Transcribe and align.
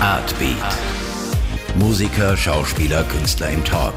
Artbeat. 0.00 0.56
Musiker, 1.76 2.36
Schauspieler, 2.36 3.04
Künstler 3.04 3.50
im 3.50 3.64
Talk. 3.64 3.94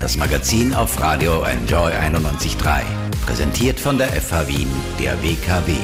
Das 0.00 0.16
Magazin 0.16 0.74
auf 0.74 1.00
Radio 1.00 1.42
Enjoy 1.42 1.90
91.3. 1.92 2.82
Präsentiert 3.26 3.78
von 3.78 3.98
der 3.98 4.08
FH 4.08 4.48
Wien, 4.48 4.68
der 4.98 5.22
WKW. 5.22 5.74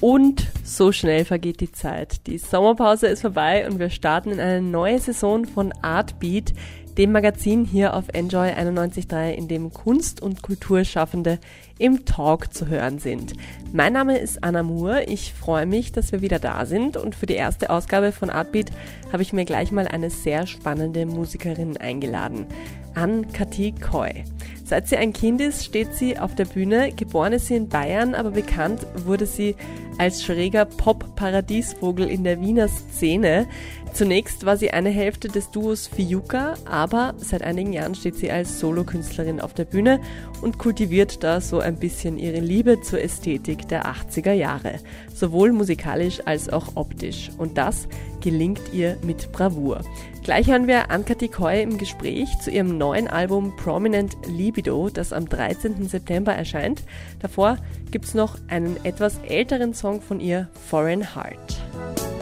Und 0.00 0.48
so 0.64 0.92
schnell 0.92 1.24
vergeht 1.24 1.60
die 1.60 1.72
Zeit. 1.72 2.26
Die 2.26 2.38
Sommerpause 2.38 3.06
ist 3.06 3.22
vorbei 3.22 3.66
und 3.66 3.78
wir 3.78 3.90
starten 3.90 4.32
in 4.32 4.40
eine 4.40 4.60
neue 4.60 4.98
Saison 4.98 5.46
von 5.46 5.72
Artbeat, 5.82 6.52
dem 6.96 7.12
Magazin 7.12 7.64
hier 7.64 7.94
auf 7.94 8.04
Enjoy 8.12 8.48
91.3, 8.48 9.32
in 9.32 9.48
dem 9.48 9.72
Kunst- 9.72 10.22
und 10.22 10.42
Kulturschaffende 10.42 11.38
im 11.78 12.04
Talk 12.04 12.54
zu 12.54 12.68
hören 12.68 12.98
sind. 12.98 13.32
Mein 13.72 13.92
Name 13.92 14.18
ist 14.18 14.44
Anna 14.44 14.62
Moore. 14.62 15.04
Ich 15.04 15.32
freue 15.32 15.66
mich, 15.66 15.90
dass 15.90 16.12
wir 16.12 16.22
wieder 16.22 16.38
da 16.38 16.66
sind 16.66 16.96
und 16.96 17.16
für 17.16 17.26
die 17.26 17.34
erste 17.34 17.70
Ausgabe 17.70 18.12
von 18.12 18.30
Artbeat 18.30 18.70
habe 19.12 19.22
ich 19.22 19.32
mir 19.32 19.44
gleich 19.44 19.72
mal 19.72 19.88
eine 19.88 20.10
sehr 20.10 20.46
spannende 20.46 21.04
Musikerin 21.06 21.76
eingeladen. 21.76 22.46
Ann-Kathi 22.94 23.72
Koy. 23.72 24.24
Seit 24.74 24.88
sie 24.88 24.96
ein 24.96 25.12
Kind 25.12 25.40
ist, 25.40 25.64
steht 25.64 25.94
sie 25.94 26.18
auf 26.18 26.34
der 26.34 26.46
Bühne. 26.46 26.90
Geboren 26.90 27.32
ist 27.32 27.46
sie 27.46 27.54
in 27.54 27.68
Bayern, 27.68 28.16
aber 28.16 28.32
bekannt 28.32 28.84
wurde 29.04 29.24
sie 29.24 29.54
als 29.98 30.24
schräger 30.24 30.64
Pop-Paradiesvogel 30.64 32.08
in 32.08 32.24
der 32.24 32.40
Wiener 32.40 32.66
Szene. 32.66 33.46
Zunächst 33.92 34.44
war 34.44 34.56
sie 34.56 34.72
eine 34.72 34.90
Hälfte 34.90 35.28
des 35.28 35.52
Duos 35.52 35.86
Fiuka, 35.86 36.54
aber 36.64 37.14
seit 37.18 37.42
einigen 37.44 37.72
Jahren 37.72 37.94
steht 37.94 38.16
sie 38.16 38.32
als 38.32 38.58
Solokünstlerin 38.58 39.40
auf 39.40 39.54
der 39.54 39.66
Bühne 39.66 40.00
und 40.42 40.58
kultiviert 40.58 41.22
da 41.22 41.40
so 41.40 41.60
ein 41.60 41.76
bisschen 41.76 42.18
ihre 42.18 42.40
Liebe 42.40 42.80
zur 42.80 43.00
Ästhetik 43.00 43.68
der 43.68 43.86
80er 43.86 44.32
Jahre, 44.32 44.80
sowohl 45.14 45.52
musikalisch 45.52 46.20
als 46.24 46.48
auch 46.48 46.74
optisch. 46.74 47.30
Und 47.38 47.56
das 47.56 47.86
gelingt 48.20 48.72
ihr 48.72 48.96
mit 49.04 49.30
Bravour. 49.30 49.82
Gleich 50.24 50.48
hören 50.48 50.66
wir 50.66 50.90
Ann-Kathi 50.90 51.28
Koy 51.28 51.62
im 51.62 51.78
Gespräch 51.78 52.28
zu 52.40 52.50
ihrem 52.50 52.78
neuen 52.78 53.06
Album 53.06 53.54
Prominent 53.56 54.16
Libido, 54.64 54.88
das 54.88 55.12
am 55.12 55.28
13. 55.28 55.88
September 55.88 56.32
erscheint. 56.32 56.82
Davor 57.20 57.58
gibt's 57.90 58.14
noch 58.14 58.38
einen 58.48 58.82
etwas 58.84 59.18
älteren 59.18 59.74
Song 59.74 60.00
von 60.00 60.20
ihr, 60.20 60.48
Foreign 60.68 61.14
Heart. 61.14 62.13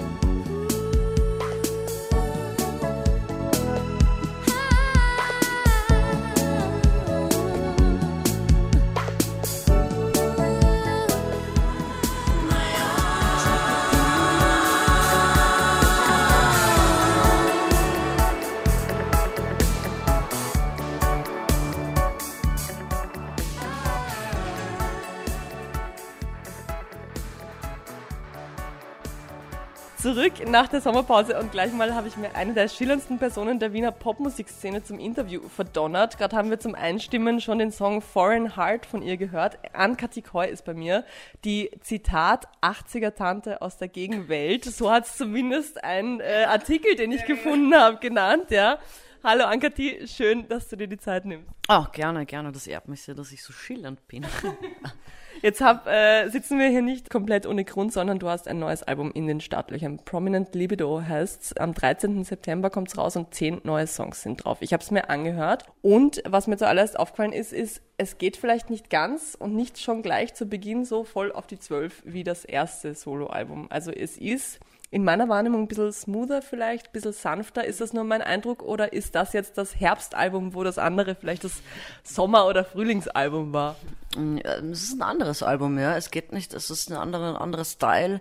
Zurück 30.14 30.46
nach 30.46 30.68
der 30.68 30.82
Sommerpause 30.82 31.40
und 31.40 31.52
gleich 31.52 31.72
mal 31.72 31.94
habe 31.94 32.06
ich 32.06 32.18
mir 32.18 32.34
eine 32.34 32.52
der 32.52 32.68
schillerndsten 32.68 33.18
Personen 33.18 33.58
der 33.58 33.72
Wiener 33.72 33.92
Popmusikszene 33.92 34.82
zum 34.82 34.98
Interview 34.98 35.48
verdonnert. 35.48 36.18
Gerade 36.18 36.36
haben 36.36 36.50
wir 36.50 36.60
zum 36.60 36.74
Einstimmen 36.74 37.40
schon 37.40 37.58
den 37.58 37.72
Song 37.72 38.02
Foreign 38.02 38.54
Heart 38.54 38.84
von 38.84 39.00
ihr 39.00 39.16
gehört. 39.16 39.58
Ann-Kathi 39.72 40.20
Koy 40.20 40.50
ist 40.50 40.66
bei 40.66 40.74
mir, 40.74 41.06
die 41.46 41.70
Zitat 41.80 42.46
80er-Tante 42.60 43.62
aus 43.62 43.78
der 43.78 43.88
Gegenwelt. 43.88 44.66
So 44.66 44.90
hat 44.90 45.06
es 45.06 45.16
zumindest 45.16 45.82
ein 45.82 46.20
äh, 46.20 46.44
Artikel, 46.46 46.94
den 46.94 47.10
ich 47.10 47.24
gefunden 47.24 47.74
habe, 47.74 47.96
genannt, 47.96 48.50
ja. 48.50 48.80
Hallo 49.24 49.44
Ankati, 49.44 50.06
schön, 50.06 50.46
dass 50.46 50.68
du 50.68 50.76
dir 50.76 50.88
die 50.88 50.98
Zeit 50.98 51.24
nimmst. 51.24 51.48
Oh, 51.70 51.86
gerne, 51.90 52.26
gerne. 52.26 52.52
Das 52.52 52.66
ehrt 52.66 52.86
mich 52.86 53.00
sehr, 53.02 53.14
dass 53.14 53.32
ich 53.32 53.42
so 53.42 53.54
schillernd 53.54 54.06
bin. 54.08 54.26
Jetzt 55.40 55.60
hab, 55.60 55.86
äh, 55.86 56.28
sitzen 56.28 56.58
wir 56.58 56.68
hier 56.68 56.82
nicht 56.82 57.10
komplett 57.10 57.46
ohne 57.46 57.64
Grund, 57.64 57.92
sondern 57.92 58.18
du 58.18 58.28
hast 58.28 58.46
ein 58.48 58.58
neues 58.58 58.82
Album 58.82 59.10
in 59.12 59.26
den 59.26 59.40
Startlöchern. 59.40 59.98
Prominent 60.04 60.54
Libido 60.54 61.02
heißt 61.02 61.60
Am 61.60 61.74
13. 61.74 62.24
September 62.24 62.70
kommt's 62.70 62.98
raus 62.98 63.16
und 63.16 63.34
zehn 63.34 63.60
neue 63.64 63.86
Songs 63.86 64.22
sind 64.22 64.44
drauf. 64.44 64.58
Ich 64.60 64.72
habe 64.72 64.82
es 64.82 64.90
mir 64.90 65.08
angehört 65.10 65.64
und 65.80 66.22
was 66.26 66.46
mir 66.46 66.56
zuallererst 66.56 66.98
aufgefallen 66.98 67.32
ist, 67.32 67.52
ist, 67.52 67.82
es 67.96 68.18
geht 68.18 68.36
vielleicht 68.36 68.70
nicht 68.70 68.90
ganz 68.90 69.36
und 69.38 69.54
nicht 69.54 69.80
schon 69.80 70.02
gleich 70.02 70.34
zu 70.34 70.46
Beginn 70.46 70.84
so 70.84 71.04
voll 71.04 71.32
auf 71.32 71.46
die 71.46 71.58
zwölf 71.58 72.02
wie 72.04 72.24
das 72.24 72.44
erste 72.44 72.94
Soloalbum. 72.94 73.66
Also 73.70 73.90
es 73.90 74.18
ist 74.18 74.60
in 74.92 75.04
meiner 75.04 75.26
Wahrnehmung 75.30 75.62
ein 75.62 75.68
bisschen 75.68 75.90
smoother 75.90 76.42
vielleicht, 76.42 76.88
ein 76.88 76.92
bisschen 76.92 77.14
sanfter. 77.14 77.64
Ist 77.64 77.80
das 77.80 77.94
nur 77.94 78.04
mein 78.04 78.20
Eindruck 78.20 78.62
oder 78.62 78.92
ist 78.92 79.14
das 79.14 79.32
jetzt 79.32 79.56
das 79.56 79.80
Herbstalbum, 79.80 80.54
wo 80.54 80.62
das 80.64 80.76
andere 80.76 81.14
vielleicht 81.14 81.44
das 81.44 81.62
Sommer- 82.04 82.46
oder 82.46 82.62
Frühlingsalbum 82.62 83.54
war? 83.54 83.76
Mm, 84.14 84.36
es 84.70 84.82
ist 84.82 84.92
ein 84.92 85.02
anderes 85.02 85.42
Album, 85.42 85.78
ja. 85.78 85.96
Es 85.96 86.10
geht 86.10 86.32
nicht, 86.32 86.52
es 86.52 86.68
ist 86.68 86.90
ein 86.90 86.98
anderer, 86.98 87.40
anderer 87.40 87.64
Style 87.64 88.20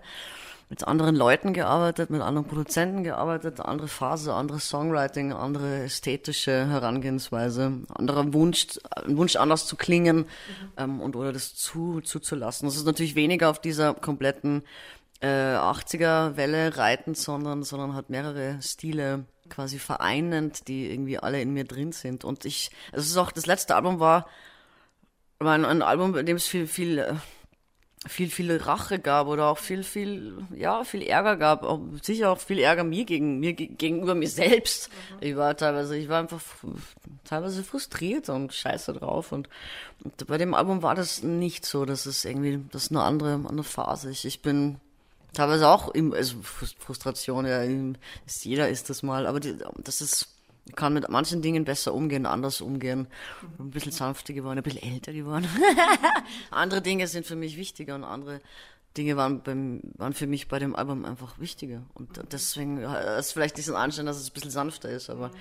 mit 0.70 0.88
anderen 0.88 1.18
Leuten 1.18 1.52
gearbeitet, 1.52 2.10
mit 2.10 2.22
anderen 2.22 2.48
Produzenten 2.48 3.04
gearbeitet, 3.04 3.60
andere 3.60 3.90
Phase, 3.90 4.34
anderes 4.34 4.70
Songwriting, 4.70 5.34
andere 5.34 5.84
ästhetische 5.84 6.70
Herangehensweise, 6.70 7.80
anderer 7.94 8.34
Wunsch, 8.34 8.80
ein 8.96 9.18
Wunsch 9.18 9.36
anders 9.36 9.66
zu 9.66 9.76
klingen 9.76 10.20
mhm. 10.20 10.26
ähm, 10.78 11.02
und 11.02 11.18
oder 11.18 11.34
das 11.34 11.54
zu 11.54 12.00
zuzulassen. 12.00 12.66
Das 12.66 12.78
ist 12.78 12.86
natürlich 12.86 13.16
weniger 13.16 13.50
auf 13.50 13.60
dieser 13.60 13.94
kompletten 13.94 14.64
äh, 15.22 15.56
80er-Welle 15.56 16.78
reitend, 16.78 17.18
sondern, 17.18 17.64
sondern 17.64 17.96
hat 17.96 18.10
mehrere 18.10 18.62
Stile 18.62 19.26
quasi 19.50 19.80
vereinend, 19.80 20.68
die 20.68 20.92
irgendwie 20.92 21.20
alle 21.20 21.42
in 21.42 21.54
mir 21.54 21.66
drin 21.66 21.92
sind. 21.92 22.24
Und 22.24 22.46
ich, 22.46 22.72
also 22.92 23.04
es 23.04 23.10
ist 23.12 23.18
auch, 23.18 23.32
das 23.32 23.46
letzte 23.46 23.76
Album 23.76 24.00
war, 24.00 24.28
war 25.40 25.54
ein, 25.54 25.66
ein 25.66 25.82
Album, 25.82 26.14
bei 26.14 26.24
dem 26.24 26.38
es 26.38 26.48
viel, 26.48 26.68
viel, 26.68 27.00
äh, 27.00 27.14
viel, 28.08 28.32
viel 28.32 28.56
Rache 28.58 28.98
gab 28.98 29.28
oder 29.28 29.48
auch 29.48 29.60
viel, 29.60 29.84
viel, 29.84 30.48
ja, 30.56 30.84
viel 30.84 31.04
Ärger 31.04 31.38
gab. 31.38 31.64
Auch, 31.64 31.82
sicher 32.02 32.32
auch 32.32 32.40
viel 32.40 32.60
Ärger 32.60 32.84
mir 32.84 33.06
gegen, 33.06 33.40
mir 33.40 33.54
gegenüber 33.54 34.16
mir 34.16 34.30
selbst. 34.30 34.90
Mhm. 34.90 35.18
Ich 35.28 35.36
war 35.36 35.56
teilweise, 35.56 35.98
ich 35.98 36.10
war 36.10 36.20
einfach 36.20 36.42
teilweise 37.26 37.64
frustriert 37.64 38.30
und 38.30 38.54
scheiße 38.54 38.94
drauf. 38.94 39.32
Und, 39.32 39.50
und 40.04 40.26
bei 40.26 40.40
dem 40.40 40.56
Album 40.56 40.82
war 40.82 40.96
das 40.96 41.22
nicht 41.22 41.66
so. 41.66 41.86
Das 41.86 42.08
ist 42.08 42.26
irgendwie, 42.26 42.60
das 42.72 42.86
ist 42.86 42.92
eine 42.92 43.04
andere, 43.04 43.34
andere 43.34 43.64
Phase. 43.64 44.10
Ich, 44.10 44.26
ich 44.26 44.42
bin, 44.42 44.80
teilweise 45.34 45.68
auch 45.68 45.90
im, 45.90 46.14
also 46.14 46.38
Frustration, 46.42 47.46
ja, 47.46 47.64
ist, 48.26 48.46
jeder 48.46 48.70
ist 48.70 48.90
das 48.90 49.04
mal, 49.04 49.28
aber 49.28 49.40
die, 49.40 49.58
das 49.78 50.02
ist, 50.02 50.28
kann 50.76 50.94
mit 50.94 51.10
manchen 51.10 51.42
Dingen 51.42 51.66
besser 51.66 51.94
umgehen, 51.94 52.26
anders 52.26 52.62
umgehen, 52.62 53.08
ein 53.60 53.72
bisschen 53.72 53.92
sanfter 53.92 54.34
geworden, 54.34 54.60
ein 54.60 54.64
bisschen 54.64 54.84
älter 54.84 55.14
geworden. 55.14 55.48
andere 56.52 56.82
Dinge 56.82 57.08
sind 57.08 57.26
für 57.26 57.36
mich 57.36 57.58
wichtiger 57.58 57.96
und 57.96 58.04
andere 58.04 58.42
Dinge 58.98 59.16
waren, 59.16 59.42
beim, 59.42 59.82
waren 59.98 60.14
für 60.14 60.28
mich 60.28 60.50
bei 60.50 60.60
dem 60.60 60.76
Album 60.76 61.06
einfach 61.06 61.40
wichtiger. 61.40 61.84
Und 61.94 62.20
deswegen 62.32 62.80
ist 62.80 63.32
vielleicht 63.32 63.58
diesen 63.58 63.76
Anschein, 63.76 64.06
dass 64.06 64.18
es 64.18 64.30
ein 64.30 64.34
bisschen 64.34 64.52
sanfter 64.52 64.90
ist, 64.90 65.10
aber 65.10 65.32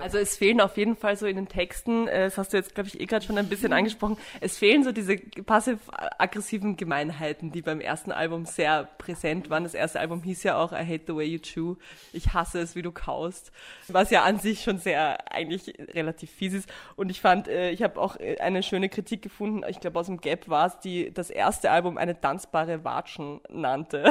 also 0.00 0.18
es 0.18 0.36
fehlen 0.36 0.60
auf 0.60 0.76
jeden 0.76 0.96
Fall 0.96 1.16
so 1.16 1.26
in 1.26 1.36
den 1.36 1.48
Texten, 1.48 2.08
äh, 2.08 2.24
das 2.24 2.38
hast 2.38 2.52
du 2.52 2.56
jetzt, 2.56 2.74
glaube 2.74 2.88
ich, 2.88 3.00
eh 3.00 3.06
gerade 3.06 3.24
schon 3.24 3.38
ein 3.38 3.48
bisschen 3.48 3.72
angesprochen, 3.72 4.16
es 4.40 4.58
fehlen 4.58 4.84
so 4.84 4.92
diese 4.92 5.16
passiv-aggressiven 5.16 6.76
Gemeinheiten, 6.76 7.52
die 7.52 7.62
beim 7.62 7.80
ersten 7.80 8.12
Album 8.12 8.46
sehr 8.46 8.88
präsent 8.98 9.50
waren. 9.50 9.64
Das 9.64 9.74
erste 9.74 10.00
Album 10.00 10.22
hieß 10.22 10.42
ja 10.42 10.58
auch 10.58 10.72
I 10.72 10.84
Hate 10.86 11.04
the 11.06 11.14
Way 11.14 11.26
You 11.26 11.38
Chew, 11.38 11.76
ich 12.12 12.32
hasse 12.34 12.60
es, 12.60 12.76
wie 12.76 12.82
du 12.82 12.92
kaust, 12.92 13.52
was 13.88 14.10
ja 14.10 14.22
an 14.22 14.38
sich 14.38 14.62
schon 14.62 14.78
sehr 14.78 15.32
eigentlich 15.32 15.74
relativ 15.94 16.30
fies 16.30 16.54
ist. 16.54 16.68
Und 16.96 17.10
ich 17.10 17.20
fand, 17.20 17.48
äh, 17.48 17.70
ich 17.70 17.82
habe 17.82 18.00
auch 18.00 18.18
äh, 18.18 18.38
eine 18.38 18.62
schöne 18.62 18.88
Kritik 18.88 19.22
gefunden, 19.22 19.62
ich 19.68 19.80
glaube 19.80 19.98
aus 19.98 20.06
dem 20.06 20.20
Gap 20.20 20.48
war 20.48 20.66
es, 20.66 20.78
die 20.80 21.12
das 21.12 21.30
erste 21.30 21.70
Album 21.70 21.98
eine 21.98 22.20
tanzbare 22.20 22.84
Watschen 22.84 23.40
nannte. 23.48 24.04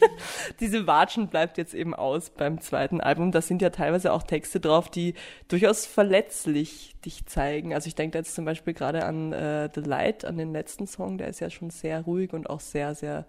Diese 0.60 0.86
Watschen 0.86 1.28
bleibt 1.28 1.58
jetzt 1.58 1.74
eben 1.74 1.94
aus 1.94 2.30
beim 2.30 2.60
zweiten 2.60 3.00
Album. 3.00 3.32
Da 3.32 3.40
sind 3.40 3.62
ja 3.62 3.70
teilweise 3.70 4.12
auch 4.12 4.22
Texte 4.22 4.60
drauf, 4.60 4.88
die 4.88 5.14
durchaus 5.48 5.86
verletzlich 5.86 6.96
dich 7.04 7.26
zeigen. 7.26 7.74
Also 7.74 7.88
ich 7.88 7.94
denke 7.94 8.18
jetzt 8.18 8.34
zum 8.34 8.44
Beispiel 8.44 8.74
gerade 8.74 9.04
an 9.04 9.32
äh, 9.32 9.68
The 9.74 9.80
Light, 9.80 10.24
an 10.24 10.36
den 10.36 10.52
letzten 10.52 10.86
Song, 10.86 11.18
der 11.18 11.28
ist 11.28 11.40
ja 11.40 11.50
schon 11.50 11.70
sehr 11.70 12.02
ruhig 12.02 12.32
und 12.32 12.48
auch 12.48 12.60
sehr, 12.60 12.94
sehr, 12.94 13.26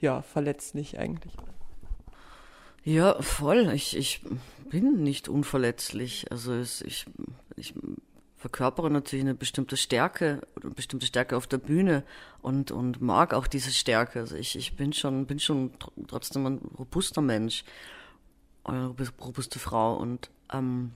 ja, 0.00 0.22
verletzlich 0.22 0.98
eigentlich. 0.98 1.32
Ja, 2.84 3.20
voll. 3.22 3.70
Ich, 3.74 3.96
ich 3.96 4.20
bin 4.68 5.02
nicht 5.02 5.28
unverletzlich. 5.28 6.30
Also 6.30 6.52
es, 6.54 6.82
ich, 6.82 7.06
ich 7.56 7.74
verkörpere 8.36 8.90
natürlich 8.90 9.24
eine 9.24 9.36
bestimmte 9.36 9.76
Stärke, 9.76 10.40
eine 10.60 10.72
bestimmte 10.72 11.06
Stärke 11.06 11.36
auf 11.36 11.46
der 11.46 11.58
Bühne 11.58 12.02
und, 12.40 12.72
und 12.72 13.00
mag 13.00 13.34
auch 13.34 13.46
diese 13.46 13.70
Stärke. 13.70 14.18
Also 14.18 14.34
ich, 14.34 14.56
ich 14.56 14.74
bin 14.74 14.92
schon, 14.92 15.26
bin 15.26 15.38
schon 15.38 15.70
trotzdem 16.08 16.46
ein 16.46 16.58
robuster 16.76 17.22
Mensch, 17.22 17.64
eine 18.64 18.88
robuste 19.20 19.60
Frau 19.60 19.96
und 19.96 20.30
ähm, 20.52 20.90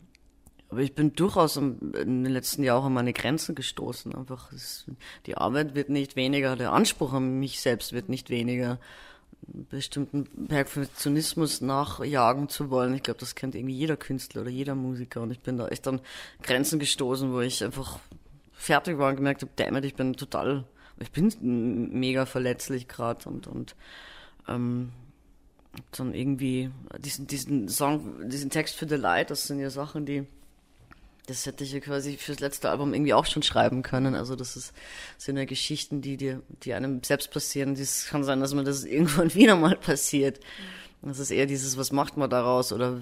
aber 0.69 0.81
ich 0.81 0.95
bin 0.95 1.13
durchaus 1.13 1.57
in 1.57 1.93
den 1.93 2.25
letzten 2.25 2.65
Jahren 2.65 2.87
an 2.87 2.93
meine 2.95 3.13
Grenzen 3.13 3.55
gestoßen. 3.55 4.15
Einfach, 4.15 4.53
es, 4.53 4.87
die 5.27 5.37
Arbeit 5.37 5.75
wird 5.75 5.91
nicht 5.91 6.17
weniger, 6.17 6.57
der 6.57 6.73
Anspruch 6.73 7.13
an 7.13 7.39
mich 7.39 7.61
selbst 7.61 7.93
wird 7.93 8.09
nicht 8.09 8.31
weniger. 8.31 8.81
bestimmten 9.71 10.25
Perfektionismus 10.49 11.61
nachjagen 11.61 12.49
zu 12.49 12.71
wollen. 12.71 12.95
Ich 12.95 13.05
glaube, 13.05 13.21
das 13.21 13.37
kennt 13.37 13.55
irgendwie 13.55 13.77
jeder 13.77 13.97
Künstler 13.97 14.43
oder 14.43 14.51
jeder 14.51 14.75
Musiker. 14.75 15.23
Und 15.23 15.31
ich 15.31 15.41
bin 15.41 15.57
da 15.57 15.69
echt 15.69 15.87
an 15.87 16.01
Grenzen 16.43 16.81
gestoßen, 16.81 17.33
wo 17.33 17.41
ich 17.41 17.63
einfach 17.63 18.01
fertig 18.53 18.99
war 18.99 19.11
und 19.11 19.17
gemerkt 19.17 19.43
habe, 19.43 19.53
damn 19.55 19.77
it, 19.77 19.85
ich 19.85 19.95
bin 19.95 20.15
total, 20.15 20.65
ich 20.99 21.13
bin 21.13 21.33
mega 21.93 22.27
verletzlich 22.27 22.89
gerade 22.89 23.29
und, 23.29 23.47
und 23.47 23.77
ähm, 24.49 24.91
dann 25.93 26.13
irgendwie 26.15 26.71
diesen, 26.99 27.27
diesen 27.29 27.69
Song, 27.69 28.29
diesen 28.29 28.51
Text 28.51 28.75
für 28.75 28.89
The 28.89 28.97
Light, 28.97 29.31
das 29.31 29.47
sind 29.47 29.61
ja 29.61 29.71
Sachen, 29.71 30.07
die 30.07 30.27
das 31.27 31.45
hätte 31.45 31.65
ich 31.65 31.73
ja 31.73 31.81
quasi 31.81 32.17
fürs 32.17 32.41
letzte 32.41 32.71
Album 32.71 32.95
irgendwie 32.95 33.15
auch 33.15 33.27
schon 33.27 33.43
schreiben 33.43 33.83
können. 33.83 34.15
Also 34.15 34.37
das 34.37 34.57
ist, 34.57 34.73
sind 35.19 35.37
ja 35.37 35.45
Geschichten, 35.45 36.01
die 36.01 36.17
dir, 36.17 36.41
die 36.63 36.73
einem 36.73 37.03
selbst 37.03 37.31
passieren. 37.33 37.75
Es 37.75 38.07
kann 38.07 38.25
sein, 38.25 38.41
dass 38.41 38.55
man 38.55 38.65
das 38.65 38.85
irgendwann 38.85 39.35
wieder 39.35 39.57
mal 39.57 39.77
passiert. 39.77 40.41
Das 41.07 41.21
ist 41.21 41.31
eher 41.31 41.47
dieses, 41.47 41.79
was 41.79 41.93
macht 41.93 42.17
man 42.17 42.29
daraus? 42.29 42.73
Oder 42.73 42.93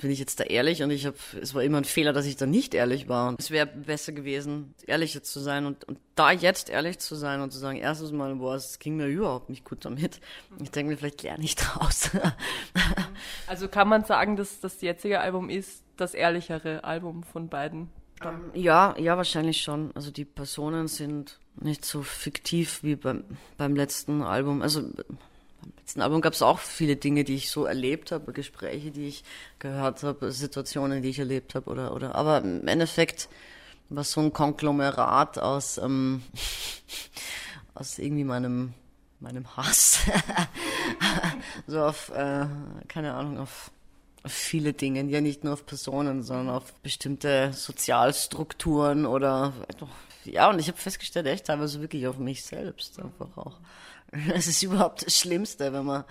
bin 0.00 0.10
ich 0.10 0.18
jetzt 0.18 0.40
da 0.40 0.44
ehrlich? 0.44 0.82
Und 0.82 0.90
ich 0.90 1.06
habe, 1.06 1.16
es 1.40 1.54
war 1.54 1.62
immer 1.62 1.78
ein 1.78 1.84
Fehler, 1.84 2.12
dass 2.12 2.26
ich 2.26 2.36
da 2.36 2.46
nicht 2.46 2.74
ehrlich 2.74 3.08
war. 3.08 3.28
Und 3.28 3.40
es 3.40 3.50
wäre 3.50 3.66
besser 3.66 4.12
gewesen, 4.12 4.74
ehrlicher 4.86 5.22
zu 5.22 5.38
sein 5.38 5.64
und, 5.66 5.84
und 5.84 5.98
da 6.16 6.32
jetzt 6.32 6.68
ehrlich 6.68 6.98
zu 6.98 7.14
sein 7.14 7.40
und 7.40 7.52
zu 7.52 7.58
sagen, 7.58 7.78
erstens 7.78 8.12
mal, 8.12 8.34
boah, 8.34 8.56
es 8.56 8.78
ging 8.78 8.96
mir 8.96 9.06
überhaupt 9.06 9.50
nicht 9.50 9.64
gut 9.64 9.84
damit. 9.84 10.20
Ich 10.62 10.70
denke 10.72 10.92
mir, 10.92 10.98
vielleicht 10.98 11.22
lerne 11.22 11.44
ich 11.44 11.54
draus. 11.54 12.10
also 13.46 13.68
kann 13.68 13.88
man 13.88 14.04
sagen, 14.04 14.36
dass 14.36 14.60
das 14.60 14.80
jetzige 14.80 15.20
Album 15.20 15.48
ist 15.48 15.84
das 15.96 16.14
ehrlichere 16.14 16.82
Album 16.82 17.22
von 17.22 17.48
beiden? 17.48 17.88
Ähm, 18.24 18.50
ja, 18.54 18.96
ja, 18.98 19.16
wahrscheinlich 19.16 19.60
schon. 19.60 19.92
Also 19.94 20.10
die 20.10 20.24
Personen 20.24 20.88
sind 20.88 21.38
nicht 21.60 21.84
so 21.84 22.02
fiktiv 22.02 22.82
wie 22.82 22.96
beim, 22.96 23.24
beim 23.56 23.76
letzten 23.76 24.22
Album. 24.22 24.62
Also 24.62 24.82
letzten 25.84 26.00
Album 26.00 26.22
gab 26.22 26.32
es 26.32 26.40
auch 26.40 26.60
viele 26.60 26.96
Dinge, 26.96 27.24
die 27.24 27.34
ich 27.34 27.50
so 27.50 27.66
erlebt 27.66 28.10
habe, 28.10 28.32
Gespräche, 28.32 28.90
die 28.90 29.06
ich 29.06 29.22
gehört 29.58 30.02
habe, 30.02 30.32
Situationen, 30.32 31.02
die 31.02 31.10
ich 31.10 31.18
erlebt 31.18 31.54
habe, 31.54 31.70
oder, 31.70 31.94
oder. 31.94 32.14
Aber 32.14 32.38
im 32.38 32.66
Endeffekt 32.66 33.28
war 33.90 34.02
so 34.02 34.22
ein 34.22 34.32
Konglomerat 34.32 35.38
aus, 35.38 35.76
ähm, 35.76 36.22
aus 37.74 37.98
irgendwie 37.98 38.24
meinem, 38.24 38.72
meinem 39.20 39.58
Hass. 39.58 39.98
so 41.66 41.82
auf, 41.82 42.08
äh, 42.08 42.46
keine 42.88 43.12
Ahnung, 43.12 43.38
auf 43.38 43.70
viele 44.24 44.72
Dinge, 44.72 45.02
ja 45.02 45.20
nicht 45.20 45.44
nur 45.44 45.52
auf 45.52 45.66
Personen, 45.66 46.22
sondern 46.22 46.48
auf 46.48 46.72
bestimmte 46.80 47.52
Sozialstrukturen 47.52 49.04
oder 49.04 49.52
ja, 50.24 50.48
und 50.48 50.58
ich 50.58 50.68
habe 50.68 50.78
festgestellt, 50.78 51.26
echt 51.26 51.44
teilweise 51.44 51.82
wirklich 51.82 52.06
auf 52.06 52.16
mich 52.16 52.42
selbst 52.42 52.98
einfach 52.98 53.36
auch. 53.36 53.58
Das 54.28 54.46
ist 54.46 54.62
überhaupt 54.62 55.06
das 55.06 55.18
Schlimmste, 55.18 55.72
wenn 55.72 55.84
man 55.84 56.04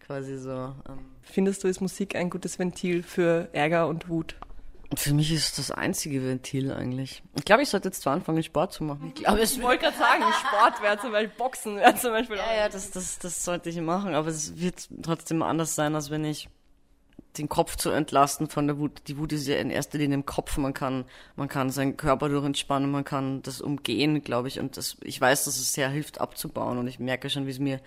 quasi 0.00 0.38
so. 0.38 0.50
Ähm 0.50 1.16
Findest 1.22 1.64
du, 1.64 1.68
ist 1.68 1.80
Musik 1.80 2.14
ein 2.14 2.30
gutes 2.30 2.58
Ventil 2.58 3.02
für 3.02 3.48
Ärger 3.52 3.88
und 3.88 4.08
Wut? 4.08 4.36
Für 4.94 5.12
mich 5.12 5.32
ist 5.32 5.58
das 5.58 5.72
einzige 5.72 6.22
Ventil 6.22 6.72
eigentlich. 6.72 7.22
Ich 7.36 7.44
glaube, 7.44 7.62
ich 7.62 7.68
sollte 7.68 7.88
jetzt 7.88 8.02
zwar 8.02 8.12
anfangen, 8.12 8.42
Sport 8.44 8.72
zu 8.72 8.84
machen. 8.84 9.12
Ich, 9.14 9.22
glaube, 9.22 9.40
ich 9.40 9.60
wollte 9.60 9.84
gerade 9.84 9.98
sagen, 9.98 10.22
Sport 10.32 10.80
wäre 10.80 10.98
zum 10.98 11.10
Beispiel 11.10 11.36
Boxen, 11.36 11.76
wäre 11.76 11.96
zum 11.96 12.12
Beispiel. 12.12 12.36
Ja, 12.36 12.54
ja, 12.56 12.68
das, 12.68 12.92
das, 12.92 13.18
das 13.18 13.44
sollte 13.44 13.68
ich 13.68 13.80
machen, 13.80 14.14
aber 14.14 14.28
es 14.28 14.60
wird 14.60 14.88
trotzdem 15.02 15.42
anders 15.42 15.74
sein, 15.74 15.96
als 15.96 16.10
wenn 16.10 16.24
ich 16.24 16.48
den 17.38 17.48
Kopf 17.48 17.76
zu 17.76 17.90
entlasten 17.90 18.48
von 18.48 18.66
der 18.66 18.78
Wut. 18.78 19.02
Die 19.08 19.18
Wut 19.18 19.32
ist 19.32 19.46
ja 19.46 19.56
in 19.56 19.70
erster 19.70 19.98
Linie 19.98 20.14
im 20.14 20.26
Kopf. 20.26 20.56
Man 20.58 20.74
kann, 20.74 21.04
man 21.36 21.48
kann 21.48 21.70
seinen 21.70 21.96
Körper 21.96 22.28
durch 22.28 22.44
entspannen, 22.44 22.90
man 22.90 23.04
kann 23.04 23.42
das 23.42 23.60
umgehen, 23.60 24.22
glaube 24.22 24.48
ich. 24.48 24.60
Und 24.60 24.76
das, 24.76 24.96
ich 25.02 25.20
weiß, 25.20 25.44
dass 25.44 25.56
es 25.56 25.72
sehr 25.72 25.88
hilft 25.88 26.20
abzubauen. 26.20 26.78
Und 26.78 26.88
ich 26.88 26.98
merke 26.98 27.30
schon, 27.30 27.46
wie 27.46 27.50
es 27.50 27.58
mir 27.58 27.80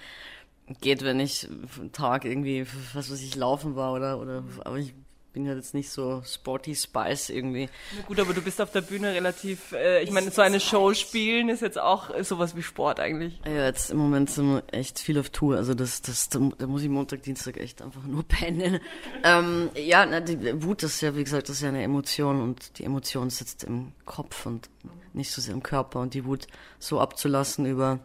geht, 0.82 1.04
wenn 1.04 1.20
ich 1.20 1.48
einen 1.80 1.92
Tag 1.92 2.26
irgendwie, 2.26 2.66
was 2.94 3.12
weiß 3.12 3.22
ich, 3.22 3.36
laufen 3.36 3.76
war 3.76 3.94
oder, 3.94 4.20
oder, 4.20 4.44
aber 4.64 4.78
ich 4.78 4.94
bin 5.34 5.46
ja 5.46 5.54
jetzt 5.54 5.74
nicht 5.74 5.90
so 5.90 6.22
sporty 6.26 6.76
Spice 6.76 7.30
irgendwie. 7.30 7.70
Na 7.96 8.04
gut, 8.04 8.20
aber 8.20 8.34
du 8.34 8.42
bist 8.42 8.62
auf 8.62 8.72
der 8.72 8.82
Bühne 8.82 9.14
relativ, 9.14 9.72
äh, 9.72 10.02
ich 10.02 10.12
meine, 10.12 10.32
so 10.32 10.42
eine 10.42 10.60
Show 10.60 10.94
spielen 10.94 11.50
ist 11.50 11.62
jetzt 11.62 11.80
auch 11.80 12.10
sowas 12.24 12.56
wie 12.56 12.64
Sport 12.64 13.00
eigentlich. 13.00 13.40
Ja, 13.46 13.66
jetzt 13.66 13.92
im 13.92 13.98
Moment 13.98 14.30
sind 14.30 14.48
wir 14.48 14.64
echt 14.72 15.00
viel 15.00 15.20
auf 15.20 15.30
Tour, 15.30 15.58
also 15.58 15.74
das, 15.74 16.02
das, 16.02 16.30
da, 16.30 16.40
da 16.58 16.68
muss 16.68 16.82
ich 16.82 16.90
Montag, 16.90 17.24
Dienstag 17.24 17.58
echt 17.58 17.82
einfach 17.82 18.04
nur 18.04 18.24
pennen. 18.28 18.80
ähm, 19.24 19.70
ja, 19.76 20.06
na, 20.06 20.20
die 20.20 20.64
Wut 20.64 20.84
ist 20.84 21.02
ja, 21.02 21.16
wie 21.16 21.24
gesagt, 21.24 21.50
das 21.50 21.58
ist 21.58 21.62
ja 21.62 21.70
eine 21.70 21.84
Emotion 21.84 22.42
und 22.42 22.80
die 22.80 22.84
Emotion 22.84 23.30
sitzt 23.30 23.64
im 23.64 23.92
Kopf 24.06 24.46
und 24.46 24.70
nicht 25.14 25.32
so 25.32 25.42
sehr 25.42 25.54
im 25.54 25.64
Körper 25.64 26.00
und 26.00 26.14
die 26.14 26.26
Wut 26.26 26.48
so 26.80 27.00
abzulassen 27.00 27.66
über 27.66 28.00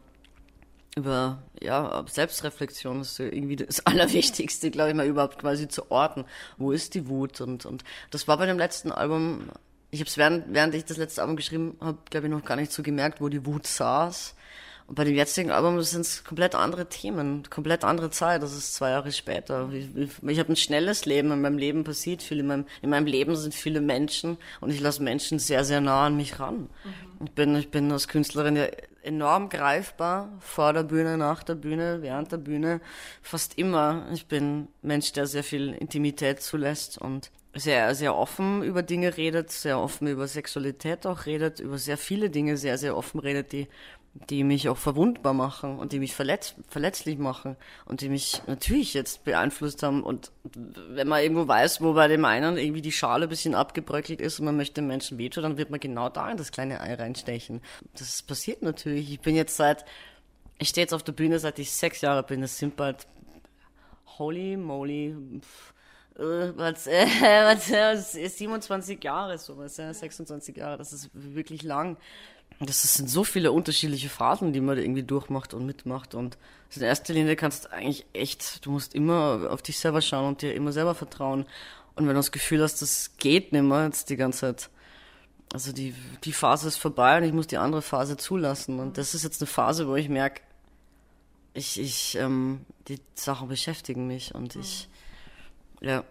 über 0.97 1.43
ja, 1.61 2.05
Selbstreflexion 2.09 3.01
ist 3.01 3.19
irgendwie 3.19 3.57
das 3.57 3.81
Allerwichtigste, 3.87 4.71
glaube 4.71 4.91
ich 4.91 4.97
mal, 4.97 5.07
überhaupt 5.07 5.39
quasi 5.39 5.69
zu 5.69 5.91
orten. 5.91 6.25
Wo 6.57 6.73
ist 6.73 6.95
die 6.95 7.09
Wut? 7.09 7.41
Und, 7.41 7.67
und 7.67 7.85
das 8.11 8.29
war 8.29 8.39
bei 8.39 8.47
dem 8.47 8.59
letzten 8.59 8.93
Album, 8.93 9.49
ich 9.91 10.01
habe 10.01 10.09
es 10.09 10.17
während, 10.17 10.53
während 10.53 10.75
ich 10.75 10.85
das 10.85 10.97
letzte 10.97 11.23
Album 11.23 11.37
geschrieben 11.37 11.77
habe, 11.81 11.99
glaube 12.11 12.27
ich, 12.27 12.33
noch 12.33 12.45
gar 12.45 12.57
nicht 12.57 12.73
so 12.73 12.83
gemerkt, 12.83 13.21
wo 13.21 13.29
die 13.29 13.45
Wut 13.47 13.67
saß. 13.67 14.35
Und 14.87 14.97
bei 14.97 15.05
dem 15.05 15.15
jetzigen 15.15 15.51
Album 15.51 15.81
sind 15.81 16.03
es 16.03 16.25
komplett 16.25 16.55
andere 16.55 16.89
Themen, 16.89 17.43
komplett 17.49 17.85
andere 17.85 18.11
Zeit. 18.11 18.43
Das 18.43 18.53
ist 18.53 18.75
zwei 18.75 18.91
Jahre 18.91 19.13
später. 19.13 19.71
Ich, 19.73 19.89
ich, 19.97 20.11
ich 20.23 20.39
habe 20.39 20.53
ein 20.53 20.57
schnelles 20.57 21.07
Leben. 21.07 21.33
In 21.33 21.41
meinem 21.41 21.57
Leben 21.57 21.85
passiert 21.85 22.23
viel. 22.23 22.41
In 22.41 22.47
meinem, 22.47 22.67
in 22.83 22.91
meinem 22.91 23.07
Leben 23.07 23.35
sind 23.35 23.55
viele 23.55 23.81
Menschen 23.81 24.37
und 24.61 24.71
ich 24.71 24.81
lasse 24.81 25.03
Menschen 25.03 25.39
sehr, 25.39 25.65
sehr 25.65 25.81
nah 25.81 26.07
an 26.07 26.17
mich 26.17 26.39
ran. 26.39 26.69
Mhm. 26.85 27.25
Ich 27.25 27.33
bin, 27.33 27.57
ich 27.57 27.71
bin 27.71 27.91
als 27.93 28.09
Künstlerin 28.09 28.57
ja 28.57 28.67
enorm 29.03 29.49
greifbar 29.49 30.31
vor 30.41 30.73
der 30.73 30.83
Bühne, 30.83 31.17
nach 31.17 31.43
der 31.43 31.55
Bühne, 31.55 31.99
während 32.01 32.33
der 32.33 32.39
Bühne, 32.39 32.81
fast 33.23 33.57
immer. 33.59 34.07
Ich 34.13 34.27
bin 34.27 34.69
Mensch, 34.83 35.13
der 35.13 35.27
sehr 35.27 35.45
viel 35.45 35.73
Intimität 35.73 36.43
zulässt 36.43 36.99
und 36.99 37.31
sehr, 37.55 37.95
sehr 37.95 38.17
offen 38.17 38.63
über 38.63 38.83
Dinge 38.83 39.17
redet, 39.17 39.51
sehr 39.51 39.79
offen 39.79 40.09
über 40.09 40.27
Sexualität 40.27 41.07
auch 41.07 41.27
redet, 41.27 41.61
über 41.61 41.79
sehr 41.79 41.97
viele 41.97 42.29
Dinge 42.29 42.57
sehr, 42.57 42.79
sehr 42.79 42.97
offen 42.97 43.21
redet, 43.21 43.53
die 43.53 43.69
die 44.15 44.45
mich 44.45 44.69
auch 44.69 44.77
verwundbar 44.77 45.35
machen 45.35 45.79
und 45.79 45.93
die 45.93 45.99
mich 45.99 46.15
verletz 46.15 46.55
verletzlich 46.69 47.19
machen 47.19 47.57
und 47.85 48.01
die 48.01 48.09
mich 48.09 48.43
natürlich 48.47 48.95
jetzt 48.95 49.25
beeinflusst 49.25 49.83
haben. 49.83 50.05
Und 50.05 50.31
wenn 50.53 51.09
man 51.09 51.21
irgendwo 51.21 51.49
weiß, 51.49 51.81
wo 51.81 51.95
bei 51.95 52.07
dem 52.07 52.25
einen 52.25 52.57
irgendwie 52.57 52.81
die 52.81 52.93
Schale 52.93 53.27
ein 53.27 53.29
bisschen 53.29 53.57
abgebröckelt 53.57 54.21
ist 54.21 54.39
und 54.39 54.47
man 54.47 54.57
möchte 54.57 54.75
dem 54.75 54.87
Menschen 54.87 55.19
wehtun, 55.19 55.43
dann 55.43 55.57
wird 55.57 55.71
man 55.71 55.81
genau 55.81 56.09
da 56.09 56.31
in 56.31 56.37
das 56.37 56.53
kleine 56.53 56.81
Ei 56.81 56.95
reinstechen. 56.95 57.61
Das 57.99 58.23
passiert 58.23 58.63
natürlich. 58.63 59.13
Ich 59.13 59.21
bin 59.21 59.35
jetzt 59.35 59.57
seit, 59.57 59.85
ich 60.59 60.69
stehe 60.69 60.85
jetzt 60.85 60.95
auf 60.95 61.03
der 61.03 61.13
Bühne, 61.13 61.41
seit 61.41 61.59
ich 61.59 61.73
sechs 61.73 62.01
Jahre 62.01 62.23
bin. 62.23 62.41
Das 62.41 62.57
sind 62.57 62.77
bald, 62.77 63.09
holy 64.19 64.57
moly, 64.57 65.17
äh, 66.17 66.53
was, 66.55 66.87
äh, 66.87 67.07
was, 67.43 68.15
äh, 68.15 68.29
27 68.29 69.03
Jahre, 69.03 69.39
sowas, 69.39 69.77
ja, 69.77 69.93
26 69.93 70.57
Jahre, 70.57 70.79
das 70.79 70.93
ist 70.93 71.11
wirklich 71.13 71.63
lang 71.65 71.97
das 72.61 72.83
sind 72.83 73.11
so 73.11 73.25
viele 73.25 73.53
unterschiedliche 73.53 74.09
Phasen, 74.09 74.53
die 74.53 74.61
man 74.61 74.79
irgendwie 74.79 75.03
durchmacht 75.03 75.55
und 75.55 75.67
mitmacht. 75.67 76.15
Und 76.15 76.39
in 76.75 76.83
erster 76.83 77.13
Linie 77.13 77.37
kannst 77.37 77.65
du 77.65 77.73
eigentlich 77.73 78.07
echt, 78.13 78.65
du 78.65 78.71
musst 78.71 78.95
immer 78.95 79.49
auf 79.51 79.63
dich 79.63 79.79
selber 79.79 80.01
schauen 80.01 80.29
und 80.29 80.43
dir 80.43 80.55
immer 80.55 80.73
selber 80.73 80.95
vertrauen. 80.95 81.47
Und 81.95 82.07
wenn 82.07 82.15
du 82.15 82.15
das 82.15 82.33
Gefühl 82.33 82.63
hast, 82.63 82.83
das 82.83 83.17
geht 83.19 83.53
nicht 83.53 83.63
mehr 83.63 83.85
jetzt 83.85 84.11
die 84.11 84.17
ganze 84.17 84.41
Zeit, 84.41 84.71
also 85.53 85.73
die, 85.73 85.95
die 86.25 86.33
Phase 86.33 86.69
ist 86.69 86.79
vorbei 86.79 87.19
und 87.19 87.25
ich 87.25 87.33
muss 87.33 87.47
die 87.47 87.59
andere 87.59 87.83
Phase 87.83 88.17
zulassen. 88.17 88.81
Und 88.81 88.99
das 88.99 89.15
ist 89.15 89.23
jetzt 89.23 89.41
eine 89.41 89.47
Phase, 89.47 89.87
wo 89.87 89.95
ich 89.95 90.09
merke, 90.09 90.41
ich, 91.55 91.79
ich, 91.81 92.17
ähm, 92.17 92.67
die 92.89 93.01
Sachen 93.15 93.49
beschäftigen 93.49 94.07
mich 94.07 94.35
und 94.35 94.57
ich, 94.57 94.89
ja. 95.81 96.05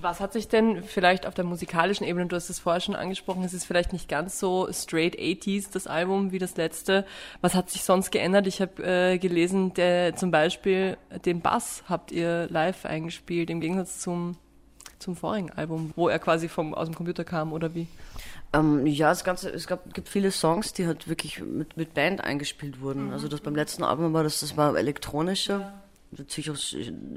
Was 0.00 0.20
hat 0.20 0.32
sich 0.32 0.48
denn 0.48 0.82
vielleicht 0.82 1.26
auf 1.26 1.34
der 1.34 1.44
musikalischen 1.44 2.06
Ebene, 2.06 2.26
du 2.26 2.36
hast 2.36 2.50
es 2.50 2.58
vorher 2.58 2.80
schon 2.80 2.96
angesprochen, 2.96 3.44
es 3.44 3.54
ist 3.54 3.64
vielleicht 3.64 3.92
nicht 3.92 4.08
ganz 4.08 4.38
so 4.38 4.68
straight 4.72 5.18
80s, 5.18 5.72
das 5.72 5.86
Album, 5.86 6.32
wie 6.32 6.38
das 6.38 6.56
letzte. 6.56 7.04
Was 7.40 7.54
hat 7.54 7.70
sich 7.70 7.84
sonst 7.84 8.10
geändert? 8.10 8.46
Ich 8.46 8.60
habe 8.60 8.82
äh, 8.82 9.18
gelesen, 9.18 9.74
der, 9.74 10.16
zum 10.16 10.30
Beispiel 10.30 10.96
den 11.24 11.40
Bass 11.40 11.84
habt 11.88 12.12
ihr 12.12 12.48
live 12.50 12.84
eingespielt, 12.86 13.50
im 13.50 13.60
Gegensatz 13.60 14.00
zum, 14.00 14.36
zum 14.98 15.16
vorigen 15.16 15.50
Album, 15.50 15.92
wo 15.96 16.08
er 16.08 16.18
quasi 16.18 16.48
vom, 16.48 16.74
aus 16.74 16.88
dem 16.88 16.94
Computer 16.94 17.24
kam, 17.24 17.52
oder 17.52 17.74
wie? 17.74 17.86
Ähm, 18.52 18.86
ja, 18.86 19.08
das 19.10 19.24
Ganze, 19.24 19.50
es 19.50 19.66
gab, 19.66 19.92
gibt 19.92 20.08
viele 20.08 20.30
Songs, 20.30 20.72
die 20.72 20.86
halt 20.86 21.08
wirklich 21.08 21.40
mit, 21.40 21.76
mit 21.76 21.94
Band 21.94 22.22
eingespielt 22.22 22.80
wurden. 22.80 23.06
Mhm. 23.06 23.12
Also 23.12 23.28
das 23.28 23.40
beim 23.40 23.54
letzten 23.54 23.82
Album 23.82 24.12
war 24.12 24.22
das, 24.22 24.40
das 24.40 24.56
war 24.56 24.76
elektronische. 24.76 25.52
Ja 25.52 25.82
auch 26.50 26.56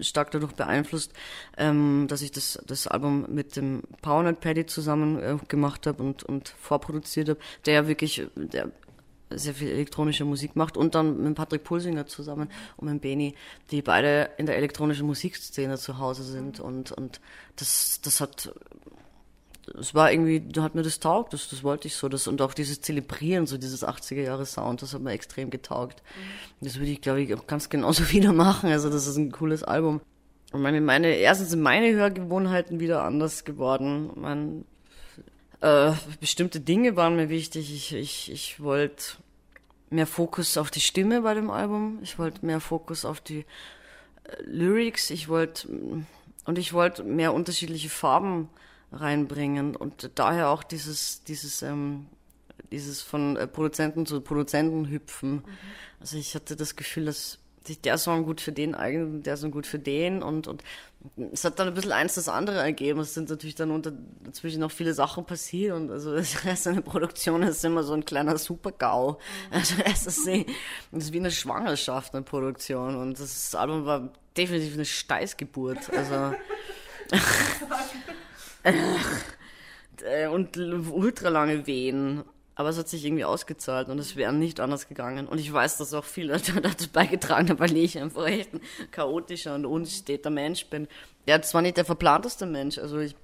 stark 0.01 0.31
dadurch 0.31 0.53
beeinflusst, 0.53 1.13
ähm, 1.57 2.05
dass 2.07 2.21
ich 2.21 2.31
das, 2.31 2.59
das 2.65 2.87
Album 2.87 3.25
mit 3.29 3.55
dem 3.55 3.83
Powernet 4.01 4.39
Paddy 4.39 4.65
zusammen 4.65 5.19
äh, 5.19 5.37
gemacht 5.47 5.87
habe 5.87 6.03
und, 6.03 6.23
und 6.23 6.49
vorproduziert 6.49 7.29
habe, 7.29 7.39
der 7.65 7.73
ja 7.73 7.87
wirklich 7.87 8.27
der 8.35 8.71
sehr 9.31 9.53
viel 9.53 9.69
elektronische 9.69 10.25
Musik 10.25 10.55
macht 10.55 10.75
und 10.75 10.95
dann 10.95 11.21
mit 11.21 11.35
Patrick 11.35 11.63
Pulsinger 11.63 12.07
zusammen 12.07 12.49
und 12.77 12.91
mit 12.91 13.01
Beni, 13.01 13.35
die 13.71 13.81
beide 13.81 14.31
in 14.37 14.45
der 14.45 14.57
elektronischen 14.57 15.05
Musikszene 15.05 15.77
zu 15.77 15.99
Hause 15.99 16.23
sind 16.23 16.59
und, 16.59 16.91
und 16.91 17.21
das, 17.55 18.01
das 18.01 18.21
hat 18.21 18.51
es 19.79 19.93
war 19.93 20.11
irgendwie, 20.11 20.41
da 20.41 20.63
hat 20.63 20.75
mir 20.75 20.83
das 20.83 20.99
taugt, 20.99 21.33
das, 21.33 21.49
das 21.49 21.63
wollte 21.63 21.87
ich 21.87 21.95
so. 21.95 22.09
Das, 22.09 22.27
und 22.27 22.41
auch 22.41 22.53
dieses 22.53 22.81
Zelebrieren, 22.81 23.45
so 23.45 23.57
dieses 23.57 23.85
80er-Jahre-Sound, 23.85 24.81
das 24.81 24.93
hat 24.93 25.01
mir 25.01 25.11
extrem 25.11 25.49
getaugt. 25.49 26.01
Mhm. 26.15 26.65
Das 26.65 26.75
würde 26.77 26.91
ich, 26.91 27.01
glaube 27.01 27.21
ich, 27.21 27.33
auch 27.33 27.47
ganz 27.47 27.69
genauso 27.69 28.09
wieder 28.11 28.33
machen. 28.33 28.71
Also 28.71 28.89
das 28.89 29.07
ist 29.07 29.17
ein 29.17 29.31
cooles 29.31 29.63
Album. 29.63 30.01
Und 30.51 30.61
meine, 30.61 30.81
meine, 30.81 31.09
erstens 31.09 31.51
sind 31.51 31.61
meine 31.61 31.93
Hörgewohnheiten 31.93 32.79
wieder 32.79 33.03
anders 33.03 33.43
geworden. 33.45 34.09
Mein, 34.15 34.65
äh, 35.61 35.91
bestimmte 36.19 36.59
Dinge 36.59 36.95
waren 36.95 37.15
mir 37.15 37.29
wichtig. 37.29 37.73
Ich, 37.73 37.93
ich, 37.93 38.31
ich 38.31 38.59
wollte 38.61 39.17
mehr 39.91 40.07
Fokus 40.07 40.57
auf 40.57 40.71
die 40.71 40.81
Stimme 40.81 41.21
bei 41.21 41.33
dem 41.33 41.51
Album. 41.51 41.99
Ich 42.01 42.17
wollte 42.17 42.45
mehr 42.45 42.59
Fokus 42.59 43.05
auf 43.05 43.21
die 43.21 43.45
äh, 44.23 44.41
Lyrics. 44.43 45.11
Ich 45.11 45.29
wollte, 45.29 45.67
und 46.45 46.57
ich 46.57 46.73
wollte 46.73 47.03
mehr 47.03 47.33
unterschiedliche 47.33 47.89
Farben 47.89 48.49
reinbringen 48.91 49.75
und 49.75 50.11
daher 50.15 50.49
auch 50.49 50.63
dieses, 50.63 51.23
dieses, 51.23 51.61
ähm, 51.61 52.07
dieses 52.71 53.01
von 53.01 53.37
äh, 53.37 53.47
Produzenten 53.47 54.05
zu 54.05 54.21
Produzenten 54.21 54.89
hüpfen. 54.89 55.35
Mhm. 55.35 55.43
Also 55.99 56.17
ich 56.17 56.35
hatte 56.35 56.55
das 56.55 56.75
Gefühl, 56.75 57.05
dass 57.05 57.39
sich 57.65 57.81
der 57.81 57.97
Song 57.97 58.23
gut 58.23 58.41
für 58.41 58.51
den 58.51 58.73
eignet 58.73 59.25
der 59.25 59.37
Song 59.37 59.51
gut 59.51 59.67
für 59.67 59.79
den 59.79 60.23
und, 60.23 60.47
und 60.47 60.63
es 61.31 61.45
hat 61.45 61.59
dann 61.59 61.67
ein 61.69 61.73
bisschen 61.73 61.91
eins 61.91 62.15
das 62.15 62.27
andere 62.27 62.57
ergeben. 62.57 62.99
Es 62.99 63.13
sind 63.13 63.29
natürlich 63.29 63.55
dann 63.55 63.71
unter, 63.71 63.93
dazwischen 64.23 64.59
noch 64.59 64.71
viele 64.71 64.93
Sachen 64.93 65.25
passiert 65.25 65.75
und 65.75 65.91
also 65.91 66.15
das 66.15 66.43
heißt, 66.43 66.67
eine 66.67 66.81
Produktion 66.81 67.43
ist 67.43 67.63
immer 67.63 67.83
so 67.83 67.93
ein 67.93 68.05
kleiner 68.05 68.37
Super-GAU. 68.37 69.11
Mhm. 69.11 69.17
Also 69.51 69.75
es 69.85 70.07
ist, 70.07 70.27
das 70.27 71.03
ist 71.03 71.13
wie 71.13 71.19
eine 71.19 71.31
Schwangerschaft, 71.31 72.13
eine 72.13 72.23
Produktion 72.23 72.95
und 72.95 73.19
das 73.19 73.53
Album 73.55 73.85
war 73.85 74.11
definitiv 74.35 74.73
eine 74.73 74.85
Steißgeburt. 74.85 75.91
Also 75.93 76.33
und 80.31 80.57
ultra 80.57 81.29
lange 81.29 81.67
Wehen. 81.67 82.23
Aber 82.55 82.69
es 82.69 82.77
hat 82.77 82.89
sich 82.89 83.05
irgendwie 83.05 83.23
ausgezahlt 83.23 83.87
und 83.87 83.99
es 83.99 84.17
wäre 84.17 84.33
nicht 84.33 84.59
anders 84.59 84.89
gegangen. 84.89 85.27
Und 85.27 85.39
ich 85.39 85.51
weiß, 85.51 85.77
dass 85.77 85.93
auch 85.93 86.03
viele 86.03 86.37
dazu 86.61 86.89
beigetragen 86.89 87.49
haben, 87.49 87.59
weil 87.59 87.77
ich 87.77 87.97
einfach 87.97 88.27
echt 88.27 88.53
ein 88.53 88.59
chaotischer 88.91 89.55
und 89.55 89.65
unsteter 89.65 90.29
Mensch 90.29 90.65
bin. 90.65 90.89
Ja, 91.25 91.41
zwar 91.41 91.61
nicht 91.61 91.77
der 91.77 91.85
verplanteste 91.85 92.45
Mensch, 92.45 92.77
also 92.77 92.99
ich, 92.99 93.15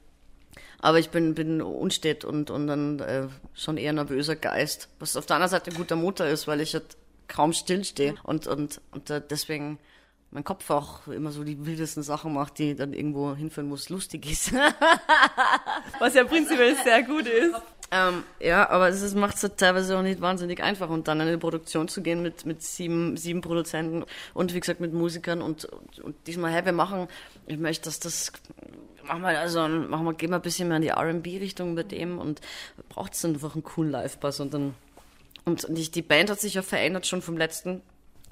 aber 0.80 1.00
ich 1.00 1.10
bin, 1.10 1.34
bin 1.36 1.62
unstet 1.62 2.24
und, 2.24 2.50
und 2.50 2.68
dann 2.68 3.00
äh, 3.00 3.28
schon 3.54 3.76
eher 3.76 3.92
nervöser 3.92 4.38
Geist. 4.38 4.88
Was 5.00 5.18
auf 5.18 5.26
der 5.26 5.36
anderen 5.36 5.52
Seite 5.52 5.72
ein 5.72 5.78
guter 5.78 5.98
Mutter 5.98 6.30
ist, 6.30 6.48
weil 6.48 6.62
ich 6.62 6.74
halt 6.74 6.96
kaum 7.28 7.52
stillstehe 7.52 8.16
und, 8.24 8.48
und, 8.48 8.80
und 8.92 9.10
äh, 9.10 9.22
deswegen 9.28 9.80
mein 10.36 10.44
Kopf 10.44 10.70
auch 10.70 11.08
immer 11.08 11.32
so 11.32 11.46
die 11.46 11.66
wildesten 11.66 12.04
Sachen 12.04 12.34
macht, 12.34 12.60
die 12.60 12.76
dann 12.76 12.92
irgendwo 12.92 13.36
hinführen 13.36 13.70
muss, 13.70 13.88
lustig 13.88 14.30
ist. 14.30 14.52
Was 16.00 16.14
ja 16.14 16.26
prinzipiell 16.26 16.76
sehr 16.84 17.04
gut 17.04 17.26
ist. 17.26 17.56
Ähm, 17.90 18.24
ja, 18.42 18.70
aber 18.70 18.90
es 18.90 19.16
macht 19.16 19.42
es 19.42 19.50
teilweise 19.56 19.98
auch 19.98 20.02
nicht 20.02 20.20
wahnsinnig 20.20 20.62
einfach 20.62 20.90
und 20.90 21.08
dann 21.08 21.22
in 21.22 21.28
eine 21.30 21.38
Produktion 21.38 21.88
zu 21.88 22.02
gehen 22.02 22.22
mit, 22.22 22.46
mit 22.46 22.62
sieben, 22.62 23.16
sieben 23.16 23.40
Produzenten 23.40 24.04
und 24.34 24.54
wie 24.54 24.60
gesagt 24.60 24.82
mit 24.82 24.92
Musikern 24.92 25.42
und, 25.42 25.64
und, 25.64 26.00
und 26.00 26.16
diesmal, 26.28 26.52
hey, 26.52 26.66
wir 26.66 26.74
machen, 26.74 27.08
ich 27.48 27.58
möchte, 27.58 27.86
dass 27.86 28.02
das, 28.02 28.34
machen 29.06 29.22
wir 29.22 29.40
also, 29.40 29.66
machen 29.70 30.04
wir, 30.04 30.16
gehen 30.16 30.32
wir 30.32 30.36
ein 30.36 30.42
bisschen 30.42 30.68
mehr 30.68 30.78
in 30.78 30.84
die 30.84 30.90
R&B-Richtung 30.90 31.76
mit 31.76 31.94
dem 31.94 32.20
und 32.20 32.42
braucht 32.90 33.14
es 33.14 33.22
dann 33.22 33.36
einfach 33.36 33.54
einen 33.54 33.64
coolen 33.64 33.92
Live-Bass 33.92 34.42
und 34.42 34.54
dann, 34.54 34.74
und, 35.46 35.64
und 35.64 35.96
die 35.96 36.02
Band 36.02 36.30
hat 36.30 36.42
sich 36.42 36.56
ja 36.56 36.62
verändert 36.62 37.08
schon 37.08 37.22
vom 37.22 37.38
letzten 37.38 37.82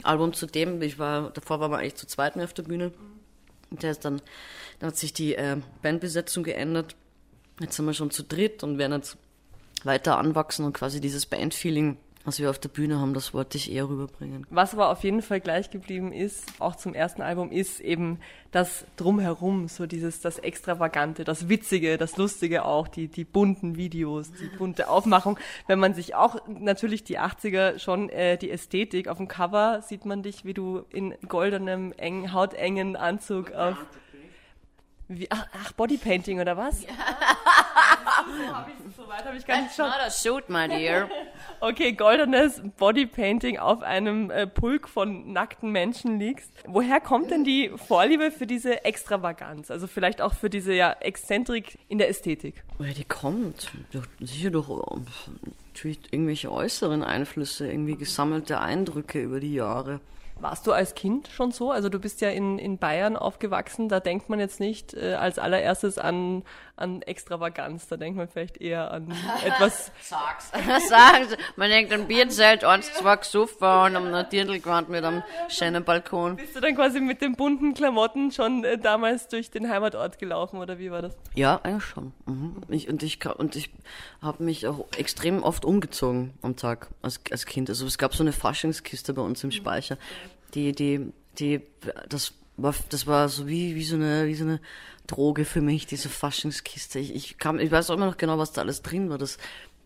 Album 0.04 0.34
zu 0.34 0.46
dem. 0.46 0.82
Ich 0.82 1.00
war, 1.00 1.32
davor 1.32 1.60
war 1.60 1.70
man 1.70 1.80
eigentlich 1.80 1.96
zu 1.96 2.08
zweit 2.08 2.36
mehr 2.36 2.46
auf 2.46 2.54
der 2.54 2.64
Bühne. 2.64 2.92
Und 3.70 3.84
der 3.84 3.92
ist 3.92 4.06
dann, 4.06 4.22
dann 4.80 4.90
hat 4.90 4.98
sich 4.98 5.14
die 5.14 5.36
äh, 5.36 5.58
Bandbesetzung 5.82 6.44
geändert. 6.44 6.96
Jetzt 7.60 7.76
sind 7.76 7.86
wir 7.86 7.94
schon 7.94 8.12
zu 8.12 8.24
dritt 8.24 8.64
und 8.64 8.78
werden 8.78 8.94
jetzt 8.94 9.18
weiter 9.84 10.18
anwachsen 10.18 10.66
und 10.66 10.74
quasi 10.74 11.02
dieses 11.02 11.26
Bandfeeling 11.26 11.98
was 12.26 12.40
wir 12.40 12.50
auf 12.50 12.60
der 12.60 12.70
Bühne 12.70 13.00
haben, 13.00 13.14
das 13.14 13.34
wollte 13.34 13.58
ich 13.58 13.72
eher 13.72 13.90
rüberbringen. 13.90 14.48
Was 14.50 14.74
aber 14.74 14.90
auf 14.90 15.04
jeden 15.04 15.22
Fall 15.22 15.42
gleich 15.42 15.70
geblieben 15.70 16.14
ist, 16.14 16.46
auch 16.60 16.76
zum 16.76 16.94
ersten 16.94 17.22
Album, 17.22 17.52
ist 17.52 17.82
eben 17.82 18.20
das 18.52 18.86
Drumherum, 18.96 19.68
so 19.68 19.86
dieses, 19.86 20.22
das 20.22 20.40
Extravagante, 20.40 21.26
das 21.26 21.50
Witzige, 21.50 21.98
das 21.98 22.16
Lustige 22.16 22.64
auch, 22.64 22.88
die, 22.88 23.08
die 23.10 23.26
bunten 23.26 23.76
Videos, 23.76 24.32
die 24.32 24.48
bunte 24.58 24.90
Aufmachung. 24.90 25.38
Wenn 25.68 25.80
man 25.80 25.94
sich 25.94 26.16
auch 26.16 26.38
natürlich 26.48 27.04
die 27.04 27.20
80er 27.20 27.80
schon, 27.80 28.10
äh, 28.10 28.38
die 28.38 28.52
Ästhetik 28.52 29.10
auf 29.10 29.18
dem 29.18 29.28
Cover 29.28 29.82
sieht 29.82 30.06
man 30.06 30.24
dich, 30.24 30.46
wie 30.46 30.54
du 30.54 30.86
in 30.92 31.14
goldenem, 31.28 31.92
eng, 31.98 32.32
hautengen 32.32 32.96
Anzug 32.96 33.52
auf 33.52 33.78
wie, 35.10 35.30
ach, 35.30 35.48
ach, 35.54 35.72
Bodypainting 35.74 36.40
oder 36.40 36.58
was? 36.58 36.84
Ja. 36.84 36.90
so, 38.04 38.54
hab 38.54 38.68
ich, 38.68 38.96
so 38.96 39.08
weit 39.08 39.26
habe 39.26 39.38
ich 39.38 39.46
gar 39.46 39.62
nicht 39.62 39.80
a 39.80 40.10
suit, 40.10 40.50
my 40.50 40.68
dear. 40.68 41.10
okay, 41.60 41.94
goldenes 41.94 42.62
Bodypainting 42.78 43.58
auf 43.58 43.82
einem 43.82 44.30
äh, 44.32 44.48
Pulk 44.48 44.90
von 44.90 45.32
nackten 45.32 45.72
Menschen 45.72 46.20
liegst. 46.20 46.52
Woher 46.66 47.00
kommt 47.00 47.32
denn 47.32 47.44
die 47.44 47.72
Vorliebe 47.76 48.32
für 48.32 48.48
diese 48.48 48.86
Extravaganz? 48.86 49.72
Also 49.72 49.88
vielleicht 49.88 50.22
auch 50.22 50.34
für 50.34 50.50
diese 50.50 50.74
ja, 50.74 50.92
Exzentrik 51.00 51.78
in 51.88 51.98
der 51.98 52.10
Ästhetik? 52.10 52.64
Woher 52.78 52.94
die 52.94 53.06
kommt? 53.06 53.72
Doch, 53.92 54.06
sicher 54.20 54.52
doch 54.52 55.00
natürlich 55.74 56.00
irgendwelche 56.12 56.52
äußeren 56.52 57.04
Einflüsse, 57.04 57.68
irgendwie 57.68 57.96
gesammelte 57.96 58.60
Eindrücke 58.60 59.22
über 59.22 59.40
die 59.40 59.54
Jahre. 59.54 60.00
Warst 60.40 60.68
du 60.68 60.72
als 60.72 60.96
Kind 60.96 61.30
schon 61.30 61.52
so? 61.52 61.72
Also 61.72 61.90
du 61.90 62.00
bist 62.00 62.22
ja 62.22 62.30
in, 62.30 62.58
in 62.60 62.78
Bayern 62.78 63.16
aufgewachsen, 63.16 63.88
da 63.88 64.00
denkt 64.00 64.30
man 64.30 64.40
jetzt 64.40 64.60
nicht 64.60 64.94
äh, 64.94 65.14
als 65.14 65.40
allererstes 65.40 65.98
an, 65.98 66.44
an 66.76 67.02
Extravaganz, 67.04 67.88
da 67.88 67.98
denkt 67.98 68.18
man 68.18 68.28
vielleicht 68.28 68.58
eher 68.58 68.92
an 68.92 69.14
etwas... 69.46 69.92
Sag's. 70.02 70.52
Sag's. 70.90 71.38
Man 71.56 71.70
denkt 71.70 71.94
an 71.94 72.08
Bierzelt, 72.08 72.64
eins, 72.64 72.92
zwei 72.94 73.16
gesoffen 73.18 73.68
und 73.68 73.96
am 73.96 74.30
gewandt 74.30 74.90
mit 74.90 75.04
einem 75.04 75.24
schönen 75.50 75.84
Balkon. 75.84 76.36
Bist 76.36 76.56
du 76.56 76.62
dann 76.62 76.76
quasi 76.76 77.00
mit 77.00 77.22
den 77.22 77.36
bunten 77.36 77.74
Klamotten 77.74 78.32
schon 78.32 78.64
äh, 78.64 78.78
damals 78.78 79.28
durch 79.28 79.52
den 79.52 79.70
Heimatort 79.70 80.18
gelaufen 80.18 80.58
oder 80.58 80.80
wie 80.80 80.92
war 80.92 81.02
das? 81.02 81.16
Ja, 81.36 81.60
eigentlich 81.64 81.86
schon. 81.86 82.14
Mhm. 82.26 82.62
Ich, 82.70 82.90
und 82.90 83.04
ich, 83.04 83.24
und 83.26 83.56
ich 83.56 83.70
habe 84.22 84.44
mich 84.44 84.68
auch 84.68 84.88
extrem 84.98 85.44
oft 85.44 85.66
umgezogen 85.66 86.34
am 86.42 86.56
Tag 86.56 86.88
als, 87.02 87.20
als 87.32 87.46
Kind. 87.46 87.70
Also 87.70 87.86
es 87.86 87.98
gab 87.98 88.16
so 88.16 88.24
eine 88.24 88.34
Faschingskiste 88.34 89.14
bei 89.14 89.22
uns 89.22 89.44
im 89.44 89.52
Speicher 89.52 89.98
die, 90.54 90.72
die, 90.72 91.12
die, 91.40 91.62
das 92.10 92.34
war, 92.58 92.76
das 92.90 93.08
war 93.08 93.30
so 93.30 93.48
wie, 93.48 93.76
wie 93.76 93.84
so 93.84 93.96
eine, 93.96 94.28
wie 94.28 94.36
so 94.36 94.46
eine 94.46 94.60
Droge 95.08 95.46
für 95.46 95.62
mich, 95.62 95.86
diese 95.86 96.10
Faschingskiste. 96.10 97.00
Ich, 97.00 97.14
ich 97.14 97.38
kam, 97.38 97.60
ich 97.60 97.72
weiß 97.72 97.90
auch 97.90 97.96
immer 97.96 98.06
noch 98.06 98.18
genau, 98.18 98.38
was 98.38 98.52
da 98.52 98.62
alles 98.62 98.82
drin 98.82 99.10
war. 99.10 99.18
Das, 99.18 99.38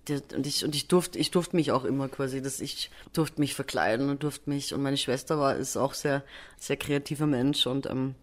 der, 0.07 0.21
und 0.35 0.45
ich, 0.45 0.63
und 0.63 0.75
ich 0.75 0.87
durfte, 0.87 1.17
ich 1.17 1.31
durfte 1.31 1.55
mich 1.55 1.71
auch 1.71 1.85
immer 1.85 2.07
quasi, 2.07 2.41
dass 2.41 2.59
ich 2.59 2.91
durfte 3.13 3.39
mich 3.41 3.55
verkleiden 3.55 4.09
und 4.09 4.23
durfte 4.23 4.49
mich, 4.49 4.73
und 4.73 4.81
meine 4.81 4.97
Schwester 4.97 5.39
war, 5.39 5.55
ist 5.55 5.77
auch 5.77 5.93
sehr, 5.93 6.23
sehr 6.57 6.77
kreativer 6.77 7.27
Mensch 7.27 7.65
und, 7.67 7.87
ähm, 7.87 8.15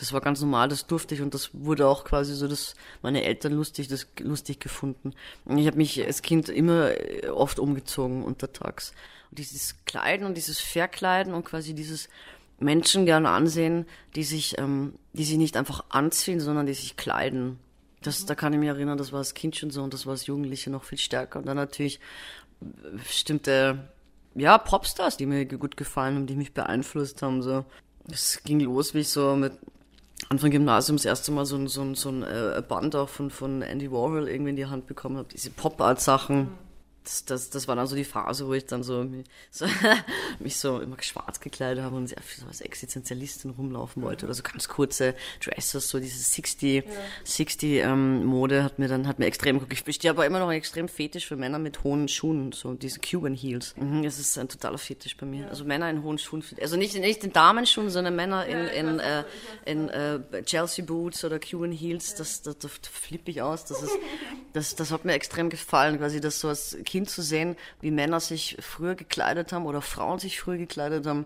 das 0.00 0.12
war 0.14 0.20
ganz 0.22 0.40
normal, 0.40 0.68
das 0.68 0.86
durfte 0.86 1.14
ich 1.14 1.20
und 1.20 1.34
das 1.34 1.50
wurde 1.52 1.86
auch 1.86 2.04
quasi 2.04 2.34
so, 2.34 2.48
dass 2.48 2.74
meine 3.02 3.22
Eltern 3.22 3.52
lustig, 3.52 3.88
das 3.88 4.06
lustig 4.18 4.58
gefunden. 4.58 5.12
Und 5.44 5.58
ich 5.58 5.66
habe 5.66 5.76
mich 5.76 6.02
als 6.04 6.22
Kind 6.22 6.48
immer 6.48 6.92
äh, 6.98 7.28
oft 7.28 7.58
umgezogen 7.58 8.24
untertags. 8.24 8.92
Und 9.30 9.38
dieses 9.38 9.76
Kleiden 9.84 10.26
und 10.26 10.36
dieses 10.36 10.58
Verkleiden 10.58 11.34
und 11.34 11.44
quasi 11.44 11.74
dieses 11.74 12.08
Menschen 12.60 13.06
gerne 13.06 13.30
ansehen, 13.30 13.86
die 14.14 14.22
sich, 14.22 14.58
ähm, 14.58 14.94
die 15.12 15.24
sich 15.24 15.38
nicht 15.38 15.56
einfach 15.56 15.84
anziehen, 15.88 16.40
sondern 16.40 16.66
die 16.66 16.74
sich 16.74 16.96
kleiden. 16.96 17.58
Das, 18.02 18.24
da 18.26 18.34
kann 18.34 18.52
ich 18.52 18.58
mich 18.58 18.68
erinnern, 18.68 18.98
das 18.98 19.12
war 19.12 19.18
als 19.18 19.34
Kind 19.34 19.56
schon 19.56 19.70
so 19.70 19.82
und 19.82 19.92
das 19.92 20.06
war 20.06 20.12
als 20.12 20.26
Jugendliche 20.26 20.70
noch 20.70 20.84
viel 20.84 20.98
stärker. 20.98 21.38
Und 21.38 21.46
dann 21.46 21.56
natürlich 21.56 22.00
bestimmte, 22.92 23.78
ja, 24.34 24.58
Popstars, 24.58 25.16
die 25.16 25.26
mir 25.26 25.44
gut 25.46 25.76
gefallen 25.76 26.14
haben, 26.14 26.26
die 26.26 26.36
mich 26.36 26.54
beeinflusst 26.54 27.22
haben. 27.22 27.42
So, 27.42 27.64
es 28.10 28.42
ging 28.44 28.60
los, 28.60 28.94
wie 28.94 29.00
ich 29.00 29.08
so 29.08 29.36
mit 29.36 29.52
Anfang 30.28 30.50
Gymnasium 30.50 30.96
das 30.96 31.06
erste 31.06 31.32
Mal 31.32 31.46
so 31.46 31.56
ein, 31.56 31.66
so 31.66 31.82
ein, 31.82 31.94
so 31.94 32.10
ein 32.10 32.22
äh, 32.22 32.62
Band 32.66 32.94
auch 32.94 33.08
von, 33.08 33.30
von 33.30 33.62
Andy 33.62 33.90
Warhol 33.90 34.28
irgendwie 34.28 34.50
in 34.50 34.56
die 34.56 34.66
Hand 34.66 34.86
bekommen 34.86 35.16
habe. 35.16 35.28
Diese 35.32 35.50
Pop-Art-Sachen. 35.50 36.38
Mhm 36.38 36.69
das, 37.04 37.24
das, 37.24 37.50
das 37.50 37.66
war 37.66 37.76
dann 37.76 37.86
so 37.86 37.96
die 37.96 38.04
Phase, 38.04 38.46
wo 38.46 38.52
ich 38.52 38.66
dann 38.66 38.82
so, 38.82 39.06
so 39.50 39.66
mich 40.38 40.56
so 40.56 40.80
immer 40.80 41.00
schwarz 41.02 41.40
gekleidet 41.40 41.82
habe 41.82 41.96
und 41.96 42.06
sehr 42.06 42.20
viel 42.20 42.42
so 42.42 42.48
als 42.48 42.60
Existenzialistin 42.60 43.52
rumlaufen 43.52 44.02
wollte 44.02 44.26
oder 44.26 44.34
so 44.34 44.42
ganz 44.42 44.68
kurze 44.68 45.14
Dresses, 45.42 45.88
so 45.88 45.98
diese 45.98 46.18
60, 46.18 46.84
ja. 46.84 46.92
60 47.24 47.70
ähm, 47.84 48.24
Mode 48.24 48.62
hat 48.62 48.78
mir 48.78 48.88
dann 48.88 49.06
hat 49.06 49.18
mir 49.18 49.26
extrem 49.26 49.60
gut 49.60 49.68
Ich 49.72 49.94
stehe 49.94 50.10
aber 50.10 50.26
immer 50.26 50.40
noch 50.40 50.52
extrem 50.52 50.88
Fetisch 50.88 51.26
für 51.26 51.36
Männer 51.36 51.58
mit 51.58 51.84
hohen 51.84 52.06
Schuhen, 52.08 52.52
so 52.52 52.74
diese 52.74 53.00
Cuban 53.00 53.34
Heels. 53.34 53.74
Mhm, 53.76 54.02
das 54.02 54.18
ist 54.18 54.36
ein 54.36 54.48
totaler 54.48 54.78
Fetisch 54.78 55.16
bei 55.16 55.26
mir. 55.26 55.44
Ja. 55.44 55.48
Also 55.48 55.64
Männer 55.64 55.88
in 55.88 56.02
hohen 56.02 56.18
Schuhen, 56.18 56.44
also 56.60 56.76
nicht, 56.76 56.94
nicht 56.94 57.24
in 57.24 57.32
Damenschuhen, 57.32 57.88
sondern 57.88 58.14
Männer 58.14 58.44
in, 58.46 58.58
in, 58.68 58.98
äh, 58.98 59.24
in 59.64 59.88
äh, 59.88 60.20
Chelsea 60.44 60.84
Boots 60.84 61.24
oder 61.24 61.38
Cuban 61.38 61.72
Heels, 61.72 62.14
das, 62.14 62.42
das, 62.42 62.58
das 62.58 62.72
flippe 62.92 63.30
ich 63.30 63.40
aus. 63.40 63.64
Das, 63.64 63.82
ist, 63.82 63.98
das, 64.52 64.74
das 64.74 64.90
hat 64.90 65.06
mir 65.06 65.14
extrem 65.14 65.48
gefallen, 65.48 65.98
quasi 65.98 66.20
das 66.20 66.40
so 66.40 66.48
als 66.48 66.76
Kind 66.90 67.08
zu 67.08 67.22
sehen, 67.22 67.56
wie 67.80 67.92
Männer 67.92 68.18
sich 68.18 68.56
früher 68.58 68.96
gekleidet 68.96 69.52
haben 69.52 69.64
oder 69.64 69.80
Frauen 69.80 70.18
sich 70.18 70.40
früher 70.40 70.58
gekleidet 70.58 71.06
haben, 71.06 71.24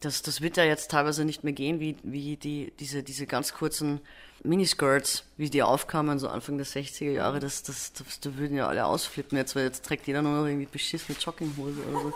das, 0.00 0.20
das 0.20 0.42
wird 0.42 0.58
ja 0.58 0.64
jetzt 0.64 0.90
teilweise 0.90 1.24
nicht 1.24 1.42
mehr 1.42 1.54
gehen, 1.54 1.80
wie, 1.80 1.96
wie 2.02 2.36
die, 2.36 2.72
diese, 2.78 3.02
diese 3.02 3.26
ganz 3.26 3.54
kurzen 3.54 4.00
Miniskirts, 4.44 5.24
wie 5.38 5.48
die 5.48 5.62
aufkamen, 5.62 6.18
so 6.18 6.28
Anfang 6.28 6.58
der 6.58 6.66
60er 6.66 7.12
Jahre, 7.12 7.40
das, 7.40 7.62
das, 7.62 7.94
das, 7.94 8.20
da 8.20 8.36
würden 8.36 8.58
ja 8.58 8.66
alle 8.66 8.84
ausflippen 8.84 9.38
jetzt, 9.38 9.56
weil 9.56 9.64
jetzt 9.64 9.86
trägt 9.86 10.06
jeder 10.06 10.20
nur 10.20 10.32
noch 10.32 10.46
irgendwie 10.46 10.66
beschissene 10.66 11.16
Jogginghose 11.18 11.80
oder 11.90 12.00
so. 12.00 12.12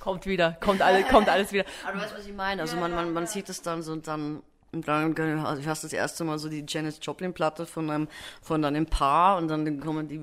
Kommt 0.00 0.24
wieder, 0.24 0.56
kommt, 0.60 0.80
alle, 0.80 1.04
kommt 1.04 1.28
alles 1.28 1.52
wieder. 1.52 1.66
Aber 1.84 1.98
du 1.98 2.04
weißt, 2.04 2.14
was 2.16 2.26
ich 2.26 2.34
meine. 2.34 2.62
Also 2.62 2.76
man, 2.76 2.94
man, 2.94 3.12
man 3.12 3.26
sieht 3.26 3.50
das 3.50 3.60
dann 3.60 3.82
so 3.82 3.92
und 3.92 4.06
dann 4.06 4.42
und 4.74 4.88
dann 4.88 5.18
also 5.44 5.60
ich 5.60 5.68
hast 5.68 5.84
das 5.84 5.92
erste 5.92 6.24
Mal 6.24 6.38
so 6.38 6.48
die 6.48 6.64
Janis 6.66 6.98
Joplin 7.02 7.34
Platte 7.34 7.66
von 7.66 7.90
einem 7.90 8.08
von 8.40 8.64
einem 8.64 8.86
Paar 8.86 9.36
und 9.36 9.48
dann 9.48 9.80
kommen 9.80 10.08
die 10.08 10.20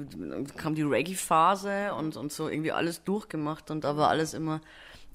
kam 0.57 0.73
die 0.73 0.81
Reggae 0.81 1.15
Phase 1.15 1.93
und 1.93 2.17
und 2.17 2.31
so 2.31 2.49
irgendwie 2.49 2.71
alles 2.71 3.03
durchgemacht 3.03 3.69
und 3.69 3.83
da 3.83 3.95
war 3.95 4.09
alles 4.09 4.33
immer 4.33 4.61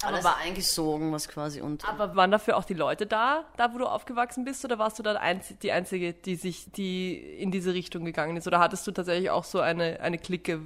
alles 0.03 0.25
war 0.25 0.37
eingesogen, 0.39 1.13
was 1.13 1.29
quasi 1.29 1.61
und. 1.61 1.89
Aber 1.89 2.15
waren 2.15 2.31
dafür 2.31 2.57
auch 2.57 2.65
die 2.65 2.75
Leute 2.75 3.07
da, 3.07 3.45
da 3.57 3.73
wo 3.73 3.79
du 3.79 3.87
aufgewachsen 3.87 4.45
bist, 4.45 4.65
oder 4.65 4.79
warst 4.79 4.99
du 4.99 5.03
da 5.03 5.19
die 5.63 5.73
einzige, 5.73 6.13
die 6.13 6.37
sich, 6.37 6.71
die 6.73 7.15
in 7.17 7.51
diese 7.51 7.73
Richtung 7.73 8.05
gegangen 8.05 8.37
ist? 8.37 8.47
Oder 8.47 8.59
hattest 8.59 8.87
du 8.87 8.93
tatsächlich 8.93 9.31
auch 9.31 9.45
so 9.45 9.61
eine, 9.61 10.01
eine 10.01 10.19
Clique, 10.19 10.61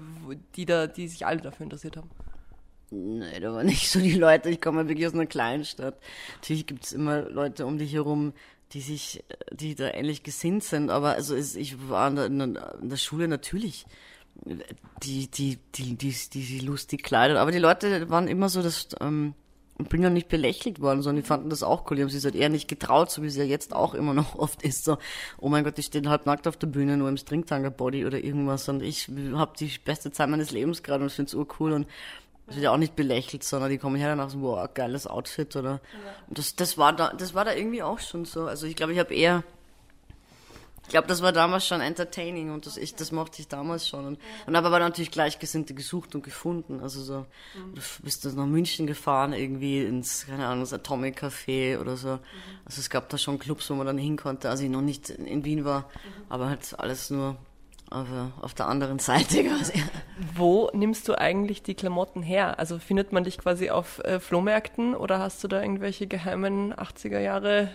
die 0.56 0.66
da, 0.66 0.86
die 0.86 1.08
sich 1.08 1.26
alle 1.26 1.40
dafür 1.40 1.64
interessiert 1.64 1.96
haben? 1.96 2.10
Nee, 2.90 3.38
da 3.40 3.52
waren 3.52 3.66
nicht 3.66 3.90
so 3.90 4.00
die 4.00 4.14
Leute. 4.14 4.48
Ich 4.48 4.60
komme 4.60 4.88
wirklich 4.88 5.06
aus 5.06 5.14
einer 5.14 5.26
kleinen 5.26 5.64
Stadt. 5.64 5.98
Natürlich 6.36 6.66
gibt 6.66 6.84
es 6.84 6.92
immer 6.92 7.22
Leute 7.22 7.66
um 7.66 7.76
dich 7.76 7.92
herum, 7.92 8.32
die 8.72 8.80
sich, 8.80 9.24
die 9.52 9.74
da 9.74 9.90
ähnlich 9.90 10.22
gesinnt 10.22 10.64
sind. 10.64 10.90
Aber 10.90 11.10
also 11.10 11.34
ich 11.34 11.88
war 11.88 12.08
in 12.08 12.16
der, 12.16 12.26
in 12.26 12.88
der 12.88 12.96
Schule 12.96 13.28
natürlich 13.28 13.86
die, 15.02 15.28
die, 15.30 15.58
die, 15.74 15.94
die, 15.94 16.14
die 16.32 16.42
sie 16.42 16.60
lustig 16.60 17.02
kleidet. 17.02 17.36
Aber 17.36 17.50
die 17.50 17.58
Leute 17.58 18.08
waren 18.10 18.28
immer 18.28 18.48
so, 18.48 18.62
dass, 18.62 18.88
ähm, 19.00 19.34
ich 19.80 19.88
bin 19.88 20.02
ja 20.02 20.10
nicht 20.10 20.28
belächelt 20.28 20.80
worden, 20.80 21.02
sondern 21.02 21.22
die 21.22 21.26
fanden 21.26 21.50
das 21.50 21.62
auch 21.62 21.88
cool. 21.88 21.96
Die 21.96 22.02
haben 22.02 22.10
sich 22.10 22.24
halt 22.24 22.34
eher 22.34 22.48
nicht 22.48 22.68
getraut, 22.68 23.10
so 23.10 23.22
wie 23.22 23.28
es 23.28 23.36
ja 23.36 23.44
jetzt 23.44 23.72
auch 23.72 23.94
immer 23.94 24.12
noch 24.12 24.34
oft 24.38 24.62
ist. 24.62 24.84
So, 24.84 24.98
oh 25.38 25.48
mein 25.48 25.64
Gott, 25.64 25.78
die 25.78 25.82
stehen 25.82 26.08
halb 26.08 26.26
nackt 26.26 26.48
auf 26.48 26.56
der 26.56 26.66
Bühne, 26.66 26.96
nur 26.96 27.08
im 27.08 27.16
Stringtanger-Body 27.16 28.04
oder 28.04 28.22
irgendwas. 28.22 28.68
Und 28.68 28.82
ich 28.82 29.08
habe 29.34 29.52
die 29.58 29.70
beste 29.84 30.10
Zeit 30.10 30.28
meines 30.28 30.50
Lebens 30.50 30.82
gerade 30.82 31.04
und 31.04 31.10
finde 31.10 31.28
es 31.28 31.34
urcool. 31.34 31.72
Und 31.72 31.86
es 32.48 32.56
wird 32.56 32.64
ja 32.64 32.72
auch 32.72 32.78
nicht 32.78 32.96
belächelt, 32.96 33.44
sondern 33.44 33.70
die 33.70 33.78
kommen 33.78 33.96
her 33.96 34.08
danach 34.08 34.30
so, 34.30 34.40
wow, 34.40 34.68
geiles 34.72 35.06
Outfit 35.06 35.54
oder. 35.56 35.72
Ja. 35.72 35.80
Und 36.28 36.38
das, 36.38 36.56
das 36.56 36.78
war 36.78 36.92
da, 36.92 37.12
das 37.12 37.34
war 37.34 37.44
da 37.44 37.54
irgendwie 37.54 37.82
auch 37.82 37.98
schon 37.98 38.24
so. 38.24 38.46
Also 38.46 38.66
ich 38.66 38.76
glaube, 38.76 38.92
ich 38.92 38.98
habe 38.98 39.14
eher 39.14 39.44
ich 40.88 40.92
glaube, 40.92 41.06
das 41.06 41.20
war 41.20 41.32
damals 41.32 41.66
schon 41.66 41.82
entertaining 41.82 42.50
und 42.50 42.64
das, 42.64 42.78
ich, 42.78 42.94
das 42.94 43.12
mochte 43.12 43.42
ich 43.42 43.48
damals 43.48 43.86
schon. 43.86 44.06
Und, 44.06 44.18
und 44.46 44.56
habe 44.56 44.68
aber 44.68 44.78
natürlich 44.78 45.10
Gleichgesinnte 45.10 45.74
gesucht 45.74 46.14
und 46.14 46.22
gefunden. 46.22 46.80
Also 46.80 47.02
so, 47.02 47.26
mhm. 47.54 47.74
du 47.74 47.82
bist 48.02 48.24
du 48.24 48.30
nach 48.30 48.46
München 48.46 48.86
gefahren, 48.86 49.34
irgendwie 49.34 49.84
ins, 49.84 50.24
keine 50.26 50.46
Ahnung, 50.46 50.60
das 50.60 50.72
Atomic 50.72 51.22
Café 51.22 51.78
oder 51.78 51.98
so. 51.98 52.12
Mhm. 52.12 52.20
Also 52.64 52.80
es 52.80 52.88
gab 52.88 53.10
da 53.10 53.18
schon 53.18 53.38
Clubs, 53.38 53.68
wo 53.68 53.74
man 53.74 53.86
dann 53.86 53.98
hin 53.98 54.16
konnte, 54.16 54.48
als 54.48 54.60
ich 54.60 54.70
noch 54.70 54.80
nicht 54.80 55.10
in 55.10 55.44
Wien 55.44 55.66
war. 55.66 55.80
Mhm. 55.80 56.24
Aber 56.30 56.48
halt 56.48 56.60
alles 56.78 57.10
nur 57.10 57.36
auf, 57.90 58.06
auf 58.40 58.54
der 58.54 58.66
anderen 58.66 58.98
Seite 58.98 59.44
quasi. 59.48 59.82
Wo 60.34 60.70
nimmst 60.72 61.08
du 61.08 61.18
eigentlich 61.18 61.62
die 61.62 61.74
Klamotten 61.74 62.22
her? 62.22 62.58
Also 62.58 62.78
findet 62.78 63.12
man 63.12 63.24
dich 63.24 63.38
quasi 63.38 63.70
auf 63.70 63.98
äh, 64.04 64.20
Flohmärkten 64.20 64.94
oder 64.94 65.18
hast 65.18 65.42
du 65.42 65.48
da 65.48 65.60
irgendwelche 65.62 66.06
geheimen 66.06 66.74
80er 66.74 67.20
Jahre 67.20 67.70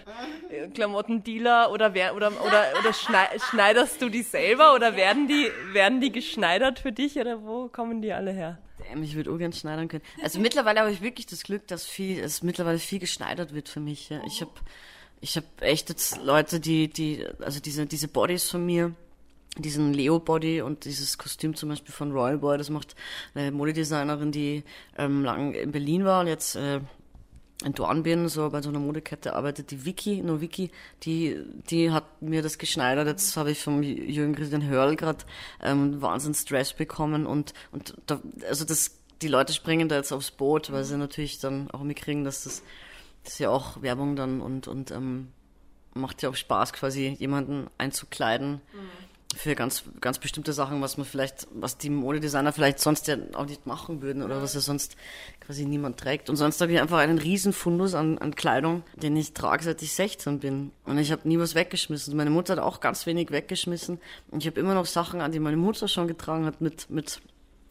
äh, 0.50 0.68
Klamottendealer 0.70 1.72
oder, 1.72 1.94
wer, 1.94 2.16
oder, 2.16 2.32
oder, 2.46 2.66
oder 2.80 2.94
schneiderst 2.94 4.02
du 4.02 4.10
die 4.10 4.24
selber 4.24 4.76
oder 4.76 4.96
werden 4.96 5.28
die, 5.28 5.50
werden 5.74 6.02
die 6.02 6.12
geschneidert 6.12 6.80
für 6.80 6.92
dich 6.92 7.18
oder 7.18 7.44
wo 7.44 7.68
kommen 7.68 8.02
die 8.02 8.14
alle 8.14 8.32
her? 8.32 8.60
Damn, 8.90 9.04
ich 9.04 9.16
würde 9.16 9.32
ungern 9.32 9.54
schneidern 9.54 9.88
können. 9.88 10.04
Also 10.22 10.40
mittlerweile 10.40 10.82
habe 10.82 10.92
ich 10.92 11.02
wirklich 11.02 11.26
das 11.26 11.44
Glück, 11.44 11.68
dass 11.68 11.86
viel, 11.86 12.20
es 12.20 12.44
mittlerweile 12.44 12.80
viel 12.80 13.00
geschneidert 13.00 13.54
wird 13.54 13.70
für 13.70 13.80
mich. 13.80 14.10
Ja. 14.10 14.22
Ich 14.26 14.42
habe 14.42 14.52
ich 15.22 15.38
hab 15.38 15.46
echt 15.62 15.88
jetzt 15.90 16.22
Leute, 16.22 16.60
die, 16.60 16.90
die, 16.90 17.26
also 17.40 17.62
diese, 17.62 17.86
diese 17.86 18.10
Bodies 18.10 18.50
von 18.50 18.66
mir, 18.66 18.94
diesen 19.58 19.94
Leo 19.94 20.20
Body 20.20 20.62
und 20.62 20.86
dieses 20.86 21.18
Kostüm 21.18 21.56
zum 21.56 21.70
Beispiel 21.70 21.94
von 21.94 22.12
Royal 22.12 22.40
Boy, 22.40 22.58
das 22.58 22.70
macht 22.70 22.96
eine 23.36 23.52
Modedesignerin, 23.52 24.32
die 24.32 24.64
ähm, 24.98 25.24
lang 25.24 25.54
in 25.54 25.72
Berlin 25.72 26.06
war 26.06 26.22
und 26.22 26.28
jetzt 26.28 26.56
äh, 26.56 26.80
in 27.64 27.74
Dornbirn 27.74 28.28
so 28.30 28.50
bei 28.50 28.62
so 28.62 28.70
einer 28.70 28.80
Modekette 28.80 29.36
arbeitet, 29.36 29.72
die 29.72 29.86
Vicky, 29.86 30.22
nur 30.22 30.42
Vicky, 30.42 30.72
die, 31.04 31.40
die 31.70 31.92
hat 31.92 32.22
mir 32.22 32.42
das 32.42 32.58
geschneidert. 32.58 33.08
Jetzt 33.08 33.38
habe 33.38 33.52
ich 33.52 33.62
vom 33.62 33.84
Jürgen 33.84 34.36
Christian 34.36 34.66
Hörl 34.66 34.96
gerade 34.96 35.24
ähm, 35.62 36.02
Wahnsinn 36.02 36.34
Stress 36.34 36.74
bekommen 36.74 37.26
und, 37.26 37.54
und 37.72 37.96
da, 38.08 38.22
also 38.50 38.66
das, 38.66 38.98
die 39.22 39.28
Leute 39.28 39.54
springen 39.54 39.88
da 39.88 39.96
jetzt 39.96 40.12
aufs 40.12 40.32
Boot, 40.32 40.72
weil 40.72 40.84
sie 40.84 40.98
natürlich 40.98 41.40
dann 41.40 41.70
auch 41.72 41.84
mitkriegen, 41.84 42.24
dass 42.24 42.44
das, 42.44 42.64
das 43.24 43.34
ist 43.34 43.40
ja 43.40 43.50
auch 43.50 43.82
Werbung 43.82 44.16
dann 44.16 44.42
und, 44.42 44.68
und 44.68 44.92
ähm, 44.92 45.30
macht 45.94 46.24
ja 46.24 46.30
auch 46.30 46.36
Spaß, 46.36 46.74
quasi 46.74 47.16
jemanden 47.20 47.68
einzukleiden. 47.78 48.62
Mhm 48.74 49.13
für 49.36 49.56
ganz, 49.56 49.84
ganz 50.02 50.20
bestimmte 50.20 50.54
Sachen, 50.54 50.82
was 50.82 50.98
man 50.98 51.06
vielleicht, 51.06 51.48
was 51.54 51.78
die 51.78 51.90
Modedesigner 51.90 52.54
vielleicht 52.54 52.80
sonst 52.80 53.08
ja 53.08 53.18
auch 53.34 53.46
nicht 53.46 53.66
machen 53.66 54.02
würden 54.02 54.24
oder 54.24 54.42
was 54.42 54.54
ja 54.54 54.60
sonst 54.60 54.96
quasi 55.40 55.66
niemand 55.66 56.00
trägt. 56.00 56.30
Und 56.30 56.36
sonst 56.36 56.62
habe 56.62 56.72
ich 56.72 56.80
einfach 56.80 57.00
einen 57.00 57.18
riesen 57.18 57.54
Fundus 57.54 57.94
an, 57.94 58.18
an 58.18 58.36
Kleidung, 58.36 58.84
den 58.96 59.16
ich 59.18 59.34
trage, 59.34 59.64
seit 59.64 59.82
ich 59.82 59.94
16 59.94 60.40
bin. 60.40 60.72
Und 60.86 60.98
ich 60.98 61.12
habe 61.12 61.28
nie 61.28 61.40
was 61.40 61.56
weggeschmissen. 61.56 62.16
Meine 62.16 62.30
Mutter 62.30 62.54
hat 62.54 62.64
auch 62.64 62.80
ganz 62.80 63.06
wenig 63.06 63.32
weggeschmissen. 63.32 64.00
Und 64.32 64.42
ich 64.42 64.48
habe 64.48 64.60
immer 64.60 64.74
noch 64.74 64.86
Sachen 64.86 65.22
an, 65.22 65.32
die 65.32 65.40
meine 65.40 65.58
Mutter 65.58 65.88
schon 65.88 66.08
getragen 66.08 66.46
hat 66.46 66.62
mit, 66.62 66.90
mit 66.90 67.22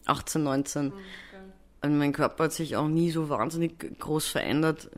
18, 0.06 0.42
19. 0.42 0.84
Mhm, 0.86 0.92
Und 1.82 1.98
mein 1.98 2.12
Körper 2.12 2.44
hat 2.44 2.52
sich 2.52 2.76
auch 2.76 2.88
nie 2.88 3.10
so 3.10 3.28
wahnsinnig 3.28 3.98
groß 3.98 4.26
verändert. 4.26 4.90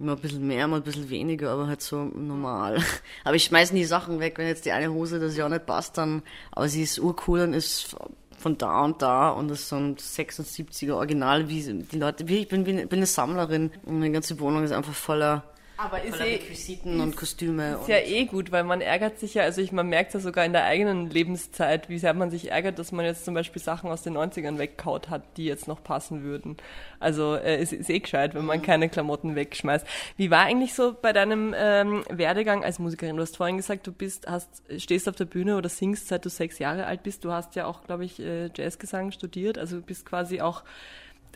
Immer 0.00 0.12
ein 0.12 0.18
bisschen 0.18 0.46
mehr, 0.46 0.66
mal 0.66 0.76
ein 0.76 0.82
bisschen 0.82 1.10
weniger, 1.10 1.50
aber 1.50 1.66
halt 1.66 1.82
so 1.82 2.04
normal. 2.04 2.82
Aber 3.24 3.36
ich 3.36 3.44
schmeiß 3.44 3.72
nie 3.72 3.84
Sachen 3.84 4.18
weg, 4.18 4.38
wenn 4.38 4.46
jetzt 4.46 4.64
die 4.64 4.72
eine 4.72 4.90
Hose 4.90 5.20
das 5.20 5.36
ja 5.36 5.44
auch 5.44 5.50
nicht 5.50 5.66
passt, 5.66 5.98
dann, 5.98 6.22
aber 6.52 6.68
sie 6.68 6.82
ist 6.82 6.98
urcool 6.98 7.40
und 7.40 7.52
ist 7.52 7.94
von 8.38 8.56
da 8.56 8.80
und 8.82 9.02
da 9.02 9.28
und 9.28 9.48
das 9.48 9.60
ist 9.60 9.68
so 9.68 9.76
ein 9.76 9.96
76er 9.96 10.94
Original, 10.94 11.50
wie 11.50 11.62
die 11.62 11.98
Leute, 11.98 12.28
wie 12.28 12.38
ich 12.38 12.48
bin, 12.48 12.64
bin 12.64 12.88
eine 12.90 13.04
Sammlerin 13.04 13.70
und 13.84 13.98
meine 13.98 14.12
ganze 14.12 14.40
Wohnung 14.40 14.64
ist 14.64 14.72
einfach 14.72 14.94
voller 14.94 15.44
aber 15.80 16.02
ist 16.02 16.20
eh, 16.20 16.34
Requisiten 16.34 17.00
und 17.00 17.16
Kostüme. 17.16 17.72
Ist 17.72 17.80
und 17.80 17.88
ja 17.88 17.98
eh 17.98 18.26
gut, 18.26 18.52
weil 18.52 18.64
man 18.64 18.82
ärgert 18.82 19.18
sich 19.18 19.34
ja, 19.34 19.44
also 19.44 19.62
ich, 19.62 19.72
man 19.72 19.88
merkt 19.88 20.12
ja 20.12 20.20
sogar 20.20 20.44
in 20.44 20.52
der 20.52 20.64
eigenen 20.64 21.08
Lebenszeit, 21.08 21.88
wie 21.88 21.98
sehr 21.98 22.12
man 22.12 22.30
sich 22.30 22.50
ärgert, 22.50 22.78
dass 22.78 22.92
man 22.92 23.06
jetzt 23.06 23.24
zum 23.24 23.32
Beispiel 23.32 23.62
Sachen 23.62 23.90
aus 23.90 24.02
den 24.02 24.16
90ern 24.16 24.58
wegkaut 24.58 25.08
hat, 25.08 25.22
die 25.38 25.46
jetzt 25.46 25.68
noch 25.68 25.82
passen 25.82 26.22
würden. 26.22 26.58
Also 26.98 27.34
äh, 27.34 27.56
es 27.56 27.72
ist 27.72 27.88
eh 27.88 27.98
gescheit, 27.98 28.34
wenn 28.34 28.44
man 28.44 28.58
mhm. 28.58 28.62
keine 28.62 28.88
Klamotten 28.90 29.34
wegschmeißt. 29.34 29.86
Wie 30.18 30.30
war 30.30 30.40
eigentlich 30.44 30.74
so 30.74 30.94
bei 31.00 31.14
deinem 31.14 31.54
ähm, 31.56 32.04
Werdegang 32.10 32.62
als 32.62 32.78
Musikerin? 32.78 33.16
Du 33.16 33.22
hast 33.22 33.38
vorhin 33.38 33.56
gesagt, 33.56 33.86
du 33.86 33.92
bist, 33.92 34.26
hast, 34.26 34.62
stehst 34.76 35.08
auf 35.08 35.16
der 35.16 35.24
Bühne 35.24 35.56
oder 35.56 35.70
singst, 35.70 36.08
seit 36.08 36.26
du 36.26 36.28
sechs 36.28 36.58
Jahre 36.58 36.84
alt 36.84 37.02
bist. 37.02 37.24
Du 37.24 37.32
hast 37.32 37.56
ja 37.56 37.64
auch, 37.64 37.84
glaube 37.84 38.04
ich, 38.04 38.20
äh, 38.20 38.50
Jazzgesang 38.54 39.12
studiert, 39.12 39.56
also 39.56 39.80
bist 39.80 40.04
quasi 40.04 40.42
auch 40.42 40.62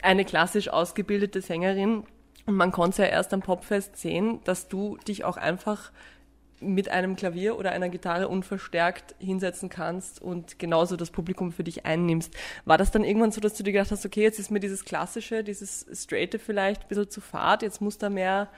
eine 0.03 0.25
klassisch 0.27 0.69
ausgebildete 0.69 1.41
Sängerin. 1.41 2.05
Und 2.47 2.57
man 2.57 2.73
konnte 2.73 3.03
ja 3.03 3.09
erst 3.09 3.33
am 3.33 3.41
Popfest 3.41 3.97
sehen, 3.97 4.41
dass 4.45 4.69
du 4.69 4.97
dich 5.09 5.25
auch 5.25 5.37
einfach 5.37 5.93
mit 6.61 6.89
einem 6.89 7.17
Klavier 7.17 7.59
oder 7.59 7.73
einer 7.73 7.89
Gitarre 7.89 8.29
unverstärkt 8.29 9.15
hinsetzen 9.19 9.69
kannst 9.69 10.21
und 10.21 10.59
genauso 10.59 10.97
das 10.97 11.11
Publikum 11.11 11.53
für 11.53 11.65
dich 11.65 11.85
einnimmst. 11.85 12.33
War 12.65 12.79
das 12.79 12.91
dann 12.91 13.05
irgendwann 13.05 13.33
so, 13.33 13.41
dass 13.41 13.55
du 13.55 13.63
dir 13.63 13.73
gedacht 13.73 13.91
hast, 13.91 14.07
okay, 14.07 14.23
jetzt 14.23 14.39
ist 14.39 14.51
mir 14.51 14.61
dieses 14.61 14.85
Klassische, 14.85 15.45
dieses 15.45 15.87
Straighte 15.93 16.39
vielleicht 16.39 16.83
ein 16.83 16.89
bisschen 16.89 17.11
zu 17.11 17.21
fad, 17.21 17.63
jetzt 17.63 17.81
muss 17.81 17.99
da 17.99 18.09
mehr 18.09 18.49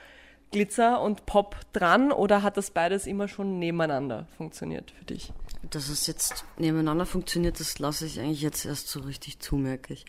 Glitzer 0.51 1.01
und 1.01 1.25
Pop 1.25 1.57
dran 1.73 2.11
oder 2.11 2.41
hat 2.41 2.55
das 2.55 2.71
beides 2.71 3.05
immer 3.05 3.27
schon 3.27 3.59
nebeneinander 3.59 4.27
funktioniert 4.37 4.91
für 4.91 5.05
dich? 5.05 5.33
Dass 5.69 5.89
es 5.89 6.07
jetzt 6.07 6.45
nebeneinander 6.57 7.05
funktioniert, 7.05 7.59
das 7.59 7.79
lasse 7.79 8.05
ich 8.05 8.19
eigentlich 8.19 8.41
jetzt 8.41 8.65
erst 8.65 8.87
so 8.87 9.01
richtig 9.01 9.39
zu, 9.39 9.57
merke 9.57 9.93
ich. 9.93 10.05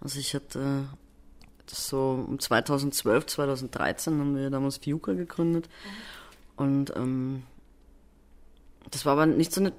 Also 0.00 0.18
ich 0.18 0.34
hatte 0.34 0.88
so 1.70 2.24
um 2.26 2.38
2012, 2.38 3.26
2013 3.26 4.18
haben 4.18 4.36
wir 4.36 4.50
damals 4.50 4.78
Fiuka 4.78 5.12
gegründet. 5.12 5.68
Mhm. 5.68 6.64
Und 6.64 6.96
ähm, 6.96 7.42
das 8.90 9.04
war 9.04 9.12
aber 9.12 9.26
nicht 9.26 9.52
so 9.52 9.60
eine 9.60 9.72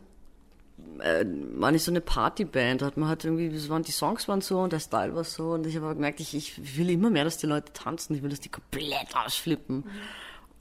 äh, 1.00 1.26
war 1.56 1.72
nicht 1.72 1.84
so 1.84 1.92
eine 1.92 2.02
Partyband, 2.02 2.82
hat 2.82 2.98
man 2.98 3.10
halt 3.10 3.24
irgendwie, 3.24 3.70
waren, 3.70 3.84
die 3.84 3.92
Songs 3.92 4.28
waren 4.28 4.42
so 4.42 4.60
und 4.60 4.74
der 4.74 4.80
Style 4.80 5.16
war 5.16 5.24
so 5.24 5.52
und 5.52 5.66
ich 5.66 5.76
habe 5.78 5.94
gemerkt, 5.94 6.20
ich, 6.20 6.36
ich 6.36 6.78
will 6.78 6.90
immer 6.90 7.10
mehr, 7.10 7.24
dass 7.24 7.38
die 7.38 7.48
Leute 7.48 7.72
tanzen, 7.74 8.16
ich 8.16 8.22
will, 8.22 8.30
dass 8.30 8.40
die 8.40 8.50
komplett 8.50 9.16
ausflippen. 9.16 9.78
Mhm. 9.78 9.92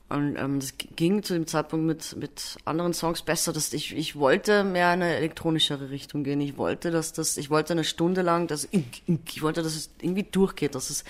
Und 0.09 0.37
ähm, 0.37 0.59
das 0.59 0.73
ging 0.95 1.21
zu 1.21 1.33
dem 1.33 1.45
Zeitpunkt 1.45 1.85
mit, 1.85 2.15
mit 2.15 2.57
anderen 2.65 2.93
Songs 2.93 3.21
besser, 3.21 3.53
dass 3.53 3.73
ich, 3.73 3.95
ich 3.95 4.15
wollte 4.15 4.63
mehr 4.63 4.91
in 4.93 5.03
eine 5.03 5.15
elektronischere 5.15 5.91
Richtung 5.91 6.23
gehen. 6.23 6.41
Ich 6.41 6.57
wollte, 6.57 6.89
dass 6.89 7.13
das, 7.13 7.37
ich 7.37 7.51
wollte 7.51 7.73
eine 7.73 7.83
Stunde 7.83 8.23
lang, 8.23 8.47
dass 8.47 8.67
ich 8.71 9.41
wollte, 9.43 9.61
dass 9.61 9.75
es 9.75 9.91
irgendwie 10.01 10.23
durchgeht, 10.23 10.73
dass 10.73 10.89
es 10.89 11.03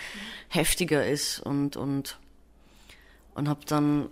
heftiger 0.50 1.08
ist 1.08 1.40
und 1.40 1.78
und 1.78 2.20
und 3.36 3.48
habe 3.48 3.62
dann 3.66 4.10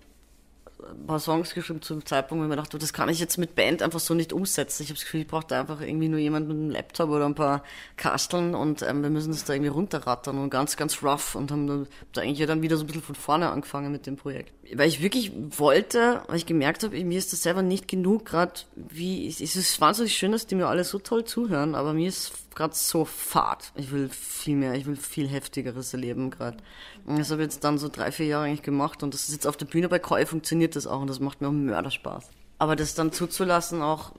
ein 0.82 1.06
paar 1.06 1.18
Songs 1.18 1.54
geschrieben 1.54 1.82
zum 1.82 2.04
Zeitpunkt, 2.06 2.40
wo 2.40 2.44
ich 2.44 2.50
mir 2.50 2.56
dachte, 2.56 2.78
das 2.78 2.92
kann 2.92 3.08
ich 3.08 3.18
jetzt 3.18 3.36
mit 3.36 3.54
Band 3.54 3.82
einfach 3.82 4.00
so 4.00 4.14
nicht 4.14 4.32
umsetzen. 4.32 4.82
Ich 4.82 4.90
habe 4.90 4.96
das 4.96 5.04
Gefühl, 5.04 5.22
ich 5.22 5.26
brauche 5.26 5.46
da 5.46 5.60
einfach 5.60 5.80
irgendwie 5.80 6.08
nur 6.08 6.20
jemanden 6.20 6.48
mit 6.48 6.56
einem 6.56 6.70
Laptop 6.70 7.10
oder 7.10 7.26
ein 7.26 7.34
paar 7.34 7.62
Kasteln 7.96 8.54
und 8.54 8.82
ähm, 8.82 9.02
wir 9.02 9.10
müssen 9.10 9.32
das 9.32 9.44
da 9.44 9.54
irgendwie 9.54 9.70
runterrattern 9.70 10.38
und 10.38 10.50
ganz, 10.50 10.76
ganz 10.76 11.02
rough 11.02 11.34
und 11.34 11.50
haben 11.50 11.86
da 12.12 12.20
eigentlich 12.20 12.38
ja 12.38 12.46
dann 12.46 12.62
wieder 12.62 12.76
so 12.76 12.84
ein 12.84 12.86
bisschen 12.86 13.02
von 13.02 13.14
vorne 13.14 13.50
angefangen 13.50 13.90
mit 13.90 14.06
dem 14.06 14.16
Projekt. 14.16 14.52
Weil 14.74 14.88
ich 14.88 15.02
wirklich 15.02 15.32
wollte, 15.34 16.22
weil 16.28 16.36
ich 16.36 16.46
gemerkt 16.46 16.84
habe, 16.84 17.02
mir 17.04 17.18
ist 17.18 17.32
das 17.32 17.42
selber 17.42 17.62
nicht 17.62 17.88
genug, 17.88 18.26
gerade 18.26 18.52
wie, 18.76 19.26
es 19.26 19.40
ist 19.40 19.80
wahnsinnig 19.80 20.16
schön, 20.16 20.32
dass 20.32 20.46
die 20.46 20.54
mir 20.54 20.68
alle 20.68 20.84
so 20.84 20.98
toll 20.98 21.24
zuhören, 21.24 21.74
aber 21.74 21.92
mir 21.92 22.08
ist 22.08 22.32
gerade 22.58 22.74
so 22.74 23.04
fad. 23.04 23.72
Ich 23.76 23.92
will 23.92 24.08
viel 24.08 24.56
mehr, 24.56 24.74
ich 24.74 24.84
will 24.84 24.96
viel 24.96 25.28
heftigeres 25.28 25.94
erleben 25.94 26.30
gerade. 26.30 26.58
Das 27.06 27.30
habe 27.30 27.42
ich 27.42 27.46
jetzt 27.46 27.64
dann 27.64 27.78
so 27.78 27.88
drei, 27.88 28.12
vier 28.12 28.26
Jahre 28.26 28.46
eigentlich 28.46 28.62
gemacht 28.62 29.02
und 29.02 29.14
das 29.14 29.28
ist 29.28 29.34
jetzt 29.34 29.46
auf 29.46 29.56
der 29.56 29.66
Bühne 29.66 29.88
bei 29.88 29.98
Koi 29.98 30.26
funktioniert 30.26 30.76
das 30.76 30.86
auch 30.86 31.00
und 31.00 31.08
das 31.08 31.20
macht 31.20 31.40
mir 31.40 31.48
auch 31.48 31.52
Mörderspaß. 31.52 32.28
Aber 32.58 32.74
das 32.74 32.94
dann 32.94 33.12
zuzulassen 33.12 33.80
auch, 33.80 34.12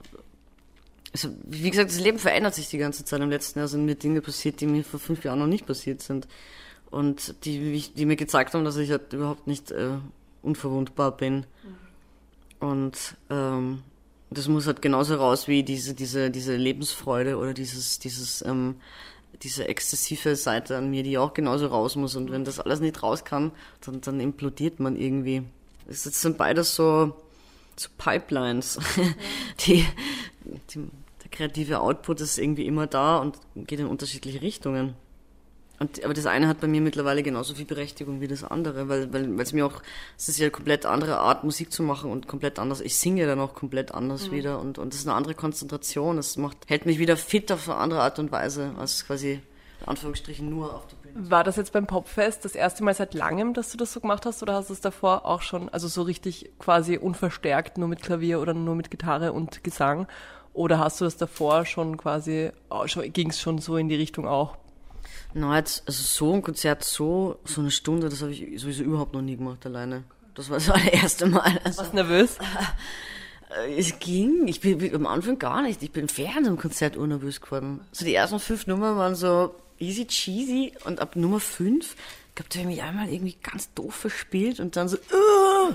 also, 1.12 1.28
wie 1.44 1.70
gesagt, 1.70 1.90
das 1.90 2.00
Leben 2.00 2.18
verändert 2.18 2.54
sich 2.54 2.68
die 2.68 2.78
ganze 2.78 3.04
Zeit. 3.04 3.20
Im 3.20 3.30
letzten 3.30 3.58
Jahr 3.58 3.68
sind 3.68 3.84
mir 3.84 3.96
Dinge 3.96 4.22
passiert, 4.22 4.60
die 4.60 4.66
mir 4.66 4.84
vor 4.84 5.00
fünf 5.00 5.24
Jahren 5.24 5.40
noch 5.40 5.46
nicht 5.46 5.66
passiert 5.66 6.00
sind. 6.00 6.28
Und 6.90 7.44
die, 7.44 7.90
die 7.94 8.06
mir 8.06 8.16
gezeigt 8.16 8.54
haben, 8.54 8.64
dass 8.64 8.76
ich 8.76 8.90
halt 8.90 9.12
überhaupt 9.12 9.46
nicht 9.46 9.70
äh, 9.70 9.98
unverwundbar 10.42 11.16
bin. 11.16 11.46
Und 12.60 13.16
ähm, 13.28 13.82
das 14.30 14.46
muss 14.48 14.66
halt 14.66 14.80
genauso 14.80 15.16
raus 15.16 15.48
wie 15.48 15.62
diese, 15.62 15.94
diese, 15.94 16.30
diese 16.30 16.56
Lebensfreude 16.56 17.36
oder 17.36 17.52
dieses, 17.52 17.98
dieses, 17.98 18.42
ähm, 18.42 18.76
diese 19.42 19.66
exzessive 19.66 20.36
Seite 20.36 20.76
an 20.76 20.90
mir, 20.90 21.02
die 21.02 21.18
auch 21.18 21.34
genauso 21.34 21.66
raus 21.66 21.96
muss. 21.96 22.14
Und 22.14 22.30
wenn 22.30 22.44
das 22.44 22.60
alles 22.60 22.80
nicht 22.80 23.02
raus 23.02 23.24
kann, 23.24 23.50
dann, 23.80 24.00
dann 24.00 24.20
implodiert 24.20 24.78
man 24.78 24.96
irgendwie. 24.96 25.42
Das 25.86 26.04
sind 26.04 26.38
beides 26.38 26.76
so, 26.76 27.16
so 27.76 27.88
Pipelines. 27.98 28.78
die, 29.66 29.84
die, 30.74 30.88
der 31.22 31.30
kreative 31.30 31.80
Output 31.80 32.20
ist 32.20 32.38
irgendwie 32.38 32.66
immer 32.66 32.86
da 32.86 33.18
und 33.18 33.38
geht 33.56 33.80
in 33.80 33.86
unterschiedliche 33.86 34.42
Richtungen. 34.42 34.94
Und, 35.80 36.04
aber 36.04 36.12
das 36.12 36.26
eine 36.26 36.46
hat 36.46 36.60
bei 36.60 36.66
mir 36.66 36.82
mittlerweile 36.82 37.22
genauso 37.22 37.54
viel 37.54 37.64
Berechtigung 37.64 38.20
wie 38.20 38.28
das 38.28 38.44
andere, 38.44 38.90
weil, 38.90 39.10
weil, 39.14 39.34
weil 39.34 39.40
es 39.40 39.54
mir 39.54 39.64
auch, 39.64 39.80
es 40.18 40.28
ist 40.28 40.38
ja 40.38 40.44
eine 40.44 40.50
komplett 40.50 40.84
andere 40.84 41.18
Art, 41.20 41.42
Musik 41.42 41.72
zu 41.72 41.82
machen 41.82 42.10
und 42.10 42.28
komplett 42.28 42.58
anders. 42.58 42.82
Ich 42.82 42.98
singe 42.98 43.26
dann 43.26 43.40
auch 43.40 43.54
komplett 43.54 43.94
anders 43.94 44.28
mhm. 44.28 44.32
wieder 44.32 44.60
und, 44.60 44.76
und 44.76 44.92
das 44.92 45.00
ist 45.00 45.06
eine 45.06 45.16
andere 45.16 45.34
Konzentration. 45.34 46.18
Es 46.18 46.36
macht, 46.36 46.58
hält 46.68 46.84
mich 46.84 46.98
wieder 46.98 47.16
fit 47.16 47.50
auf 47.50 47.66
eine 47.66 47.78
andere 47.78 48.02
Art 48.02 48.18
und 48.18 48.30
Weise, 48.30 48.74
als 48.76 49.06
quasi, 49.06 49.40
in 49.80 49.88
Anführungsstrichen, 49.88 50.50
nur 50.50 50.74
auf 50.74 50.86
der 50.86 50.96
Bühne. 50.96 51.30
War 51.30 51.44
das 51.44 51.56
jetzt 51.56 51.72
beim 51.72 51.86
Popfest 51.86 52.44
das 52.44 52.54
erste 52.54 52.84
Mal 52.84 52.92
seit 52.92 53.14
langem, 53.14 53.54
dass 53.54 53.72
du 53.72 53.78
das 53.78 53.94
so 53.94 54.00
gemacht 54.00 54.26
hast 54.26 54.42
oder 54.42 54.52
hast 54.52 54.68
du 54.68 54.74
es 54.74 54.82
davor 54.82 55.24
auch 55.24 55.40
schon, 55.40 55.70
also 55.70 55.88
so 55.88 56.02
richtig 56.02 56.50
quasi 56.58 56.98
unverstärkt, 56.98 57.78
nur 57.78 57.88
mit 57.88 58.02
Klavier 58.02 58.42
oder 58.42 58.52
nur 58.52 58.74
mit 58.74 58.90
Gitarre 58.90 59.32
und 59.32 59.64
Gesang? 59.64 60.08
Oder 60.52 60.78
hast 60.78 61.00
du 61.00 61.06
das 61.06 61.16
davor 61.16 61.64
schon 61.64 61.96
quasi, 61.96 62.50
oh, 62.68 62.84
ging 62.84 63.30
es 63.30 63.40
schon 63.40 63.56
so 63.56 63.78
in 63.78 63.88
die 63.88 63.94
Richtung 63.94 64.28
auch 64.28 64.58
na, 65.34 65.56
jetzt, 65.56 65.82
also 65.86 66.02
so 66.02 66.34
ein 66.34 66.42
Konzert, 66.42 66.84
so, 66.84 67.38
so 67.44 67.60
eine 67.60 67.70
Stunde, 67.70 68.08
das 68.08 68.22
habe 68.22 68.32
ich 68.32 68.60
sowieso 68.60 68.82
überhaupt 68.82 69.14
noch 69.14 69.22
nie 69.22 69.36
gemacht 69.36 69.64
alleine. 69.66 70.04
Das 70.34 70.50
war 70.50 70.58
das 70.58 70.70
allererste 70.70 71.26
Mal. 71.26 71.60
Also, 71.64 71.78
Warst 71.78 71.94
nervös? 71.94 72.38
Es 73.76 73.98
ging. 73.98 74.46
Ich 74.46 74.60
bin 74.60 74.94
am 74.94 75.06
Anfang 75.06 75.38
gar 75.38 75.62
nicht. 75.62 75.82
Ich 75.82 75.90
bin 75.90 76.06
während 76.16 76.46
dem 76.46 76.56
Konzert 76.56 76.96
unnervös 76.96 77.40
geworden. 77.40 77.80
So 77.90 78.04
die 78.04 78.14
ersten 78.14 78.38
fünf 78.38 78.66
Nummern 78.66 78.96
waren 78.96 79.14
so 79.16 79.54
easy 79.80 80.06
cheesy 80.06 80.72
und 80.84 81.00
ab 81.00 81.16
Nummer 81.16 81.40
fünf, 81.40 81.96
ich 82.28 82.34
glaube, 82.36 82.48
da 82.50 82.58
habe 82.60 82.70
ich 82.70 82.76
mich 82.76 82.82
einmal 82.82 83.08
irgendwie 83.08 83.36
ganz 83.42 83.72
doof 83.74 83.94
verspielt 83.94 84.60
und 84.60 84.76
dann 84.76 84.88
so, 84.88 84.96
uh, 84.96 85.74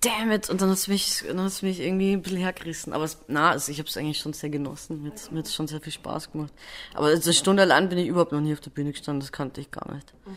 damn 0.00 0.30
it. 0.30 0.48
Und 0.50 0.60
dann 0.60 0.70
hat 0.70 0.78
es 0.78 0.88
mich, 0.88 1.24
mich 1.62 1.80
irgendwie 1.80 2.12
ein 2.12 2.22
bisschen 2.22 2.38
hergerissen. 2.38 2.92
Aber 2.92 3.04
es, 3.04 3.18
na, 3.28 3.50
also 3.50 3.70
ich 3.72 3.78
habe 3.78 3.88
es 3.88 3.96
eigentlich 3.96 4.18
schon 4.18 4.32
sehr 4.32 4.50
genossen. 4.50 5.02
Mir 5.02 5.10
hat 5.10 5.46
es 5.46 5.54
schon 5.54 5.68
sehr 5.68 5.80
viel 5.80 5.92
Spaß 5.92 6.32
gemacht. 6.32 6.52
Aber 6.94 7.08
eine 7.08 7.32
Stunde 7.32 7.62
allein 7.62 7.88
bin 7.88 7.98
ich 7.98 8.08
überhaupt 8.08 8.32
noch 8.32 8.40
nie 8.40 8.52
auf 8.52 8.60
der 8.60 8.70
Bühne 8.70 8.92
gestanden. 8.92 9.20
Das 9.20 9.32
kannte 9.32 9.60
ich 9.60 9.70
gar 9.70 9.92
nicht. 9.92 10.12
Mhm. 10.26 10.36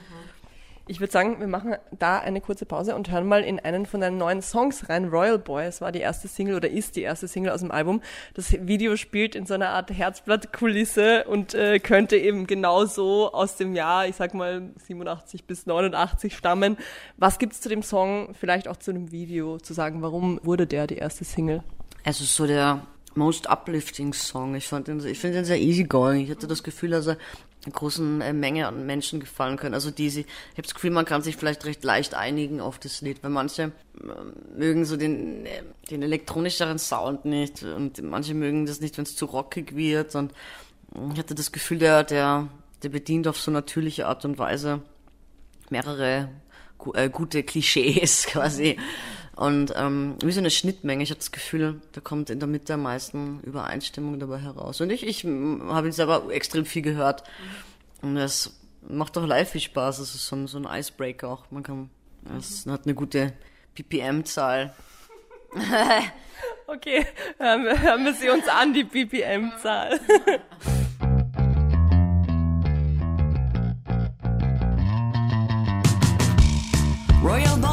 Ich 0.87 0.99
würde 0.99 1.11
sagen, 1.11 1.39
wir 1.39 1.47
machen 1.47 1.75
da 1.97 2.19
eine 2.19 2.41
kurze 2.41 2.65
Pause 2.65 2.95
und 2.95 3.11
hören 3.11 3.27
mal 3.27 3.43
in 3.43 3.59
einen 3.59 3.85
von 3.85 4.01
deinen 4.01 4.17
neuen 4.17 4.41
Songs 4.41 4.89
rein. 4.89 5.05
Royal 5.05 5.37
Boy, 5.37 5.65
es 5.65 5.79
war 5.79 5.91
die 5.91 5.99
erste 5.99 6.27
Single 6.27 6.55
oder 6.55 6.69
ist 6.69 6.95
die 6.95 7.03
erste 7.03 7.27
Single 7.27 7.51
aus 7.51 7.61
dem 7.61 7.71
Album. 7.71 8.01
Das 8.33 8.51
Video 8.51 8.97
spielt 8.97 9.35
in 9.35 9.45
so 9.45 9.53
einer 9.53 9.69
Art 9.69 9.91
Herzblattkulisse 9.91 11.25
und 11.25 11.53
äh, 11.53 11.79
könnte 11.79 12.17
eben 12.17 12.47
genauso 12.47 13.31
aus 13.31 13.57
dem 13.57 13.75
Jahr, 13.75 14.07
ich 14.07 14.15
sag 14.15 14.33
mal 14.33 14.71
87 14.85 15.45
bis 15.45 15.65
89 15.65 16.35
stammen. 16.35 16.77
Was 17.15 17.37
gibt's 17.37 17.61
zu 17.61 17.69
dem 17.69 17.83
Song, 17.83 18.33
vielleicht 18.33 18.67
auch 18.67 18.77
zu 18.77 18.91
dem 18.91 19.11
Video, 19.11 19.59
zu 19.59 19.73
sagen, 19.73 20.01
warum 20.01 20.39
wurde 20.43 20.65
der 20.65 20.87
die 20.87 20.97
erste 20.97 21.23
Single? 21.23 21.63
Es 22.03 22.19
ist 22.21 22.35
so 22.35 22.47
der 22.47 22.81
most 23.13 23.49
uplifting 23.49 24.13
Song. 24.13 24.55
Ich 24.55 24.71
ich 24.71 25.19
finde 25.19 25.37
den 25.37 25.45
sehr 25.45 25.59
easygoing. 25.59 26.23
Ich 26.23 26.31
hatte 26.31 26.47
das 26.47 26.63
Gefühl, 26.63 26.91
dass 26.91 27.07
er 27.07 27.17
großen 27.69 28.21
äh, 28.21 28.33
Menge 28.33 28.67
an 28.67 28.85
Menschen 28.85 29.19
gefallen 29.19 29.57
können. 29.57 29.73
Also 29.73 29.91
die 29.91 30.09
sie, 30.09 30.21
ich 30.21 30.57
habe 30.57 30.63
das 30.63 30.73
Gefühl, 30.73 30.91
man 30.91 31.05
kann 31.05 31.21
sich 31.21 31.35
vielleicht 31.37 31.65
recht 31.65 31.83
leicht 31.83 32.15
einigen 32.15 32.59
auf 32.59 32.79
das 32.79 33.01
Lied, 33.01 33.23
weil 33.23 33.29
manche 33.29 33.63
äh, 33.63 33.71
mögen 34.57 34.85
so 34.85 34.97
den, 34.97 35.45
äh, 35.45 35.63
den 35.89 36.01
elektronischeren 36.01 36.79
Sound 36.79 37.25
nicht 37.25 37.63
und 37.63 38.01
manche 38.01 38.33
mögen 38.33 38.65
das 38.65 38.81
nicht, 38.81 38.97
wenn 38.97 39.03
es 39.03 39.15
zu 39.15 39.25
rockig 39.25 39.75
wird. 39.75 40.15
Und 40.15 40.33
ich 41.13 41.19
hatte 41.19 41.35
das 41.35 41.51
Gefühl, 41.51 41.79
der, 41.79 42.03
der, 42.03 42.47
der 42.81 42.89
bedient 42.89 43.27
auf 43.27 43.39
so 43.39 43.51
natürliche 43.51 44.07
Art 44.07 44.25
und 44.25 44.39
Weise 44.39 44.81
mehrere 45.69 46.29
äh, 46.93 47.09
gute 47.09 47.43
Klischees 47.43 48.25
quasi. 48.27 48.77
Und 49.41 49.73
ähm, 49.75 50.17
wie 50.21 50.31
so 50.31 50.39
eine 50.39 50.51
Schnittmenge. 50.51 51.01
Ich 51.01 51.09
habe 51.09 51.17
das 51.17 51.31
Gefühl, 51.31 51.81
da 51.93 52.01
kommt 52.01 52.29
in 52.29 52.37
der 52.37 52.47
Mitte 52.47 52.75
am 52.75 52.83
meisten 52.83 53.39
Übereinstimmung 53.39 54.19
dabei 54.19 54.37
heraus. 54.37 54.81
Und 54.81 54.91
ich, 54.91 55.03
ich 55.03 55.23
habe 55.23 55.87
ihn 55.87 55.91
selber 55.91 56.29
extrem 56.29 56.63
viel 56.63 56.83
gehört. 56.83 57.23
Und 58.03 58.17
es 58.17 58.55
macht 58.87 59.17
auch 59.17 59.25
live 59.25 59.49
viel 59.49 59.61
Spaß. 59.61 59.97
Es 59.97 60.13
ist 60.13 60.27
so 60.27 60.35
ein, 60.35 60.45
so 60.45 60.59
ein 60.59 60.67
Icebreaker 60.69 61.27
auch. 61.27 61.49
Man 61.49 61.63
kann, 61.63 61.89
es 62.37 62.67
hat 62.67 62.85
eine 62.85 62.93
gute 62.93 63.33
BPM-Zahl. 63.73 64.75
okay, 66.67 67.07
hören 67.39 67.63
wir, 67.63 67.81
hören 67.81 68.05
wir 68.05 68.13
sie 68.13 68.29
uns 68.29 68.47
an, 68.47 68.75
die 68.75 68.83
BPM-Zahl. 68.83 69.99
Royal 77.23 77.61
Yes, 77.61 77.70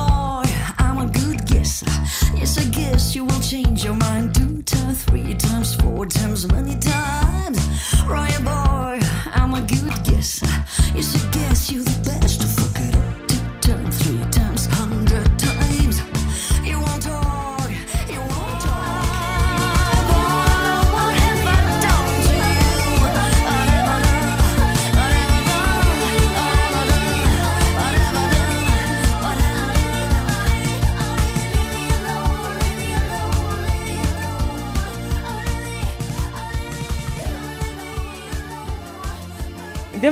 You 3.15 3.25
will 3.25 3.41
change 3.41 3.85
your 3.85 3.95
mind 3.95 4.35
two 4.35 4.63
times, 4.63 5.05
three 5.05 5.35
times, 5.35 5.75
four 5.77 6.05
times, 6.05 6.47
many 6.53 6.77
times. 6.77 7.59
Royal 8.07 8.43
boy, 8.43 8.68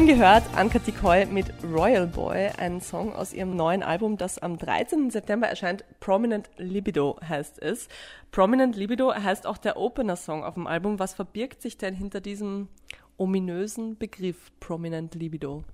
gehört, 0.06 0.44
Anka 0.54 0.78
Tikoi 0.78 1.26
mit 1.26 1.46
Royal 1.64 2.06
Boy, 2.06 2.50
ein 2.58 2.80
Song 2.80 3.12
aus 3.12 3.32
ihrem 3.32 3.56
neuen 3.56 3.82
Album, 3.82 4.16
das 4.16 4.38
am 4.38 4.56
13. 4.56 5.10
September 5.10 5.48
erscheint. 5.48 5.84
Prominent 5.98 6.48
Libido 6.58 7.18
heißt 7.28 7.60
es. 7.60 7.88
Prominent 8.30 8.76
Libido 8.76 9.12
heißt 9.12 9.48
auch 9.48 9.58
der 9.58 9.76
Opener-Song 9.76 10.44
auf 10.44 10.54
dem 10.54 10.68
Album. 10.68 11.00
Was 11.00 11.14
verbirgt 11.14 11.60
sich 11.60 11.76
denn 11.76 11.92
hinter 11.92 12.20
diesem 12.20 12.68
ominösen 13.16 13.98
Begriff 13.98 14.52
Prominent 14.60 15.16
Libido? 15.16 15.64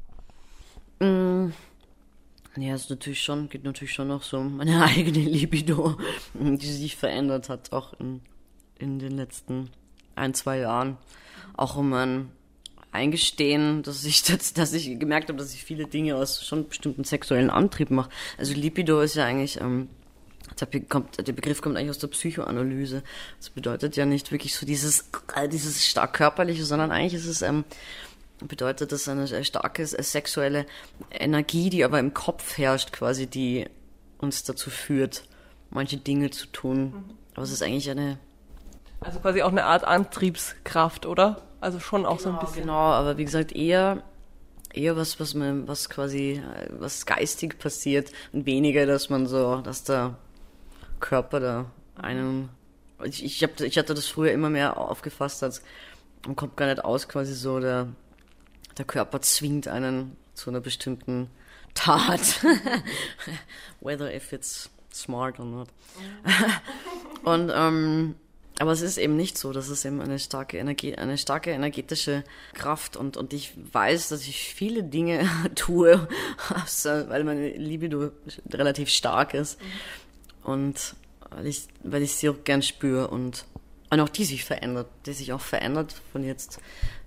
Mm. 0.99 1.49
Ja, 2.57 2.75
es 2.75 2.89
natürlich 2.89 3.23
schon, 3.23 3.51
geht 3.51 3.65
natürlich 3.65 3.93
schon 3.93 4.09
noch 4.09 4.23
so 4.23 4.39
um 4.39 4.57
meine 4.57 4.83
eigene 4.97 5.29
Libido, 5.29 5.99
die 6.33 6.73
sich 6.73 6.97
verändert 6.97 7.51
hat, 7.51 7.71
auch 7.73 7.93
in, 8.01 8.23
in 8.79 8.99
den 8.99 9.13
letzten 9.13 9.69
ein, 10.15 10.33
zwei 10.33 10.59
Jahren. 10.59 10.97
Auch 11.55 11.77
um 11.77 11.91
mein 11.91 12.31
eingestehen, 12.93 13.83
dass 13.83 14.05
ich, 14.05 14.23
dass, 14.25 14.53
dass 14.53 14.73
ich 14.73 14.99
gemerkt 14.99 15.29
habe, 15.29 15.39
dass 15.39 15.55
ich 15.55 15.65
viele 15.65 15.87
Dinge 15.87 16.17
aus 16.17 16.45
schon 16.45 16.69
bestimmten 16.69 17.05
sexuellen 17.05 17.51
Antrieb 17.51 17.91
mache. 17.91 18.11
Also 18.39 18.55
Libido 18.55 19.01
ist 19.01 19.17
ja 19.17 19.25
eigentlich, 19.25 19.61
ähm, 19.61 19.89
der, 20.61 20.81
kommt, 20.83 21.27
der 21.27 21.33
Begriff 21.33 21.63
kommt 21.63 21.77
eigentlich 21.77 21.91
aus 21.91 21.99
der 21.99 22.09
Psychoanalyse. 22.09 23.03
Das 23.39 23.51
bedeutet 23.51 23.97
ja 23.97 24.05
nicht 24.07 24.31
wirklich 24.31 24.55
so 24.55 24.67
dieses, 24.67 25.11
äh, 25.35 25.49
dieses 25.49 25.87
stark 25.87 26.13
körperliche, 26.13 26.65
sondern 26.65 26.93
eigentlich 26.93 27.15
ist 27.15 27.27
es, 27.27 27.43
ähm, 27.43 27.65
bedeutet 28.47 28.93
das 28.93 29.09
eine 29.09 29.45
starke 29.45 29.87
sexuelle 29.87 30.67
Energie, 31.11 31.71
die 31.71 31.85
aber 31.85 31.99
im 31.99 32.13
Kopf 32.13 32.59
herrscht, 32.59 32.93
quasi, 32.93 33.27
die 33.27 33.67
uns 34.19 34.43
dazu 34.45 34.69
führt, 34.69 35.25
manche 35.71 35.97
Dinge 35.97 36.31
zu 36.31 36.47
tun. 36.49 37.05
Aber 37.35 37.45
es 37.45 37.53
ist 37.53 37.63
eigentlich 37.63 37.91
eine. 37.91 38.19
Also 39.01 39.21
quasi 39.21 39.43
auch 39.43 39.51
eine 39.51 39.65
Art 39.65 39.85
Antriebskraft, 39.85 41.07
oder? 41.07 41.43
Also 41.63 41.79
schon 41.79 42.07
auch 42.07 42.19
so 42.19 42.29
ein 42.29 42.41
bisschen. 42.41 42.63
Genau, 42.63 42.75
aber 42.75 43.19
wie 43.19 43.25
gesagt, 43.25 43.53
eher, 43.53 44.03
eher 44.75 44.97
was, 44.97 45.21
was 45.21 45.35
man, 45.35 45.69
was 45.69 45.89
quasi, 45.89 46.43
äh, 46.43 46.69
was 46.71 47.07
geistig 47.07 47.57
passiert 47.61 48.11
und 48.33 48.47
weniger, 48.47 48.85
dass 48.85 49.11
man 49.11 49.29
so, 49.29 49.61
dass 49.61 49.85
der 49.85 50.17
Körper 50.99 51.39
da 51.39 51.71
einen. 51.95 52.49
Ich, 53.05 53.25
ich, 53.25 53.45
hab, 53.45 53.61
ich 53.61 53.79
hatte 53.79 53.95
das 53.95 54.09
früher 54.09 54.33
immer 54.33 54.51
mehr 54.51 54.77
aufgefasst, 54.77 55.45
als 55.45 55.63
man 56.27 56.35
kommt 56.35 56.57
gar 56.57 56.67
nicht 56.67 56.85
aus, 56.85 57.07
quasi 57.07 57.33
so, 57.33 57.61
der, 57.61 57.87
der 58.77 58.85
Körper 58.85 59.21
zwingt 59.21 59.69
einen 59.69 60.17
zu 60.35 60.51
einer 60.51 60.61
bestimmten 60.61 61.31
Tat. 61.75 62.45
Whether 63.81 64.13
if 64.13 64.33
it's 64.33 64.69
smart 64.93 65.39
or 65.39 65.47
not. 65.47 65.69
und 67.23 67.53
ähm, 67.55 68.17
aber 68.63 68.71
es 68.71 68.81
ist 68.81 68.97
eben 68.97 69.17
nicht 69.17 69.37
so. 69.37 69.53
Das 69.53 69.69
ist 69.69 69.85
eben 69.85 70.01
eine 70.01 70.21
starke 70.21 70.57
Energie, 70.57 70.95
eine 70.95 71.19
starke 71.19 71.51
energetische 71.51 72.23
Kraft 72.55 72.97
und, 72.97 73.17
und 73.17 73.33
ich 73.33 73.55
weiß, 73.73 74.11
dass 74.11 74.23
ich 74.23 74.55
viele 74.55 74.85
Dinge 74.85 75.29
tue, 75.57 76.07
weil 77.09 77.25
meine 77.25 77.49
Libido 77.57 78.13
relativ 78.49 78.89
stark 78.89 79.35
ist. 79.35 79.59
Und 80.45 80.95
weil 81.31 81.49
ich, 81.49 81.67
weil 81.83 82.03
ich 82.03 82.15
sie 82.15 82.29
auch 82.29 82.45
gern 82.45 82.63
spüre 82.63 83.09
und, 83.09 83.47
und 83.91 83.99
auch 83.99 84.09
die 84.09 84.25
sich 84.25 84.45
verändert, 84.45 84.87
die 85.07 85.13
sich 85.13 85.33
auch 85.33 85.41
verändert 85.41 85.97
von 86.13 86.23
jetzt, 86.23 86.61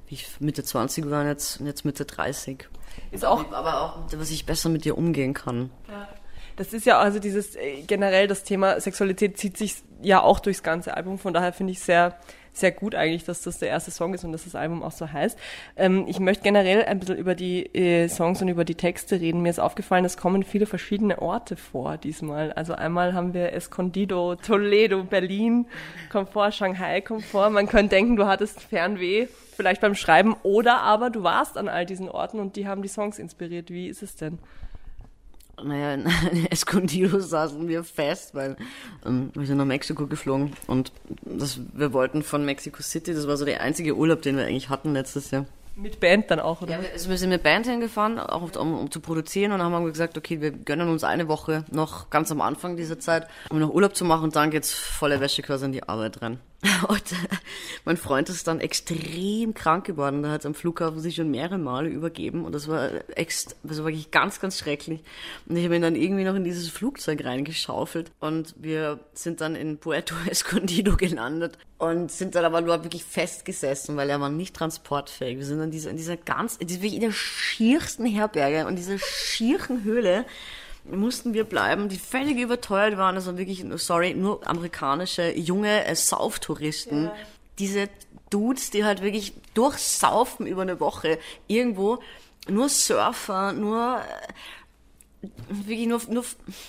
wie 0.09 0.15
ich 0.15 0.27
Mitte 0.41 0.61
20 0.61 1.09
war 1.09 1.25
jetzt, 1.25 1.61
und 1.61 1.67
jetzt 1.67 1.85
Mitte 1.85 2.03
30. 2.03 2.67
Ist 3.11 3.23
auch, 3.23 3.49
aber 3.53 3.81
auch, 3.81 4.19
was 4.19 4.29
ich 4.29 4.45
besser 4.45 4.67
mit 4.67 4.83
dir 4.83 4.97
umgehen 4.97 5.33
kann. 5.33 5.69
Ja. 5.87 6.09
Das 6.55 6.73
ist 6.73 6.85
ja 6.85 6.99
also 6.99 7.19
dieses 7.19 7.55
äh, 7.55 7.81
generell 7.85 8.27
das 8.27 8.43
Thema 8.43 8.79
Sexualität 8.79 9.37
zieht 9.37 9.57
sich 9.57 9.75
ja 10.01 10.21
auch 10.21 10.39
durchs 10.39 10.63
ganze 10.63 10.95
Album. 10.95 11.17
Von 11.17 11.33
daher 11.33 11.53
finde 11.53 11.71
ich 11.71 11.79
sehr 11.79 12.17
sehr 12.55 12.71
gut 12.71 12.95
eigentlich, 12.95 13.25
dass 13.25 13.41
das 13.41 13.59
der 13.59 13.69
erste 13.69 13.91
Song 13.91 14.13
ist 14.13 14.23
und 14.23 14.31
dass 14.31 14.45
das 14.45 14.55
Album 14.55 14.81
auch 14.81 14.91
so 14.91 15.11
heißt. 15.11 15.37
Ähm, 15.75 16.05
ich 16.07 16.19
möchte 16.19 16.43
generell 16.43 16.85
ein 16.85 16.99
bisschen 16.99 17.17
über 17.17 17.35
die 17.35 17.65
äh, 17.75 18.07
Songs 18.07 18.41
und 18.41 18.47
über 18.47 18.63
die 18.63 18.75
Texte 18.75 19.19
reden. 19.19 19.41
Mir 19.41 19.49
ist 19.49 19.59
aufgefallen, 19.59 20.05
es 20.05 20.17
kommen 20.17 20.43
viele 20.43 20.65
verschiedene 20.65 21.21
Orte 21.21 21.57
vor 21.57 21.97
diesmal. 21.97 22.53
Also 22.53 22.73
einmal 22.73 23.13
haben 23.13 23.33
wir 23.33 23.53
Escondido, 23.53 24.35
Toledo, 24.35 25.03
Berlin, 25.03 25.67
kommt 26.09 26.29
vor, 26.29 26.51
Shanghai 26.51 27.01
kommt 27.01 27.25
vor. 27.25 27.49
Man 27.49 27.67
könnte 27.67 27.95
denken, 27.95 28.15
du 28.15 28.25
hattest 28.25 28.61
Fernweh, 28.61 29.27
vielleicht 29.55 29.81
beim 29.81 29.95
Schreiben, 29.95 30.35
oder 30.43 30.81
aber 30.81 31.09
du 31.09 31.23
warst 31.23 31.57
an 31.57 31.67
all 31.67 31.85
diesen 31.85 32.09
Orten 32.09 32.39
und 32.39 32.55
die 32.55 32.67
haben 32.67 32.81
die 32.81 32.87
Songs 32.87 33.19
inspiriert. 33.19 33.69
Wie 33.69 33.87
ist 33.87 34.01
es 34.01 34.15
denn? 34.15 34.39
Naja, 35.63 35.93
in 36.31 36.45
Escondido 36.47 37.19
saßen 37.19 37.67
wir 37.67 37.83
fest, 37.83 38.35
weil 38.35 38.57
ähm, 39.05 39.31
wir 39.33 39.45
sind 39.45 39.57
nach 39.57 39.65
Mexiko 39.65 40.07
geflogen 40.07 40.53
und 40.67 40.91
das, 41.21 41.59
wir 41.73 41.93
wollten 41.93 42.23
von 42.23 42.45
Mexico 42.45 42.81
City, 42.81 43.13
das 43.13 43.27
war 43.27 43.37
so 43.37 43.45
der 43.45 43.61
einzige 43.61 43.95
Urlaub, 43.95 44.21
den 44.21 44.37
wir 44.37 44.45
eigentlich 44.45 44.69
hatten 44.69 44.93
letztes 44.93 45.31
Jahr. 45.31 45.45
Mit 45.77 45.99
Band 45.99 46.31
dann 46.31 46.39
auch, 46.39 46.61
oder? 46.61 46.79
Ja, 46.79 46.89
also 46.93 47.09
wir 47.09 47.17
sind 47.17 47.29
mit 47.29 47.43
Band 47.43 47.65
hingefahren, 47.67 48.17
auch 48.17 48.55
um, 48.57 48.79
um, 48.79 48.91
zu 48.91 49.01
produzieren 49.01 49.51
und 49.51 49.59
dann 49.59 49.73
haben 49.73 49.83
wir 49.83 49.91
gesagt, 49.91 50.17
okay, 50.17 50.39
wir 50.39 50.51
gönnen 50.51 50.87
uns 50.87 51.03
eine 51.03 51.27
Woche 51.27 51.65
noch 51.69 52.09
ganz 52.09 52.31
am 52.31 52.39
Anfang 52.39 52.77
dieser 52.77 52.97
Zeit, 52.97 53.27
um 53.49 53.59
noch 53.59 53.73
Urlaub 53.73 53.93
zu 53.93 54.05
machen 54.05 54.23
und 54.23 54.35
dann 54.37 54.51
geht's 54.51 54.73
volle 54.73 55.19
Wäsche 55.19 55.41
quasi 55.41 55.65
in 55.65 55.73
die 55.73 55.83
Arbeit 55.83 56.21
rein. 56.21 56.39
Und 56.87 57.11
äh, 57.11 57.35
mein 57.83 57.97
Freund 57.97 58.29
ist 58.29 58.47
dann 58.47 58.59
extrem 58.59 59.53
krank 59.53 59.85
geworden. 59.85 60.23
Da 60.23 60.31
hat 60.31 60.45
am 60.45 60.53
Flughafen 60.53 60.99
sich 60.99 61.15
schon 61.15 61.29
mehrere 61.29 61.57
Male 61.57 61.89
übergeben 61.89 62.45
und 62.45 62.53
das 62.53 62.67
war, 62.67 62.89
ext 63.15 63.55
das 63.63 63.79
war 63.79 63.85
wirklich 63.85 64.11
ganz, 64.11 64.39
ganz 64.39 64.59
schrecklich. 64.59 65.01
Und 65.47 65.57
ich 65.57 65.65
habe 65.65 65.75
ihn 65.75 65.81
dann 65.81 65.95
irgendwie 65.95 66.23
noch 66.23 66.35
in 66.35 66.43
dieses 66.43 66.69
Flugzeug 66.69 67.23
reingeschaufelt 67.23 68.11
und 68.19 68.55
wir 68.57 68.99
sind 69.13 69.41
dann 69.41 69.55
in 69.55 69.77
Puerto 69.77 70.15
Escondido 70.29 70.97
gelandet 70.97 71.57
und 71.77 72.11
sind 72.11 72.35
dann 72.35 72.45
aber 72.45 72.61
nur 72.61 72.83
wirklich 72.83 73.03
festgesessen, 73.03 73.97
weil 73.97 74.09
er 74.09 74.19
war 74.21 74.29
nicht 74.29 74.55
transportfähig. 74.55 75.37
Wir 75.37 75.45
sind 75.45 75.61
in 75.61 75.71
dieser, 75.71 75.89
in 75.89 75.97
dieser 75.97 76.17
ganz, 76.17 76.55
in 76.57 76.67
dieser, 76.67 76.83
in 76.83 77.01
der 77.01 77.11
schiersten 77.11 78.05
Herberge 78.05 78.65
und 78.67 78.77
dieser 78.77 78.97
schierchen 78.97 79.83
Höhle 79.83 80.25
mussten 80.91 81.33
wir 81.33 81.43
bleiben, 81.43 81.89
die 81.89 81.97
völlig 81.97 82.37
überteuert 82.37 82.97
waren, 82.97 83.15
also 83.15 83.37
wirklich, 83.37 83.65
sorry, 83.75 84.13
nur 84.13 84.45
amerikanische 84.47 85.31
junge 85.35 85.85
äh, 85.85 85.95
Sauftouristen. 85.95 87.05
Ja. 87.05 87.15
Diese 87.59 87.89
Dudes, 88.29 88.69
die 88.71 88.83
halt 88.83 89.01
wirklich 89.01 89.33
durchsaufen 89.53 90.47
über 90.47 90.63
eine 90.63 90.79
Woche 90.79 91.19
irgendwo, 91.47 91.99
nur 92.47 92.69
Surfer, 92.69 93.53
nur 93.53 94.01
äh, 94.01 95.27
wirklich 95.49 95.87
nur, 95.87 96.01
nur 96.09 96.25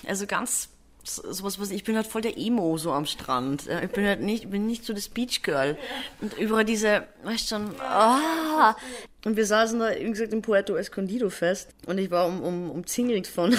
also 0.07 0.25
ganz 0.25 0.69
sowas, 1.07 1.59
was 1.59 1.71
ich 1.71 1.83
bin 1.83 1.95
halt 1.95 2.07
voll 2.07 2.21
der 2.21 2.37
Emo 2.37 2.77
so 2.77 2.91
am 2.91 3.05
Strand. 3.05 3.67
Ich 3.83 3.91
bin 3.91 4.05
halt 4.05 4.21
nicht, 4.21 4.49
bin 4.49 4.65
nicht 4.65 4.85
so 4.85 4.93
das 4.93 5.09
Beach 5.09 5.41
Girl. 5.41 5.77
Und 6.21 6.37
über 6.37 6.63
diese, 6.63 7.07
weißt 7.23 7.51
du 7.51 7.55
schon, 7.55 7.81
ah. 7.81 8.75
Und 9.25 9.35
wir 9.35 9.45
saßen 9.45 9.79
da, 9.79 9.89
wie 9.95 10.09
gesagt, 10.09 10.33
im 10.33 10.41
Puerto 10.41 10.75
Escondido 10.75 11.29
fest. 11.29 11.69
Und 11.85 11.97
ich 11.97 12.11
war 12.11 12.27
um, 12.27 12.41
um, 12.41 12.71
umzingelt 12.71 13.27
von, 13.27 13.55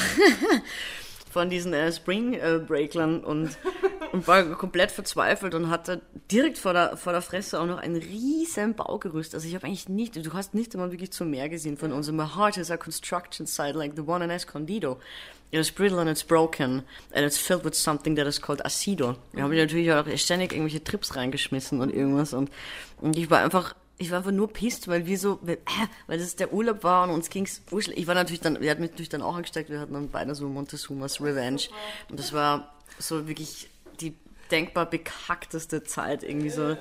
von 1.30 1.50
diesen 1.50 1.72
äh, 1.74 1.92
Spring 1.92 2.34
äh, 2.34 2.60
Breaklern 2.66 3.22
und, 3.22 3.58
und 4.12 4.26
war 4.26 4.44
komplett 4.54 4.90
verzweifelt 4.90 5.54
und 5.54 5.70
hatte 5.70 6.00
direkt 6.30 6.58
vor 6.58 6.72
der, 6.72 6.96
vor 6.96 7.12
der 7.12 7.22
Fresse 7.22 7.60
auch 7.60 7.66
noch 7.66 7.78
ein 7.78 7.96
riesen 7.96 8.74
Baugerüst. 8.74 9.34
Also 9.34 9.46
ich 9.46 9.54
habe 9.54 9.66
eigentlich 9.66 9.88
nicht, 9.88 10.16
du 10.16 10.32
hast 10.32 10.54
nicht 10.54 10.74
einmal 10.74 10.92
wirklich 10.92 11.12
zum 11.12 11.30
Meer 11.30 11.48
gesehen 11.48 11.76
von 11.76 11.92
unserem 11.92 12.16
My 12.16 12.26
heart 12.26 12.56
is 12.56 12.70
a 12.70 12.76
construction 12.76 13.46
site 13.46 13.76
like 13.76 13.92
the 13.96 14.02
one 14.02 14.24
in 14.24 14.30
Escondido. 14.30 14.98
It's 15.50 15.70
brittle 15.70 15.98
and 15.98 16.10
it's 16.10 16.22
broken 16.22 16.82
and 17.12 17.24
it's 17.24 17.38
filled 17.38 17.64
with 17.64 17.74
something 17.74 18.16
that 18.16 18.26
is 18.26 18.40
called 18.40 18.64
acido. 18.64 19.16
Wir 19.32 19.42
haben 19.42 19.54
natürlich 19.54 19.90
auch 19.92 20.06
ständig 20.16 20.52
irgendwelche 20.52 20.84
Trips 20.84 21.16
reingeschmissen 21.16 21.80
und 21.80 21.92
irgendwas 21.92 22.34
und, 22.34 22.50
und 23.00 23.16
ich 23.16 23.30
war 23.30 23.40
einfach 23.40 23.74
ich 23.98 24.10
war 24.10 24.18
einfach 24.18 24.30
nur 24.30 24.52
pisst, 24.52 24.86
weil 24.86 25.06
wir 25.06 25.18
so, 25.18 25.40
weil, 25.42 25.58
das 26.18 26.36
der 26.36 26.52
Urlaub 26.52 26.84
war 26.84 27.02
und 27.04 27.10
uns 27.10 27.30
ging's 27.30 27.62
Ich 27.72 28.06
war 28.06 28.14
natürlich 28.14 28.40
dann, 28.40 28.60
wir 28.60 28.70
hatten 28.70 28.80
mich 28.80 28.92
natürlich 28.92 29.08
dann 29.08 29.22
auch 29.22 29.34
angesteckt, 29.34 29.70
wir 29.70 29.80
hatten 29.80 29.92
dann 29.92 30.08
beide 30.08 30.34
so 30.36 30.48
Montezumas 30.48 31.20
Revenge. 31.20 31.62
Und 32.08 32.18
das 32.18 32.32
war 32.32 32.74
so 32.98 33.26
wirklich 33.26 33.68
die 34.00 34.14
denkbar 34.52 34.86
bekackteste 34.86 35.82
Zeit 35.82 36.22
irgendwie 36.22 36.50
so 36.50 36.76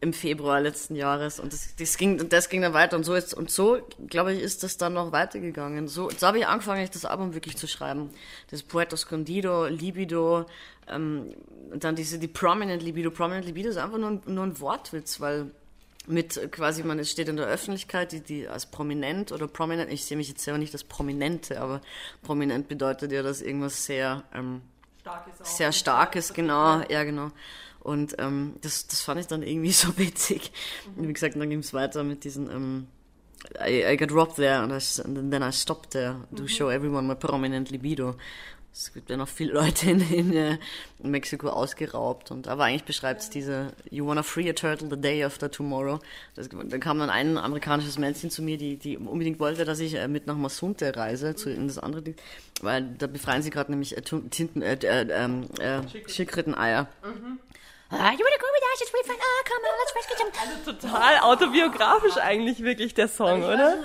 im 0.00 0.12
Februar 0.12 0.60
letzten 0.60 0.94
Jahres. 0.94 1.40
Und 1.40 1.52
das, 1.52 1.74
das 1.76 1.96
ging 1.96 2.28
das 2.28 2.48
ging 2.48 2.62
dann 2.62 2.72
weiter. 2.72 2.96
Und 2.96 3.04
so 3.04 3.14
ist 3.14 3.34
und 3.34 3.50
so 3.50 3.78
glaube 4.08 4.32
ich 4.32 4.42
ist 4.42 4.62
das 4.62 4.76
dann 4.76 4.94
noch 4.94 5.12
weitergegangen. 5.12 5.88
So 5.88 6.10
so 6.10 6.26
habe 6.26 6.38
ich 6.38 6.46
angefangen 6.46 6.88
das 6.92 7.04
Album 7.04 7.34
wirklich 7.34 7.56
zu 7.56 7.66
schreiben. 7.66 8.10
Das 8.50 8.62
Puerto 8.62 8.94
Escondido 8.94 9.66
Libido 9.66 10.46
ähm, 10.88 11.34
dann 11.74 11.96
diese 11.96 12.18
die 12.18 12.28
Prominent 12.28 12.82
Libido. 12.82 13.10
Prominent 13.10 13.46
Libido 13.46 13.70
ist 13.70 13.76
einfach 13.76 13.98
nur, 13.98 14.20
nur 14.26 14.44
ein 14.44 14.60
Wortwitz 14.60 15.20
weil 15.20 15.50
mit 16.08 16.50
quasi, 16.52 16.82
man 16.82 17.04
steht 17.04 17.28
in 17.28 17.36
der 17.36 17.46
Öffentlichkeit, 17.46 18.12
die, 18.12 18.20
die 18.20 18.48
als 18.48 18.66
prominent 18.66 19.30
oder 19.30 19.46
prominent, 19.46 19.92
ich 19.92 20.04
sehe 20.04 20.16
mich 20.16 20.28
jetzt 20.28 20.42
selber 20.42 20.58
nicht 20.58 20.72
als 20.72 20.84
Prominente, 20.84 21.60
aber 21.60 21.80
prominent 22.22 22.66
bedeutet 22.66 23.12
ja, 23.12 23.22
dass 23.22 23.42
irgendwas 23.42 23.84
sehr, 23.84 24.24
ähm, 24.34 24.62
Starkes 25.02 25.56
sehr 25.56 25.72
Starkes, 25.72 26.32
genau, 26.32 26.82
ja 26.88 27.04
genau. 27.04 27.30
Und 27.88 28.16
ähm, 28.18 28.56
das, 28.60 28.86
das 28.86 29.00
fand 29.00 29.18
ich 29.18 29.26
dann 29.26 29.42
irgendwie 29.42 29.72
so 29.72 29.96
witzig. 29.96 30.52
Mhm. 30.94 31.00
Und 31.00 31.08
wie 31.08 31.12
gesagt, 31.14 31.36
dann 31.36 31.48
ging 31.48 31.60
es 31.60 31.72
weiter 31.72 32.04
mit 32.04 32.24
diesen, 32.24 32.50
ähm, 32.50 32.86
I, 33.66 33.94
I 33.94 33.96
got 33.96 34.12
robbed 34.12 34.36
there 34.36 34.58
and, 34.58 34.72
I, 34.72 35.02
and 35.02 35.30
then 35.30 35.42
I 35.42 35.50
stopped 35.52 35.90
there 35.90 36.16
to 36.36 36.42
mhm. 36.42 36.48
show 36.48 36.70
everyone 36.70 37.06
my 37.06 37.14
prominent 37.14 37.70
libido. 37.70 38.16
Es 38.74 38.92
gibt 38.92 39.08
ja 39.08 39.16
noch 39.16 39.28
viele 39.28 39.52
Leute 39.54 39.90
in, 39.90 40.00
in, 40.12 40.36
äh, 40.36 40.58
in 41.02 41.10
Mexiko 41.10 41.48
ausgeraubt. 41.48 42.30
Und, 42.30 42.46
aber 42.46 42.64
eigentlich 42.64 42.84
beschreibt 42.84 43.22
es 43.22 43.30
diese 43.30 43.72
You 43.90 44.06
wanna 44.06 44.22
free 44.22 44.50
a 44.50 44.52
turtle 44.52 44.88
the 44.90 45.00
day 45.00 45.24
after 45.24 45.50
tomorrow. 45.50 45.98
Das, 46.34 46.50
da 46.50 46.78
kam 46.78 46.98
dann 46.98 47.08
ein 47.08 47.38
amerikanisches 47.38 47.98
Männchen 47.98 48.30
zu 48.30 48.42
mir, 48.42 48.58
die, 48.58 48.76
die 48.76 48.98
unbedingt 48.98 49.40
wollte, 49.40 49.64
dass 49.64 49.80
ich 49.80 49.94
äh, 49.94 50.08
mit 50.08 50.26
nach 50.26 50.36
Masunte 50.36 50.94
reise, 50.94 51.34
zu, 51.34 51.50
in 51.50 51.68
das 51.68 51.78
andere 51.78 52.02
Ding. 52.02 52.16
Weil 52.60 52.82
da 52.98 53.06
befreien 53.06 53.42
sie 53.42 53.50
gerade 53.50 53.70
nämlich 53.70 53.96
äh, 53.96 54.02
Tinten, 54.02 54.60
äh, 54.60 54.74
äh, 54.74 55.08
ähm, 55.10 55.46
äh, 55.58 55.80
Schildkröten-Eier. 56.06 56.88
Mhm. 57.02 57.38
Uh, 57.90 57.96
you 57.96 58.22
wanna 58.22 58.38
go 58.38 58.48
with 58.52 58.64
us? 58.74 58.82
It's 58.82 58.92
really 58.92 59.08
fun. 59.08 59.16
Oh, 59.18 59.42
come 59.46 59.62
on, 59.64 59.78
let's 59.78 59.94
rescue 59.96 60.16
them. 60.16 60.30
Also 60.58 60.72
total 60.74 61.20
autobiografisch 61.22 62.18
eigentlich 62.18 62.62
wirklich 62.62 62.92
der 62.94 63.08
Song, 63.08 63.42
oder? 63.42 63.82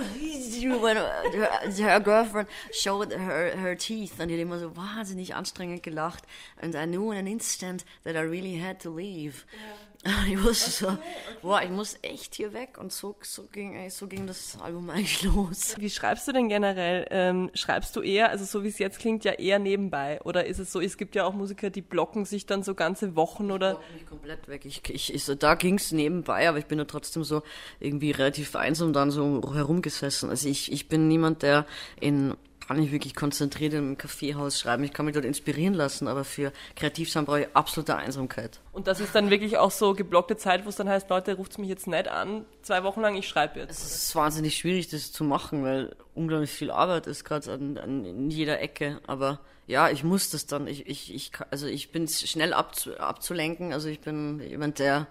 When 0.81 0.97
her 0.97 1.99
girlfriend 2.01 2.49
showed 2.73 3.13
her, 3.13 3.55
her 3.55 3.77
teeth 3.77 4.19
und 4.19 4.27
die 4.27 4.35
hat 4.35 4.41
immer 4.41 4.59
so 4.59 4.75
wahnsinnig 4.75 5.35
anstrengend 5.35 5.83
gelacht. 5.83 6.23
And 6.61 6.75
I 6.75 6.85
knew 6.85 7.11
in 7.11 7.17
an 7.17 7.27
instant 7.27 7.85
that 8.03 8.15
I 8.15 8.21
really 8.21 8.57
had 8.61 8.81
to 8.81 8.89
leave. 8.89 9.45
Yeah. 9.53 9.92
Ich 10.27 10.41
wusste 10.43 10.71
so, 10.71 10.87
okay, 10.87 10.97
okay. 10.97 11.37
boah, 11.41 11.61
ich 11.61 11.69
muss 11.69 11.97
echt 12.01 12.35
hier 12.35 12.53
weg. 12.53 12.77
Und 12.77 12.91
so, 12.91 13.15
so, 13.21 13.43
ging, 13.43 13.89
so 13.89 14.07
ging 14.07 14.27
das 14.27 14.57
Album 14.61 14.89
eigentlich 14.89 15.23
los. 15.23 15.75
Wie 15.77 15.89
schreibst 15.89 16.27
du 16.27 16.33
denn 16.33 16.49
generell? 16.49 17.07
Ähm, 17.09 17.49
schreibst 17.53 17.95
du 17.95 18.01
eher, 18.01 18.29
also 18.29 18.45
so 18.45 18.63
wie 18.63 18.67
es 18.67 18.79
jetzt 18.79 18.99
klingt, 18.99 19.23
ja 19.23 19.33
eher 19.33 19.59
nebenbei? 19.59 20.19
Oder 20.23 20.45
ist 20.45 20.59
es 20.59 20.71
so, 20.71 20.81
es 20.81 20.97
gibt 20.97 21.15
ja 21.15 21.25
auch 21.25 21.33
Musiker, 21.33 21.69
die 21.69 21.81
blocken 21.81 22.25
sich 22.25 22.45
dann 22.45 22.63
so 22.63 22.75
ganze 22.75 23.15
Wochen 23.15 23.51
oder? 23.51 23.79
Ich 23.89 24.01
mich 24.01 24.09
komplett 24.09 24.47
weg. 24.47 24.65
Ich, 24.65 24.81
ich, 24.89 25.13
ich, 25.13 25.23
so, 25.23 25.35
da 25.35 25.55
ging 25.55 25.75
es 25.75 25.91
nebenbei, 25.91 26.49
aber 26.49 26.57
ich 26.57 26.65
bin 26.65 26.79
ja 26.79 26.85
trotzdem 26.85 27.23
so 27.23 27.41
irgendwie 27.79 28.11
relativ 28.11 28.55
einsam 28.55 28.93
dann 28.93 29.11
so 29.11 29.53
herumgesessen. 29.53 30.29
Also 30.29 30.49
ich, 30.49 30.71
ich 30.71 30.87
bin 30.87 31.07
niemand, 31.07 31.43
der 31.43 31.65
in 31.99 32.35
kann 32.67 32.81
ich 32.81 32.91
wirklich 32.91 33.15
konzentriert 33.15 33.73
in 33.73 33.79
einem 33.79 33.97
Kaffeehaus 33.97 34.59
schreiben. 34.59 34.83
Ich 34.83 34.93
kann 34.93 35.05
mich 35.05 35.13
dort 35.13 35.25
inspirieren 35.25 35.73
lassen, 35.73 36.07
aber 36.07 36.23
für 36.23 36.51
kreativ 36.75 37.11
sein 37.11 37.25
brauche 37.25 37.41
ich 37.41 37.47
absolute 37.53 37.95
Einsamkeit. 37.95 38.59
Und 38.71 38.87
das 38.87 38.99
ist 38.99 39.13
dann 39.15 39.29
wirklich 39.29 39.57
auch 39.57 39.71
so 39.71 39.93
geblockte 39.93 40.37
Zeit, 40.37 40.65
wo 40.65 40.69
es 40.69 40.75
dann 40.75 40.89
heißt, 40.89 41.09
Leute, 41.09 41.35
ruft 41.35 41.57
mich 41.59 41.69
jetzt 41.69 41.87
nicht 41.87 42.07
an, 42.07 42.45
zwei 42.61 42.83
Wochen 42.83 43.01
lang, 43.01 43.15
ich 43.15 43.27
schreibe 43.27 43.59
jetzt. 43.59 43.71
Es 43.71 44.03
ist 44.03 44.15
wahnsinnig 44.15 44.55
schwierig, 44.55 44.89
das 44.89 45.11
zu 45.11 45.23
machen, 45.23 45.63
weil 45.63 45.95
unglaublich 46.15 46.51
viel 46.51 46.71
Arbeit 46.71 47.07
ist 47.07 47.25
gerade 47.25 47.51
an, 47.51 47.77
an 47.77 48.05
in 48.05 48.29
jeder 48.29 48.61
Ecke. 48.61 48.99
Aber 49.07 49.39
ja, 49.65 49.89
ich 49.89 50.03
muss 50.03 50.29
das 50.29 50.45
dann. 50.45 50.67
Ich, 50.67 50.87
ich, 50.87 51.13
ich, 51.13 51.31
also 51.49 51.67
ich 51.67 51.91
bin 51.91 52.07
schnell 52.07 52.53
abzu, 52.53 52.97
abzulenken. 52.97 53.71
Also 53.71 53.87
ich 53.87 54.01
bin 54.01 54.41
jemand, 54.41 54.79
der 54.79 55.07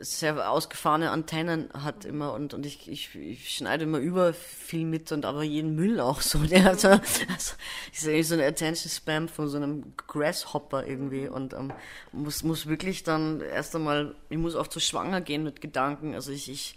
sehr 0.00 0.50
ausgefahrene 0.50 1.10
Antennen 1.10 1.68
hat 1.72 2.04
immer 2.04 2.32
und, 2.32 2.54
und 2.54 2.66
ich, 2.66 2.88
ich, 2.88 3.14
ich 3.14 3.50
schneide 3.50 3.84
immer 3.84 3.98
über 3.98 4.34
viel 4.34 4.84
mit 4.84 5.12
und 5.12 5.24
aber 5.24 5.44
jeden 5.44 5.76
Müll 5.76 6.00
auch 6.00 6.22
so. 6.22 6.38
Der, 6.54 6.66
also, 6.66 6.88
also 6.88 7.54
ich 7.92 8.00
sehe 8.00 8.24
so 8.24 8.34
eine 8.34 8.46
Attention 8.46 8.90
Spam 8.90 9.28
von 9.28 9.48
so 9.48 9.58
einem 9.58 9.92
Grasshopper 9.96 10.86
irgendwie 10.86 11.28
und 11.28 11.52
ähm, 11.52 11.72
muss, 12.10 12.42
muss 12.42 12.66
wirklich 12.66 13.04
dann 13.04 13.40
erst 13.40 13.76
einmal, 13.76 14.16
ich 14.28 14.38
muss 14.38 14.56
auch 14.56 14.66
zu 14.66 14.80
schwanger 14.80 15.20
gehen 15.20 15.44
mit 15.44 15.60
Gedanken. 15.60 16.14
Also 16.14 16.32
ich, 16.32 16.50
ich 16.50 16.76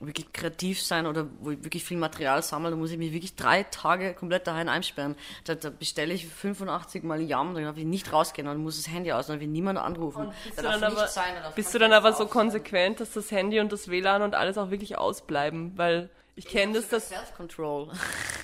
wirklich 0.00 0.32
kreativ 0.32 0.82
sein 0.82 1.06
oder 1.06 1.26
wo 1.40 1.50
ich 1.50 1.64
wirklich 1.64 1.84
viel 1.84 1.96
Material 1.96 2.42
sammle, 2.42 2.70
da 2.70 2.76
muss 2.76 2.90
ich 2.90 2.98
mich 2.98 3.12
wirklich 3.12 3.34
drei 3.34 3.64
Tage 3.64 4.14
komplett 4.14 4.46
daheim 4.46 4.68
einsperren. 4.68 5.16
Da, 5.44 5.54
da 5.54 5.70
bestelle 5.70 6.14
ich 6.14 6.26
85 6.26 7.02
Mal 7.02 7.20
Jam, 7.20 7.54
dann 7.54 7.64
darf 7.64 7.76
ich 7.76 7.84
nicht 7.84 8.12
rausgehen, 8.12 8.46
dann 8.46 8.58
muss 8.58 8.76
das 8.76 8.92
Handy 8.92 9.12
aus, 9.12 9.26
dann 9.26 9.40
ich 9.40 9.48
niemand 9.48 9.78
anrufen. 9.78 10.30
bist 10.44 10.58
da 10.58 10.62
du 10.62 10.80
dann 10.80 10.92
aber, 10.92 11.06
sein, 11.08 11.34
bist 11.54 11.74
du 11.74 11.78
dann 11.78 11.92
aber 11.92 12.12
so 12.12 12.26
konsequent, 12.26 13.00
dass 13.00 13.12
das 13.12 13.30
Handy 13.30 13.60
und 13.60 13.72
das 13.72 13.88
WLAN 13.88 14.22
und 14.22 14.34
alles 14.34 14.58
auch 14.58 14.70
wirklich 14.70 14.98
ausbleiben, 14.98 15.76
weil 15.76 16.10
ich 16.38 16.46
kenne 16.46 16.74
das, 16.74 16.88
das. 16.88 17.08
Self-Control. 17.08 17.88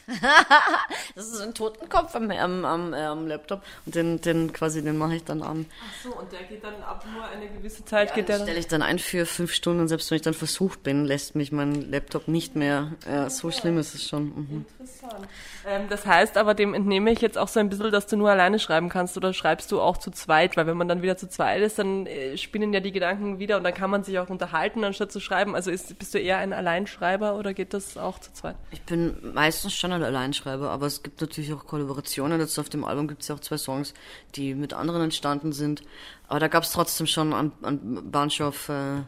das 1.14 1.28
ist 1.28 1.40
ein 1.40 1.54
Totenkopf 1.54 2.16
am, 2.16 2.28
am, 2.28 2.64
am, 2.64 2.92
äh, 2.92 3.04
am, 3.04 3.28
Laptop 3.28 3.62
und 3.87 3.94
den, 3.94 4.20
den 4.20 4.52
quasi, 4.52 4.83
den 4.83 4.98
mache 4.98 5.14
ich 5.14 5.24
dann 5.24 5.42
an. 5.42 5.66
Ach 5.80 6.02
so, 6.02 6.18
und 6.18 6.33
der 6.33 6.42
geht 6.42 6.64
dann 6.64 6.83
ab 6.83 7.07
nur 7.14 7.24
eine 7.24 7.48
gewisse 7.48 7.85
Zeit. 7.85 8.09
Ja, 8.09 8.16
geht 8.16 8.28
der 8.28 8.40
stelle 8.40 8.59
ich 8.59 8.66
dann 8.66 8.83
ein 8.83 8.98
für 8.98 9.26
fünf 9.26 9.52
Stunden 9.54 9.80
und 9.80 9.88
selbst 9.88 10.11
wenn 10.11 10.16
ich 10.16 10.22
dann 10.22 10.35
versucht 10.35 10.83
bin, 10.83 11.04
lässt 11.04 11.37
mich 11.37 11.52
mein 11.52 11.88
Laptop 11.88 12.26
nicht 12.26 12.57
mehr. 12.57 12.94
Ja, 13.07 13.30
so 13.30 13.52
schlimm 13.52 13.78
ist 13.78 13.94
es 13.94 14.09
schon. 14.09 14.24
Mhm. 14.24 14.66
Interessant. 14.80 15.28
Ähm, 15.64 15.83
das 15.88 16.04
heißt 16.04 16.37
aber, 16.37 16.54
dem 16.54 16.74
entnehme 16.74 17.12
ich 17.12 17.20
jetzt 17.20 17.38
auch 17.38 17.48
so 17.48 17.61
ein 17.61 17.68
bisschen, 17.68 17.92
dass 17.92 18.09
du 18.09 18.16
nur 18.16 18.30
alleine 18.30 18.59
schreiben 18.59 18.88
kannst 18.88 19.16
oder 19.16 19.33
schreibst 19.33 19.70
du 19.70 19.80
auch 19.80 19.98
zu 19.98 20.11
zweit, 20.11 20.57
weil 20.57 20.66
wenn 20.66 20.76
man 20.76 20.88
dann 20.88 21.02
wieder 21.02 21.16
zu 21.16 21.28
zweit 21.28 21.62
ist, 21.62 21.78
dann 21.78 22.07
äh, 22.07 22.37
spinnen 22.37 22.72
ja 22.72 22.80
die 22.80 22.92
Gedanken 22.92 23.38
wieder 23.38 23.57
und 23.57 23.62
dann 23.62 23.74
kann 23.74 23.88
man 23.88 24.02
sich 24.02 24.18
auch 24.18 24.30
unterhalten, 24.30 24.83
anstatt 24.83 25.12
zu 25.12 25.20
schreiben. 25.20 25.54
Also 25.54 25.70
ist, 25.70 25.96
bist 25.96 26.12
du 26.12 26.18
eher 26.18 26.38
ein 26.38 26.52
Alleinschreiber 26.52 27.37
oder 27.37 27.54
geht 27.54 27.72
das 27.72 27.84
das 27.87 27.97
auch 27.97 28.18
zu 28.18 28.33
zweit? 28.33 28.57
Ich 28.70 28.83
bin 28.83 29.16
meistens 29.35 29.75
schon 29.75 29.92
ein 29.92 30.03
Alleinschreiber, 30.03 30.70
aber 30.70 30.87
es 30.87 31.03
gibt 31.03 31.20
natürlich 31.20 31.53
auch 31.53 31.66
Kollaborationen. 31.66 32.40
Jetzt 32.40 32.59
auf 32.59 32.68
dem 32.68 32.85
Album 32.85 33.09
gibt 33.09 33.23
es 33.23 33.29
ja 33.29 33.35
auch 33.35 33.40
zwei 33.40 33.59
Songs, 33.59 33.94
die 34.35 34.55
mit 34.55 34.73
anderen 34.73 35.03
entstanden 35.03 35.53
sind. 35.53 35.83
Aber 36.29 36.40
da 36.40 36.49
gab 36.49 36.64
es 36.64 36.73
trotzdem 36.73 37.07
schon 37.07 37.33
ein, 37.33 37.53
ein 37.62 38.11
Bunch 38.11 38.40
of 38.40 38.68
äh, 38.68 39.03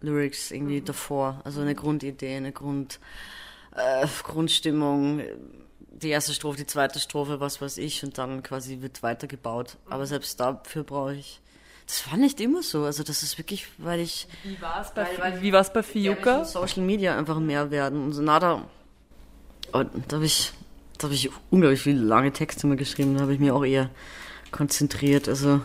Lyrics 0.00 0.50
irgendwie 0.50 0.80
mhm. 0.80 0.84
davor. 0.84 1.40
Also 1.44 1.60
eine 1.60 1.74
Grundidee, 1.74 2.36
eine 2.36 2.52
Grund, 2.52 3.00
äh, 3.74 4.06
Grundstimmung. 4.22 5.22
Die 5.90 6.10
erste 6.10 6.32
Strophe, 6.32 6.58
die 6.58 6.66
zweite 6.66 7.00
Strophe, 7.00 7.40
was 7.40 7.60
weiß 7.60 7.78
ich, 7.78 8.04
und 8.04 8.18
dann 8.18 8.42
quasi 8.42 8.80
wird 8.80 9.02
weitergebaut. 9.02 9.76
Aber 9.88 10.02
mhm. 10.02 10.08
selbst 10.08 10.38
dafür 10.38 10.84
brauche 10.84 11.14
ich 11.14 11.40
das 11.88 12.10
war 12.10 12.18
nicht 12.18 12.38
immer 12.38 12.62
so. 12.62 12.84
Also 12.84 13.02
das 13.02 13.22
ist 13.22 13.38
wirklich, 13.38 13.66
weil 13.78 14.00
ich. 14.00 14.28
Wie 14.44 14.60
war 14.60 14.82
es 14.82 14.90
bei, 14.90 15.06
weil, 15.18 15.40
wie 15.40 15.54
war's 15.54 15.72
bei 15.72 15.82
Fiuka? 15.82 16.44
Social 16.44 16.82
Media 16.82 17.16
einfach 17.16 17.40
mehr 17.40 17.70
werden. 17.70 18.04
Und 18.04 18.12
so 18.12 18.20
nada. 18.20 18.68
Und 19.72 19.90
da 20.08 20.16
habe 20.16 20.26
ich, 20.26 20.52
da 20.98 21.04
habe 21.04 21.14
ich 21.14 21.30
unglaublich 21.50 21.80
viele 21.80 22.00
lange 22.02 22.30
Texte 22.30 22.66
mal 22.66 22.76
geschrieben. 22.76 23.14
Da 23.14 23.22
habe 23.22 23.32
ich 23.32 23.40
mir 23.40 23.54
auch 23.54 23.64
eher 23.64 23.88
konzentriert. 24.50 25.30
Also 25.30 25.62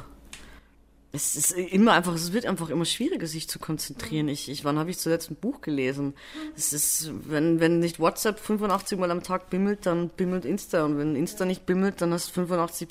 es 1.16 1.36
ist 1.36 1.52
immer 1.52 1.94
einfach, 1.94 2.16
es 2.16 2.34
wird 2.34 2.48
einfach 2.48 2.72
immer 2.72 2.86
schwieriger, 2.86 3.28
sich 3.28 3.48
zu 3.48 3.60
konzentrieren. 3.60 4.28
Ich, 4.30 4.50
ich 4.50 4.66
wann 4.66 4.80
habe 4.80 4.90
ich 4.90 4.98
zuletzt 4.98 5.30
ein 5.30 5.36
Buch 5.36 5.62
gelesen? 5.62 6.16
Es 6.58 6.74
ist, 6.74 7.12
wenn, 7.30 7.60
wenn 7.60 7.78
nicht 7.78 8.00
WhatsApp 8.00 8.40
85 8.40 8.98
Mal 8.98 9.12
am 9.12 9.22
Tag 9.22 9.52
bimmelt, 9.52 9.86
dann 9.86 10.10
bimmelt 10.10 10.44
Insta. 10.44 10.84
Und 10.84 10.98
wenn 10.98 11.16
Insta 11.16 11.46
nicht 11.46 11.68
bimmelt, 11.68 12.02
dann 12.02 12.12
hast 12.14 12.30
du 12.30 12.34
85 12.34 12.88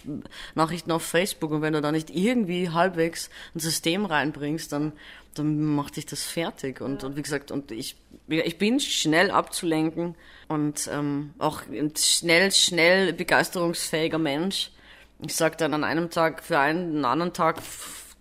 Nachrichten 0.54 0.92
auf 0.92 1.02
Facebook. 1.02 1.50
Und 1.50 1.62
wenn 1.62 1.72
du 1.72 1.80
da 1.80 1.90
nicht 1.90 2.10
irgendwie 2.10 2.70
halbwegs 2.70 3.28
ein 3.56 3.58
System 3.58 4.04
reinbringst, 4.04 4.70
dann, 4.70 4.92
dann 5.34 5.60
macht 5.60 5.96
dich 5.96 6.06
das 6.06 6.22
fertig. 6.22 6.80
Und, 6.80 7.02
und 7.02 7.16
wie 7.16 7.22
gesagt, 7.22 7.50
und 7.50 7.72
ich, 7.72 7.96
ich 8.28 8.56
bin 8.56 8.78
schnell 8.78 9.32
abzulenken 9.32 10.14
und 10.46 10.88
ähm, 10.92 11.34
auch 11.40 11.62
ein 11.66 11.92
schnell, 11.96 12.52
schnell 12.52 13.12
begeisterungsfähiger 13.14 14.18
Mensch. 14.18 14.70
Ich 15.18 15.34
sag 15.34 15.58
dann 15.58 15.74
an 15.74 15.82
einem 15.82 16.08
Tag 16.10 16.44
für 16.44 16.60
einen, 16.60 16.90
einen 16.90 17.04
anderen 17.04 17.32
Tag 17.32 17.60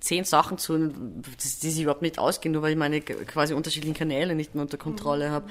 zehn 0.01 0.25
Sachen 0.25 0.57
zu, 0.57 0.89
die 0.89 1.69
sich 1.69 1.81
überhaupt 1.81 2.01
nicht 2.01 2.19
ausgehen, 2.19 2.51
nur 2.51 2.63
weil 2.63 2.71
ich 2.71 2.77
meine 2.77 3.01
quasi 3.01 3.53
unterschiedlichen 3.53 3.95
Kanäle 3.95 4.35
nicht 4.35 4.53
mehr 4.55 4.63
unter 4.63 4.77
Kontrolle 4.77 5.31
habe 5.31 5.49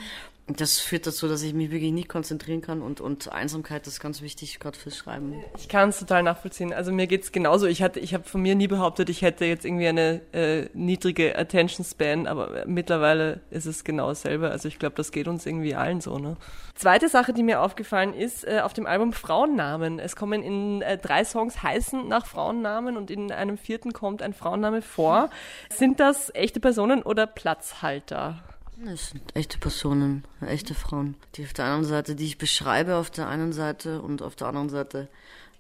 das 0.59 0.79
führt 0.79 1.07
dazu, 1.07 1.29
dass 1.29 1.43
ich 1.43 1.53
mich 1.53 1.71
wirklich 1.71 1.93
nicht 1.93 2.09
konzentrieren 2.09 2.63
kann 2.63 2.81
und, 2.81 3.03
und 3.03 3.31
Einsamkeit 3.31 3.87
ist 3.87 4.01
ganz 4.01 4.23
wichtig, 4.23 4.59
gerade 4.59 4.79
fürs 4.79 4.97
Schreiben. 4.97 5.35
Ich 5.59 5.69
kann 5.69 5.91
es 5.91 5.99
total 5.99 6.23
nachvollziehen. 6.23 6.73
Also 6.73 6.93
mir 6.93 7.07
geht's 7.07 7.31
genauso. 7.31 7.67
Ich 7.67 7.83
hatte, 7.83 8.01
ich 8.01 8.15
habe 8.15 8.25
von 8.25 8.41
mir 8.41 8.55
nie 8.55 8.67
behauptet, 8.67 9.11
ich 9.11 9.21
hätte 9.21 9.45
jetzt 9.45 9.67
irgendwie 9.67 9.89
eine 9.89 10.23
äh, 10.33 10.69
niedrige 10.73 11.37
Attention 11.39 11.85
Span, 11.85 12.27
aber 12.27 12.65
mittlerweile 12.67 13.41
ist 13.51 13.67
es 13.67 13.85
genau 13.85 14.09
dasselbe. 14.09 14.51
Also 14.51 14.69
ich 14.69 14.79
glaube, 14.79 14.95
das 14.97 15.13
geht 15.13 15.29
uns 15.29 15.45
irgendwie 15.45 15.75
allen 15.75 16.01
so. 16.01 16.19
Ne? 16.19 16.37
Zweite 16.75 17.11
Sache, 17.11 17.35
die 17.35 17.43
mir 17.43 17.61
aufgefallen 17.61 18.15
ist, 18.15 18.47
äh, 18.47 18.61
auf 18.63 18.73
dem 18.73 18.87
Album 18.87 19.13
Frauennamen. 19.13 19.99
Es 19.99 20.17
kommen 20.17 20.43
in 20.43 20.81
äh, 20.81 20.97
drei 20.97 21.25
Songs 21.25 21.63
heißen 21.63 22.09
nach 22.09 22.25
Frauennamen 22.25 22.97
und 22.97 23.11
in 23.11 23.31
einem 23.31 23.59
vierten 23.59 23.93
kommt 23.93 24.23
ein 24.23 24.33
Frauenname 24.33 24.81
vor. 24.81 25.29
Sind 25.69 26.01
das 26.01 26.35
echte 26.35 26.61
Personen 26.61 27.03
oder 27.03 27.27
Platzhalter? 27.27 28.43
Das 28.85 29.11
sind 29.11 29.37
echte 29.37 29.59
Personen, 29.59 30.25
echte 30.41 30.75
Frauen, 30.75 31.15
die 31.35 31.45
auf 31.45 31.53
der 31.53 31.67
einen 31.67 31.85
Seite, 31.85 32.15
die 32.15 32.25
ich 32.25 32.39
beschreibe 32.39 32.97
auf 32.97 33.11
der 33.11 33.29
einen 33.29 33.53
Seite 33.53 34.01
und 34.01 34.23
auf 34.23 34.37
der 34.37 34.49
anderen 34.49 34.71
Seite 34.71 35.09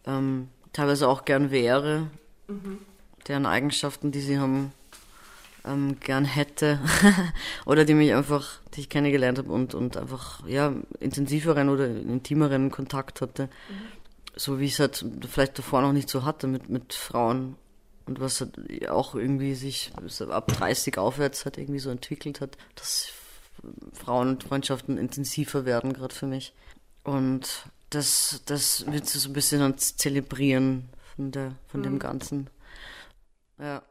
ähm, 0.07 0.49
teilweise 0.73 1.07
auch 1.07 1.27
gern 1.27 1.51
wäre, 1.51 2.07
mhm. 2.49 2.79
deren 3.29 3.45
Eigenschaften, 3.45 4.11
die 4.11 4.21
sie 4.21 4.39
haben, 4.39 4.73
ähm, 5.67 6.01
gern 6.01 6.25
hätte 6.25 6.81
oder 7.67 7.85
die 7.85 7.93
mich 7.93 8.15
einfach, 8.15 8.61
die 8.75 8.81
ich 8.81 8.89
kennengelernt 8.89 9.37
habe 9.37 9.53
und, 9.53 9.75
und 9.75 9.99
einfach 9.99 10.47
ja 10.47 10.73
intensiveren 10.99 11.69
oder 11.69 11.87
intimeren 11.89 12.71
Kontakt 12.71 13.21
hatte, 13.21 13.45
mhm. 13.45 13.75
so 14.35 14.59
wie 14.59 14.65
ich 14.65 14.73
es 14.73 14.81
halt 14.81 15.05
vielleicht 15.29 15.59
davor 15.59 15.83
noch 15.83 15.93
nicht 15.93 16.09
so 16.09 16.25
hatte 16.25 16.47
mit, 16.47 16.71
mit 16.71 16.95
Frauen 16.95 17.57
und 18.11 18.19
was 18.19 18.41
halt 18.41 18.89
auch 18.89 19.15
irgendwie 19.15 19.55
sich 19.55 19.93
ab 20.31 20.49
30 20.49 20.99
aufwärts 20.99 21.45
halt 21.45 21.59
irgendwie 21.59 21.79
so 21.79 21.91
entwickelt 21.91 22.41
hat, 22.41 22.59
dass 22.75 23.13
Frauenfreundschaften 23.93 24.99
intensiver 24.99 25.65
werden, 25.65 25.93
gerade 25.93 26.13
für 26.13 26.27
mich. 26.27 26.53
Und 27.05 27.67
das, 27.91 28.43
das 28.47 28.85
wird 28.91 29.07
so 29.07 29.29
ein 29.29 29.33
bisschen 29.33 29.63
ans 29.63 29.97
Zelebrieren 29.97 30.89
von, 31.15 31.31
der, 31.31 31.55
von 31.69 31.81
mhm. 31.81 31.85
dem 31.85 31.99
Ganzen. 32.01 32.51
Ja. 33.61 33.83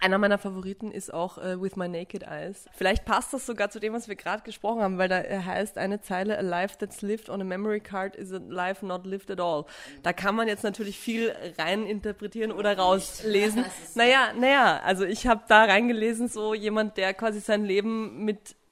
Einer 0.00 0.18
meiner 0.18 0.38
Favoriten 0.38 0.90
ist 0.90 1.12
auch 1.12 1.38
uh, 1.38 1.60
With 1.60 1.76
My 1.76 1.88
Naked 1.88 2.22
Eyes. 2.22 2.66
Vielleicht 2.74 3.04
passt 3.04 3.32
das 3.32 3.46
sogar 3.46 3.70
zu 3.70 3.80
dem, 3.80 3.92
was 3.92 4.08
wir 4.08 4.16
gerade 4.16 4.42
gesprochen 4.42 4.82
haben, 4.82 4.98
weil 4.98 5.08
da 5.08 5.22
heißt 5.22 5.78
eine 5.78 6.00
Zeile, 6.00 6.38
A 6.38 6.42
life 6.42 6.76
that's 6.78 7.02
lived 7.02 7.28
on 7.28 7.40
a 7.40 7.44
memory 7.44 7.80
card 7.80 8.16
is 8.16 8.32
a 8.32 8.40
life 8.48 8.84
not 8.84 9.06
lived 9.06 9.30
at 9.30 9.40
all. 9.40 9.64
Da 10.02 10.12
kann 10.12 10.34
man 10.34 10.48
jetzt 10.48 10.64
natürlich 10.64 10.98
viel 10.98 11.34
rein 11.58 11.86
interpretieren 11.86 12.52
oder 12.52 12.76
rauslesen. 12.76 13.64
Naja, 13.94 14.32
naja, 14.38 14.80
also 14.84 15.04
ich 15.04 15.26
habe 15.26 15.42
da 15.48 15.64
reingelesen, 15.64 16.28
so 16.28 16.54
jemand, 16.54 16.96
der 16.96 17.14
quasi 17.14 17.40
sein 17.40 17.64
Leben 17.64 18.24
mit 18.24 18.50
äh, 18.50 18.63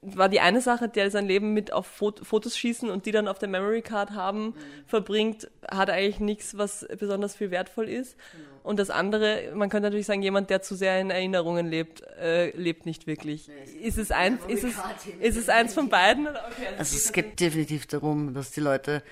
war 0.00 0.28
die 0.28 0.40
eine 0.40 0.60
Sache, 0.60 0.88
der 0.88 1.10
sein 1.10 1.26
Leben 1.26 1.52
mit 1.52 1.72
auf 1.72 1.86
Fotos 1.86 2.56
schießen 2.56 2.88
und 2.88 3.06
die 3.06 3.10
dann 3.10 3.26
auf 3.26 3.38
der 3.38 3.48
Memory 3.48 3.82
Card 3.82 4.12
haben, 4.12 4.46
mhm. 4.46 4.54
verbringt, 4.86 5.50
hat 5.68 5.90
eigentlich 5.90 6.20
nichts, 6.20 6.56
was 6.56 6.86
besonders 6.98 7.34
viel 7.34 7.50
wertvoll 7.50 7.88
ist. 7.88 8.16
Genau. 8.32 8.44
Und 8.62 8.78
das 8.78 8.90
andere, 8.90 9.52
man 9.54 9.70
könnte 9.70 9.88
natürlich 9.88 10.06
sagen, 10.06 10.22
jemand, 10.22 10.50
der 10.50 10.62
zu 10.62 10.76
sehr 10.76 11.00
in 11.00 11.10
Erinnerungen 11.10 11.66
lebt, 11.66 12.02
äh, 12.20 12.50
lebt 12.56 12.86
nicht 12.86 13.06
wirklich. 13.06 13.48
Nee, 13.48 13.86
ist 13.86 13.98
es 13.98 14.10
eins, 14.10 14.40
ist 14.46 14.64
es, 14.64 14.74
ist 15.20 15.36
es 15.36 15.48
eins 15.48 15.74
von 15.74 15.88
beiden? 15.90 16.28
Okay, 16.28 16.36
also, 16.66 16.78
also 16.78 16.96
es 16.96 17.12
geht 17.12 17.40
definitiv 17.40 17.86
darum, 17.86 18.34
dass 18.34 18.52
die 18.52 18.60
Leute 18.60 19.02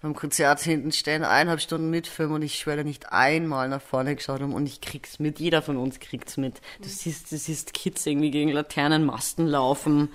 beim 0.00 0.14
Konzert 0.14 0.60
hinten 0.60 0.92
stehen, 0.92 1.24
eineinhalb 1.24 1.60
Stunden 1.60 1.90
mitfilmen 1.90 2.36
und 2.36 2.42
ich 2.42 2.58
schwöre 2.58 2.84
nicht 2.84 3.12
einmal 3.12 3.68
nach 3.68 3.80
vorne 3.80 4.14
geschaut 4.14 4.40
haben 4.40 4.52
und 4.52 4.66
ich 4.66 4.80
krieg's 4.80 5.18
mit. 5.18 5.40
Jeder 5.40 5.62
von 5.62 5.76
uns 5.76 6.00
kriegt's 6.00 6.36
mit. 6.36 6.60
Du 6.80 6.88
siehst, 6.88 7.32
du 7.32 7.38
siehst 7.38 7.72
Kids 7.72 8.04
irgendwie 8.04 8.30
gegen 8.30 8.50
Laternenmasten 8.50 9.46
laufen. 9.46 10.10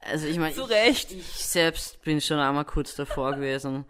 Also 0.00 0.26
ich 0.26 0.38
meine, 0.38 0.54
ich, 0.88 1.10
ich 1.10 1.26
selbst 1.26 2.00
bin 2.02 2.20
schon 2.20 2.38
einmal 2.38 2.64
kurz 2.64 2.94
davor 2.94 3.34
gewesen. 3.34 3.84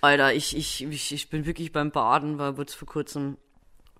Alter, 0.00 0.32
ich, 0.32 0.56
ich, 0.56 0.84
ich, 0.84 1.12
ich 1.12 1.30
bin 1.30 1.46
wirklich 1.46 1.72
beim 1.72 1.90
Baden, 1.90 2.38
war 2.38 2.54
kurz 2.54 2.74
vor 2.74 2.86
kurzem 2.86 3.36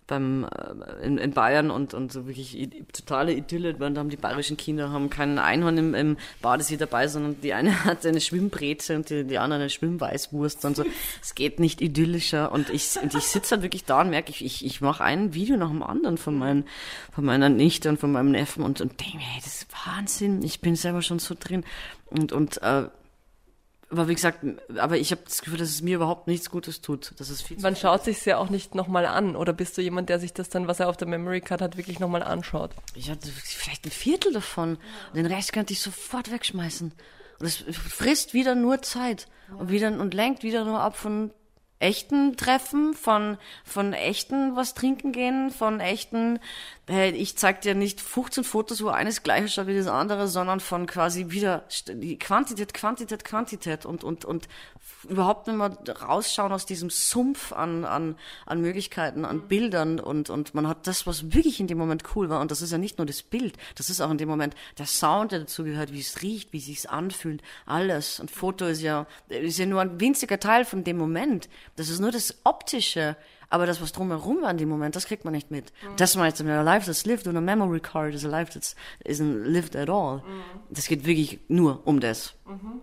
beim 0.09 0.45
äh, 0.45 1.07
in, 1.07 1.19
in 1.19 1.31
Bayern 1.31 1.71
und, 1.71 1.95
und 1.95 2.11
so 2.11 2.27
wirklich 2.27 2.69
totale 2.93 3.33
Idylle, 3.33 3.79
weil 3.79 3.93
da 3.93 4.01
haben 4.01 4.09
die 4.09 4.17
bayerischen 4.17 4.57
Kinder 4.57 4.91
haben 4.91 5.11
keinen 5.11 5.39
Einhorn 5.39 5.79
im, 5.79 5.95
im 5.95 6.17
Badesee 6.43 6.77
dabei, 6.77 7.07
sondern 7.07 7.41
die 7.41 7.53
eine 7.53 7.85
hat 7.85 8.05
eine 8.05 8.21
Schwimmbreze 8.21 8.97
und 8.97 9.11
die, 9.11 9.25
die 9.25 9.39
andere 9.39 9.61
eine 9.61 9.71
Schwimmweißwurst 9.71 10.65
und 10.65 10.77
so. 10.77 10.85
Es 11.23 11.35
geht 11.35 11.61
nicht 11.61 11.81
idyllischer 11.81 12.51
und 12.51 12.71
ich, 12.71 12.99
und 13.01 13.15
ich 13.15 13.25
sitze 13.25 13.55
halt 13.55 13.63
wirklich 13.63 13.85
da 13.85 14.01
und 14.01 14.11
merke, 14.11 14.31
ich, 14.31 14.45
ich, 14.45 14.65
ich 14.65 14.81
mache 14.81 15.05
ein 15.05 15.35
Video 15.35 15.57
nach 15.57 15.69
dem 15.69 15.83
anderen 15.83 16.17
von, 16.17 16.39
meinen, 16.39 16.65
von 17.13 17.25
meiner 17.25 17.49
Nichte 17.49 17.89
und 17.89 18.01
von 18.01 18.11
meinem 18.11 18.31
Neffen 18.31 18.63
und, 18.63 18.81
und 18.81 19.01
denke 19.01 19.19
mir, 19.19 19.25
hey, 19.25 19.41
das 19.45 19.63
ist 19.63 19.67
Wahnsinn, 19.87 20.43
ich 20.43 20.61
bin 20.61 20.75
selber 20.75 21.03
schon 21.03 21.19
so 21.19 21.35
drin 21.39 21.65
und, 22.07 22.33
und 22.33 22.63
äh, 22.63 22.85
aber 23.91 24.09
wie 24.09 24.15
gesagt, 24.15 24.41
aber 24.77 24.99
ich 24.99 25.13
habe 25.13 25.23
das 25.25 25.41
Gefühl, 25.41 25.59
dass 25.59 25.71
es 25.71 25.81
mir 25.81 25.97
überhaupt 25.97 26.27
nichts 26.27 26.51
Gutes 26.51 26.83
tut. 26.83 27.15
Das 27.17 27.31
ist 27.31 27.43
viel 27.43 27.59
Man 27.61 27.75
schaut 27.75 28.05
sich's 28.05 28.25
ja 28.27 28.37
auch 28.37 28.51
nicht 28.51 28.75
nochmal 28.75 29.07
an. 29.07 29.35
Oder 29.35 29.55
bist 29.55 29.79
du 29.79 29.83
jemand, 29.83 30.11
der 30.11 30.21
sich 30.21 30.35
das 30.35 30.51
dann, 30.51 30.69
was 30.69 30.81
er 30.81 30.91
auf 30.91 30.99
der 30.99 31.09
Memory 31.09 31.41
Card 31.41 31.63
hat, 31.63 31.77
wirklich 31.79 31.99
nochmal 31.99 32.23
anschaut? 32.23 32.73
Ich 32.95 33.11
hatte 33.11 33.29
vielleicht 33.31 33.87
ein 33.87 33.91
Viertel 33.91 34.33
davon. 34.33 34.77
Und 35.09 35.17
den 35.17 35.27
Rest 35.27 35.55
könnte 35.55 35.73
ich 35.73 35.81
sofort 35.81 36.31
wegschmeißen. 36.31 36.93
Und 37.41 37.47
es 37.47 37.65
frisst 37.71 38.35
wieder 38.35 38.55
nur 38.55 38.83
Zeit. 38.83 39.27
Und 39.59 39.71
wieder, 39.71 39.91
und 39.91 40.13
lenkt 40.13 40.43
wieder 40.43 40.67
nur 40.67 40.81
ab 40.81 40.95
von 40.95 41.31
echten 41.81 42.37
Treffen, 42.37 42.95
von, 42.95 43.39
von 43.65 43.93
echten 43.93 44.57
was 44.57 44.75
trinken 44.75 45.13
gehen, 45.13 45.51
von 45.51 45.81
echten, 45.81 46.41
hey, 46.89 47.11
ich 47.11 47.37
zeig 47.37 47.61
dir 47.61 47.75
nicht 47.75 48.01
15 48.01 48.45
Fotos, 48.45 48.83
wo 48.83 48.89
eines 48.89 49.23
gleiche 49.23 49.49
schaut 49.49 49.69
wie 49.69 49.77
das 49.77 49.87
andere, 49.87 50.27
sondern 50.27 50.61
von 50.61 50.87
quasi 50.87 51.31
wieder 51.31 51.65
die 51.89 52.19
Quantität, 52.19 52.75
Quantität, 52.75 53.25
Quantität 53.25 53.87
und, 53.87 54.03
und, 54.03 54.25
und 54.25 54.49
überhaupt 55.09 55.47
nicht 55.47 55.57
mehr 55.57 55.77
rausschauen 56.03 56.53
aus 56.53 56.67
diesem 56.67 56.91
Sumpf 56.91 57.53
an, 57.53 57.85
an, 57.85 58.17
an 58.47 58.61
Möglichkeiten, 58.61 59.25
an 59.25 59.47
Bildern 59.47 60.01
und, 60.01 60.31
und 60.31 60.55
man 60.55 60.67
hat 60.67 60.87
das, 60.87 61.07
was 61.07 61.33
wirklich 61.33 61.61
in 61.61 61.69
dem 61.69 61.79
Moment 61.79 62.03
cool 62.17 62.29
war 62.29 62.41
und 62.41 62.51
das 62.51 62.63
ist 62.63 62.73
ja 62.73 62.79
nicht 62.79 62.99
nur 62.99 63.07
das 63.07 63.23
Bild, 63.23 63.57
das 63.77 63.91
ist 63.91 64.01
auch 64.01 64.11
in 64.11 64.19
dem 64.19 64.29
Moment 64.29 64.55
der 64.79 64.87
Sound, 64.87 65.33
der 65.33 65.41
dazugehört, 65.41 65.93
wie 65.93 66.01
es 66.01 66.23
riecht, 66.23 66.53
wie 66.53 66.59
es 66.59 66.67
sich 66.67 66.91
anfühlt, 66.91 67.43
alles. 67.67 68.21
Ein 68.21 68.29
Foto 68.29 68.67
ist 68.67 68.83
ja, 68.83 69.07
ist 69.29 69.59
ja 69.59 69.67
nur 69.67 69.81
ein 69.81 70.01
winziger 70.01 70.41
Teil 70.41 70.65
von 70.65 70.85
dem 70.85 70.97
Moment. 70.97 71.49
Das 71.79 71.89
ist 71.89 72.01
nur 72.01 72.11
das 72.11 72.35
Optische. 72.43 73.17
Aber 73.51 73.65
das, 73.65 73.81
was 73.81 73.93
drumherum 73.93 74.43
war 74.43 74.51
in 74.51 74.59
dem 74.59 74.69
Moment, 74.69 74.95
das 74.95 75.07
kriegt 75.07 75.25
man 75.25 75.33
nicht 75.33 75.51
mit. 75.51 75.73
Das 75.97 76.17
meinst 76.17 76.41
du 76.41 76.45
a 76.45 76.63
life 76.63 76.85
that's 76.85 77.07
lived 77.07 77.27
on 77.27 77.37
a 77.37 77.41
memory 77.41 77.81
card 77.81 78.15
is 78.15 78.25
a 78.25 78.29
life 78.29 78.53
that 78.53 78.75
isn't 79.07 79.45
lived 79.45 79.75
at 79.75 79.89
all. 79.89 80.23
Das 80.71 80.87
geht 80.87 81.07
wirklich 81.07 81.41
nur 81.49 81.87
um 81.87 82.01
das. 82.01 82.35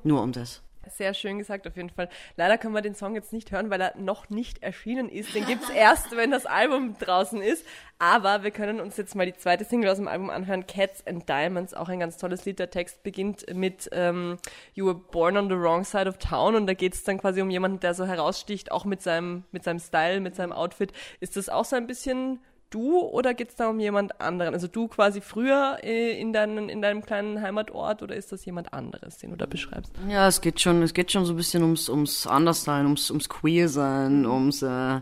Nur 0.03 0.23
um 0.23 0.31
das. 0.31 0.61
Sehr 0.89 1.13
schön 1.13 1.37
gesagt, 1.37 1.67
auf 1.67 1.75
jeden 1.75 1.89
Fall. 1.89 2.09
Leider 2.35 2.57
können 2.57 2.73
wir 2.73 2.81
den 2.81 2.95
Song 2.95 3.15
jetzt 3.15 3.33
nicht 3.33 3.51
hören, 3.51 3.69
weil 3.69 3.81
er 3.81 3.97
noch 3.97 4.29
nicht 4.29 4.63
erschienen 4.63 5.09
ist. 5.09 5.33
Den 5.35 5.45
gibt's 5.45 5.69
erst, 5.75 6.15
wenn 6.15 6.31
das 6.31 6.45
Album 6.45 6.97
draußen 6.97 7.41
ist. 7.41 7.65
Aber 7.97 8.43
wir 8.43 8.51
können 8.51 8.81
uns 8.81 8.97
jetzt 8.97 9.15
mal 9.15 9.25
die 9.25 9.35
zweite 9.35 9.63
Single 9.63 9.89
aus 9.89 9.97
dem 9.97 10.07
Album 10.07 10.29
anhören, 10.29 10.67
Cats 10.67 11.05
and 11.07 11.27
Diamonds. 11.29 11.73
Auch 11.73 11.89
ein 11.89 11.99
ganz 11.99 12.17
tolles 12.17 12.45
Lied. 12.45 12.59
Der 12.59 12.69
Text 12.69 13.03
beginnt 13.03 13.45
mit 13.53 13.89
ähm, 13.91 14.37
You 14.73 14.85
were 14.85 14.95
born 14.95 15.37
on 15.37 15.49
the 15.49 15.55
wrong 15.55 15.83
side 15.83 16.07
of 16.07 16.17
town. 16.17 16.55
Und 16.55 16.67
da 16.67 16.73
geht's 16.73 17.03
dann 17.03 17.17
quasi 17.17 17.41
um 17.41 17.49
jemanden, 17.49 17.79
der 17.79 17.93
so 17.93 18.05
heraussticht, 18.05 18.71
auch 18.71 18.85
mit 18.85 19.01
seinem, 19.01 19.43
mit 19.51 19.63
seinem 19.63 19.79
Style, 19.79 20.19
mit 20.19 20.35
seinem 20.35 20.51
Outfit. 20.51 20.91
Ist 21.19 21.37
das 21.37 21.49
auch 21.49 21.65
so 21.65 21.75
ein 21.75 21.87
bisschen 21.87 22.39
du 22.75 22.99
oder 22.99 23.33
geht's 23.33 23.55
da 23.55 23.69
um 23.69 23.79
jemand 23.79 24.19
anderen? 24.19 24.53
Also 24.53 24.67
du 24.67 24.87
quasi 24.87 25.21
früher 25.21 25.77
äh, 25.81 26.19
in, 26.19 26.33
deinen, 26.33 26.69
in 26.69 26.81
deinem 26.81 27.01
kleinen 27.01 27.41
Heimatort 27.41 28.03
oder 28.03 28.15
ist 28.15 28.31
das 28.31 28.43
jemand 28.45 28.73
anderes, 28.73 29.17
den 29.17 29.31
du 29.31 29.37
da 29.37 29.45
beschreibst? 29.45 29.93
Ja, 30.09 30.27
es 30.27 30.41
geht 30.41 30.59
schon, 30.59 30.83
es 30.83 30.93
geht 30.93 31.11
schon 31.11 31.25
so 31.25 31.33
ein 31.33 31.37
bisschen 31.37 31.63
ums, 31.63 31.89
ums 31.89 32.27
Anderssein, 32.27 32.85
ums, 32.85 33.09
ums 33.09 33.29
Queer-Sein, 33.29 34.25
ums, 34.25 34.61
äh, 34.61 34.99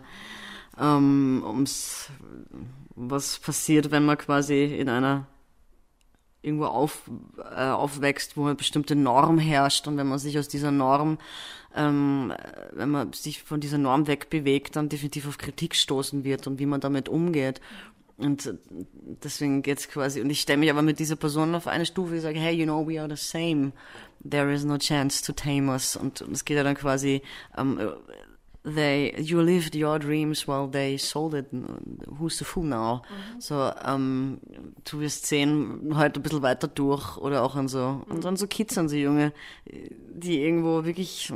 ähm, 0.79 1.43
ums, 1.45 2.09
was 2.95 3.39
passiert, 3.39 3.91
wenn 3.91 4.05
man 4.05 4.17
quasi 4.17 4.65
in 4.65 4.89
einer 4.89 5.25
irgendwo 6.43 6.65
auf, 6.65 7.09
äh, 7.55 7.69
aufwächst, 7.69 8.37
wo 8.37 8.45
eine 8.45 8.55
bestimmte 8.55 8.95
Norm 8.95 9.39
herrscht 9.39 9.87
und 9.87 9.97
wenn 9.97 10.07
man 10.07 10.19
sich 10.19 10.37
aus 10.37 10.49
dieser 10.49 10.71
Norm, 10.71 11.17
ähm, 11.75 12.33
wenn 12.71 12.89
man 12.89 13.13
sich 13.13 13.43
von 13.43 13.59
dieser 13.59 13.77
Norm 13.77 14.07
wegbewegt, 14.07 14.75
dann 14.75 14.89
definitiv 14.89 15.27
auf 15.27 15.37
Kritik 15.37 15.75
stoßen 15.75 16.23
wird 16.23 16.47
und 16.47 16.59
wie 16.59 16.65
man 16.65 16.81
damit 16.81 17.09
umgeht. 17.09 17.61
Und 18.17 18.53
deswegen 19.23 19.63
geht's 19.63 19.89
quasi, 19.89 20.21
und 20.21 20.29
ich 20.29 20.41
stelle 20.41 20.59
mich 20.59 20.69
aber 20.69 20.83
mit 20.83 20.99
dieser 20.99 21.15
Person 21.15 21.55
auf 21.55 21.67
eine 21.67 21.85
Stufe, 21.85 22.15
ich 22.15 22.21
sage, 22.21 22.39
hey, 22.39 22.53
you 22.53 22.65
know, 22.65 22.87
we 22.87 23.01
are 23.01 23.09
the 23.09 23.21
same. 23.21 23.71
There 24.23 24.53
is 24.53 24.63
no 24.63 24.77
chance 24.77 25.23
to 25.23 25.33
tame 25.33 25.71
us. 25.71 25.95
Und 25.95 26.21
es 26.21 26.45
geht 26.45 26.57
ja 26.57 26.63
dann 26.63 26.75
quasi, 26.75 27.21
ähm, 27.57 27.79
they, 28.63 29.13
you 29.17 29.41
lived 29.41 29.75
your 29.75 29.99
dreams 29.99 30.47
while 30.47 30.67
they 30.67 30.97
sold 30.97 31.33
it. 31.33 31.47
Who's 32.17 32.37
the 32.37 32.45
fool 32.45 32.63
now? 32.63 33.01
So, 33.39 33.71
ähm, 33.83 34.39
du 34.83 34.99
wirst 34.99 35.25
sehen, 35.25 35.95
halt 35.95 36.15
ein 36.15 36.23
bisschen 36.23 36.41
weiter 36.41 36.67
durch 36.67 37.17
oder 37.17 37.43
auch 37.43 37.55
an 37.55 37.67
so, 37.67 38.03
und 38.07 38.23
dann 38.23 38.37
so 38.37 38.47
Kids, 38.47 38.77
an 38.77 38.89
so 38.89 38.95
Junge, 38.95 39.33
die 39.65 40.41
irgendwo 40.41 40.85
wirklich, 40.85 41.33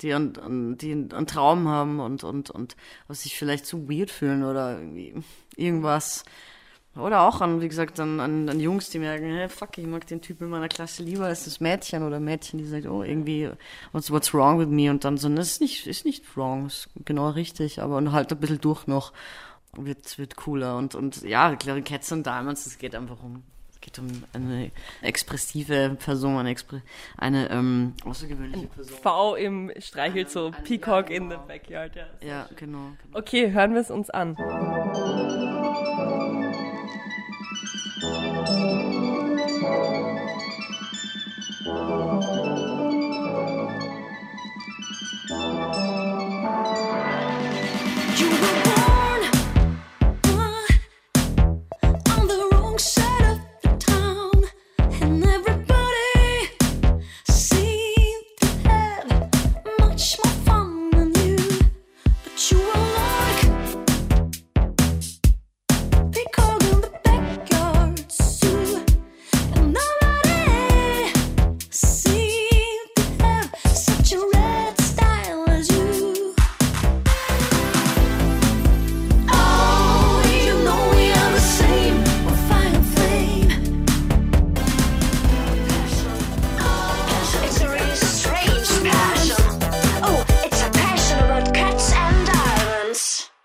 die 0.00 0.12
einen, 0.12 0.36
an, 0.38 0.76
die 0.78 0.92
einen 0.92 1.26
Traum 1.26 1.68
haben 1.68 2.00
und, 2.00 2.24
und, 2.24 2.50
und 2.50 2.76
was 3.08 3.22
sich 3.22 3.38
vielleicht 3.38 3.66
zu 3.66 3.88
weird 3.88 4.10
fühlen 4.10 4.44
oder 4.44 4.78
irgendwie 4.78 5.14
irgendwas. 5.56 6.24
Oder 6.94 7.22
auch 7.22 7.40
an, 7.40 7.62
wie 7.62 7.68
gesagt, 7.68 7.98
an, 8.00 8.20
an, 8.20 8.48
an 8.50 8.60
Jungs, 8.60 8.90
die 8.90 8.98
merken, 8.98 9.24
hey, 9.24 9.48
fuck, 9.48 9.78
ich 9.78 9.86
mag 9.86 10.06
den 10.06 10.20
Typ 10.20 10.42
in 10.42 10.50
meiner 10.50 10.68
Klasse 10.68 11.02
lieber 11.02 11.24
als 11.24 11.44
das 11.44 11.58
Mädchen 11.58 12.02
oder 12.02 12.20
Mädchen, 12.20 12.58
die 12.58 12.66
sagt, 12.66 12.86
oh, 12.86 13.02
irgendwie, 13.02 13.48
what's, 13.92 14.10
what's 14.10 14.34
wrong 14.34 14.58
with 14.58 14.68
me? 14.68 14.90
Und 14.90 15.04
dann 15.04 15.16
so, 15.16 15.28
das 15.30 15.52
ist 15.52 15.60
nicht, 15.62 15.86
ist 15.86 16.04
nicht 16.04 16.36
wrong, 16.36 16.66
ist 16.66 16.90
genau 17.06 17.30
richtig, 17.30 17.80
aber 17.80 17.96
und 17.96 18.12
halt 18.12 18.30
ein 18.30 18.38
bisschen 18.38 18.60
durch 18.60 18.86
noch, 18.86 19.14
wird, 19.74 20.18
wird 20.18 20.36
cooler. 20.36 20.76
Und, 20.76 20.94
und 20.94 21.22
ja, 21.22 21.56
klar, 21.56 21.80
Cats 21.80 22.12
and 22.12 22.26
Diamonds, 22.26 22.66
es 22.66 22.76
geht 22.76 22.94
einfach 22.94 23.22
um, 23.22 23.42
es 23.72 23.80
geht 23.80 23.98
um 23.98 24.08
eine 24.34 24.70
expressive 25.00 25.96
Person, 25.98 26.36
eine, 26.36 26.50
expre 26.50 26.82
eine 27.16 27.50
ähm, 27.50 27.94
außergewöhnliche 28.04 28.66
Person. 28.66 28.98
V 28.98 29.36
im 29.36 29.72
streichelt 29.78 30.30
so 30.30 30.50
Peacock 30.64 31.08
in 31.08 31.30
the 31.30 31.36
backyard. 31.48 31.96
Ja. 31.96 32.04
Ja, 32.20 32.48
genau. 32.54 32.90
genau. 33.02 33.18
Okay, 33.18 33.50
hören 33.50 33.72
wir 33.72 33.80
es 33.80 33.90
uns 33.90 34.10
an. 34.10 34.36
You 37.52 37.58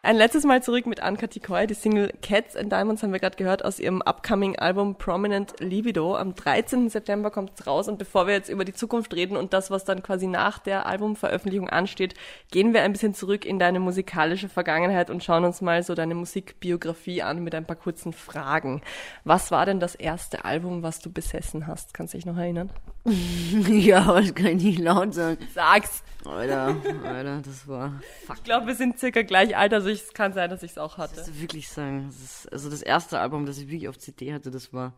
Ein 0.07 0.15
letztes 0.15 0.45
Mal 0.45 0.63
zurück 0.63 0.85
mit 0.85 1.03
Anka 1.03 1.27
Tikoy. 1.27 1.67
Die 1.67 1.73
Single 1.73 2.13
Cats 2.21 2.55
and 2.55 2.71
Diamonds 2.71 3.03
haben 3.03 3.11
wir 3.11 3.19
gerade 3.19 3.35
gehört 3.35 3.65
aus 3.65 3.77
ihrem 3.77 4.01
upcoming 4.01 4.57
Album 4.57 4.95
Prominent 4.95 5.59
Libido. 5.59 6.15
Am 6.15 6.33
13. 6.33 6.87
September 6.87 7.29
kommt 7.29 7.59
es 7.59 7.67
raus. 7.67 7.89
Und 7.89 7.97
bevor 7.97 8.25
wir 8.25 8.33
jetzt 8.33 8.47
über 8.47 8.63
die 8.63 8.73
Zukunft 8.73 9.13
reden 9.13 9.35
und 9.35 9.51
das, 9.51 9.69
was 9.69 9.83
dann 9.83 10.03
quasi 10.03 10.27
nach 10.27 10.59
der 10.59 10.85
Albumveröffentlichung 10.85 11.69
ansteht, 11.69 12.13
gehen 12.51 12.73
wir 12.73 12.83
ein 12.83 12.93
bisschen 12.93 13.15
zurück 13.15 13.45
in 13.45 13.59
deine 13.59 13.81
musikalische 13.81 14.47
Vergangenheit 14.47 15.09
und 15.09 15.25
schauen 15.25 15.43
uns 15.43 15.59
mal 15.59 15.83
so 15.83 15.93
deine 15.93 16.15
Musikbiografie 16.15 17.21
an 17.21 17.43
mit 17.43 17.53
ein 17.53 17.65
paar 17.65 17.75
kurzen 17.75 18.13
Fragen. 18.13 18.81
Was 19.25 19.51
war 19.51 19.65
denn 19.65 19.81
das 19.81 19.93
erste 19.93 20.45
Album, 20.45 20.83
was 20.83 20.99
du 20.99 21.11
besessen 21.11 21.67
hast? 21.67 21.93
Kannst 21.93 22.13
du 22.13 22.17
dich 22.17 22.25
noch 22.25 22.37
erinnern? 22.37 22.69
ja, 23.69 24.19
das 24.19 24.35
kann 24.35 24.57
ich 24.57 24.63
nicht 24.63 24.79
laut 24.79 25.13
sagen. 25.13 25.37
Sag's! 25.53 26.03
Alter, 26.25 26.75
Alter, 27.05 27.41
das 27.41 27.67
war, 27.67 28.01
fuck. 28.25 28.35
Ich 28.37 28.43
glaube, 28.43 28.67
wir 28.67 28.75
sind 28.75 28.99
circa 28.99 29.21
gleich 29.21 29.55
alt, 29.55 29.73
also 29.73 29.87
ich- 29.87 30.03
es 30.03 30.13
kann 30.13 30.33
sein, 30.33 30.49
dass 30.49 30.61
ich 30.61 30.71
es 30.71 30.77
auch 30.77 30.97
hatte. 30.97 31.15
Das 31.15 31.29
ist 31.29 31.39
wirklich 31.41 31.69
sagen. 31.69 32.07
Das 32.07 32.17
ist, 32.21 32.51
also 32.51 32.69
das 32.69 32.81
erste 32.81 33.19
Album, 33.19 33.45
das 33.45 33.57
ich 33.59 33.67
wirklich 33.67 33.87
auf 33.87 33.97
CD 33.97 34.33
hatte, 34.33 34.51
das 34.51 34.73
war 34.73 34.93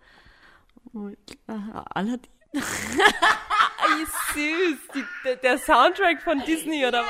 oh, 0.94 1.10
Aladdin. 1.46 2.22
Wie 3.90 4.06
süß. 4.34 4.78
Die, 4.96 5.04
der, 5.26 5.36
der 5.38 5.58
Soundtrack 5.58 6.22
von 6.22 6.40
Disney 6.46 6.86
oder 6.86 7.02
was? 7.02 7.10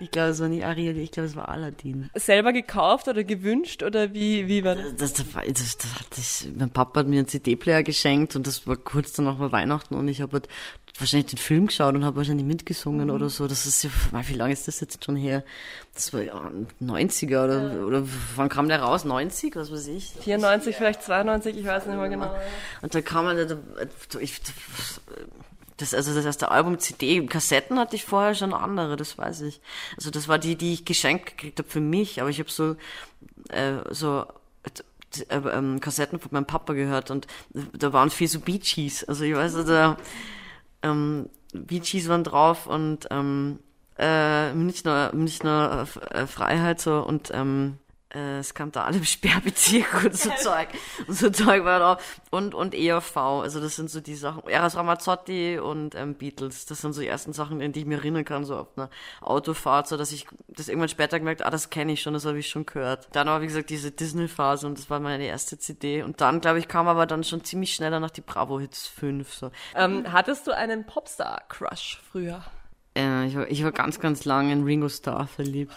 Ich 0.00 0.10
glaube, 0.10 0.30
es 0.30 0.40
war 0.40 0.48
nicht 0.48 0.64
Ariel, 0.64 0.98
ich 0.98 1.10
glaube, 1.10 1.28
es 1.28 1.36
war 1.36 1.48
Aladdin. 1.48 2.10
Selber 2.14 2.52
gekauft 2.52 3.08
oder 3.08 3.24
gewünscht 3.24 3.82
oder 3.82 4.12
wie, 4.12 4.48
wie 4.48 4.64
war 4.64 4.74
das? 4.74 4.96
Das, 4.96 5.12
das, 5.14 5.26
das, 5.32 5.76
das, 6.10 6.48
mein 6.56 6.70
Papa 6.70 7.00
hat 7.00 7.06
mir 7.06 7.18
einen 7.18 7.28
CD-Player 7.28 7.82
geschenkt 7.82 8.36
und 8.36 8.46
das 8.46 8.66
war 8.66 8.76
kurz 8.76 9.12
danach 9.12 9.38
war 9.38 9.52
Weihnachten 9.52 9.94
und 9.94 10.08
ich 10.08 10.20
habe 10.20 10.32
halt 10.32 10.48
wahrscheinlich 10.98 11.30
den 11.30 11.38
Film 11.38 11.66
geschaut 11.68 11.94
und 11.94 12.04
habe 12.04 12.16
wahrscheinlich 12.16 12.46
mitgesungen 12.46 13.10
oder 13.10 13.28
so. 13.30 13.48
Das 13.48 13.66
ist 13.66 13.82
ja, 13.82 13.90
wie 14.26 14.34
lange 14.34 14.52
ist 14.52 14.68
das 14.68 14.80
jetzt 14.80 15.04
schon 15.04 15.16
her? 15.16 15.42
Das 15.94 16.12
war 16.12 16.22
ja 16.22 16.50
90er 16.82 17.44
oder, 17.44 17.86
oder 17.86 18.06
wann 18.36 18.48
kam 18.48 18.68
der 18.68 18.80
raus? 18.82 19.04
90, 19.04 19.56
was 19.56 19.72
weiß 19.72 19.86
ich. 19.88 20.12
94, 20.22 20.76
vielleicht 20.76 21.02
92, 21.02 21.56
ich 21.56 21.64
weiß 21.66 21.86
nicht 21.86 21.96
mehr 21.96 22.08
genau. 22.08 22.34
Und 22.82 22.94
da 22.94 23.00
kam 23.00 23.24
man, 23.24 23.36
da- 23.36 23.44
da- 23.46 24.18
ich, 24.20 24.40
das, 25.78 25.94
also 25.94 26.14
das 26.14 26.24
erste 26.24 26.50
Album 26.50 26.78
CD, 26.78 27.24
Kassetten 27.26 27.78
hatte 27.78 27.96
ich 27.96 28.04
vorher 28.04 28.34
schon 28.34 28.52
andere, 28.54 28.96
das 28.96 29.16
weiß 29.18 29.40
ich. 29.42 29.60
Also 29.96 30.10
das 30.10 30.28
war 30.28 30.38
die, 30.38 30.56
die 30.56 30.74
ich 30.74 30.84
geschenkt 30.84 31.26
gekriegt 31.26 31.58
habe 31.58 31.68
für 31.68 31.80
mich, 31.80 32.20
aber 32.20 32.30
ich 32.30 32.38
habe 32.38 32.50
so, 32.50 32.76
äh, 33.48 33.78
so 33.90 34.26
äh, 35.28 35.36
ähm, 35.36 35.80
Kassetten 35.80 36.20
von 36.20 36.28
meinem 36.32 36.46
Papa 36.46 36.74
gehört 36.74 37.10
und 37.10 37.26
da 37.72 37.92
waren 37.92 38.10
viel 38.10 38.28
so 38.28 38.38
Bee 38.40 38.58
Gees. 38.58 39.04
Also 39.04 39.24
ich 39.24 39.34
weiß, 39.34 39.54
da 39.66 39.96
ähm, 40.82 41.28
Bee 41.52 41.80
Gees 41.80 42.08
waren 42.08 42.24
drauf 42.24 42.66
und 42.66 43.08
ähm, 43.10 43.58
äh, 43.98 44.52
Münchner, 44.54 45.10
Münchner 45.14 45.86
äh, 46.10 46.26
Freiheit 46.26 46.80
so 46.80 47.00
und 47.00 47.30
ähm, 47.34 47.78
äh, 47.88 47.91
es 48.14 48.52
kam 48.52 48.72
da 48.72 48.84
alle 48.84 48.98
im 48.98 49.04
Sperrbezirk 49.04 50.04
und 50.04 50.16
so 50.16 50.30
Zeug. 50.36 50.68
Und 51.06 51.14
so 51.14 51.30
Zeug 51.30 51.64
war 51.64 51.78
da. 51.78 51.98
Und, 52.30 52.54
und 52.54 52.74
ERV. 52.74 53.16
Also 53.16 53.60
das 53.60 53.76
sind 53.76 53.90
so 53.90 54.00
die 54.00 54.14
Sachen. 54.14 54.46
Eras 54.48 54.76
Ramazzotti 54.76 55.58
und 55.58 55.94
ähm, 55.94 56.14
Beatles. 56.14 56.66
Das 56.66 56.82
sind 56.82 56.92
so 56.92 57.00
die 57.00 57.06
ersten 57.06 57.32
Sachen, 57.32 57.60
in 57.60 57.72
die 57.72 57.80
ich 57.80 57.86
mich 57.86 57.98
erinnern 57.98 58.24
kann, 58.24 58.44
so 58.44 58.56
auf 58.56 58.68
einer 58.76 58.90
Autofahrt, 59.20 59.88
so 59.88 59.96
dass 59.96 60.12
ich 60.12 60.26
das 60.48 60.68
irgendwann 60.68 60.90
später 60.90 61.18
gemerkt, 61.18 61.44
ah, 61.44 61.50
das 61.50 61.70
kenne 61.70 61.92
ich 61.92 62.02
schon, 62.02 62.12
das 62.12 62.26
habe 62.26 62.38
ich 62.38 62.48
schon 62.48 62.66
gehört. 62.66 63.08
Dann 63.12 63.28
aber, 63.28 63.42
wie 63.42 63.46
gesagt, 63.46 63.70
diese 63.70 63.90
Disney-Phase 63.90 64.66
und 64.66 64.78
das 64.78 64.90
war 64.90 65.00
meine 65.00 65.24
erste 65.24 65.58
CD. 65.58 66.02
Und 66.02 66.20
dann, 66.20 66.40
glaube 66.40 66.58
ich, 66.58 66.68
kam 66.68 66.88
aber 66.88 67.06
dann 67.06 67.24
schon 67.24 67.44
ziemlich 67.44 67.74
schneller 67.74 67.98
nach 68.00 68.10
die 68.10 68.20
Bravo-Hits 68.20 68.88
5. 68.88 69.32
So. 69.32 69.50
Ähm, 69.74 70.12
hattest 70.12 70.46
du 70.46 70.54
einen 70.54 70.84
Popstar-Crush 70.84 72.00
früher? 72.10 72.42
Äh, 72.94 73.26
ich, 73.26 73.36
war, 73.36 73.50
ich 73.50 73.64
war 73.64 73.72
ganz, 73.72 74.00
ganz 74.00 74.24
lange 74.24 74.52
in 74.52 74.64
Ringo 74.64 74.88
Starr 74.88 75.26
verliebt. 75.26 75.72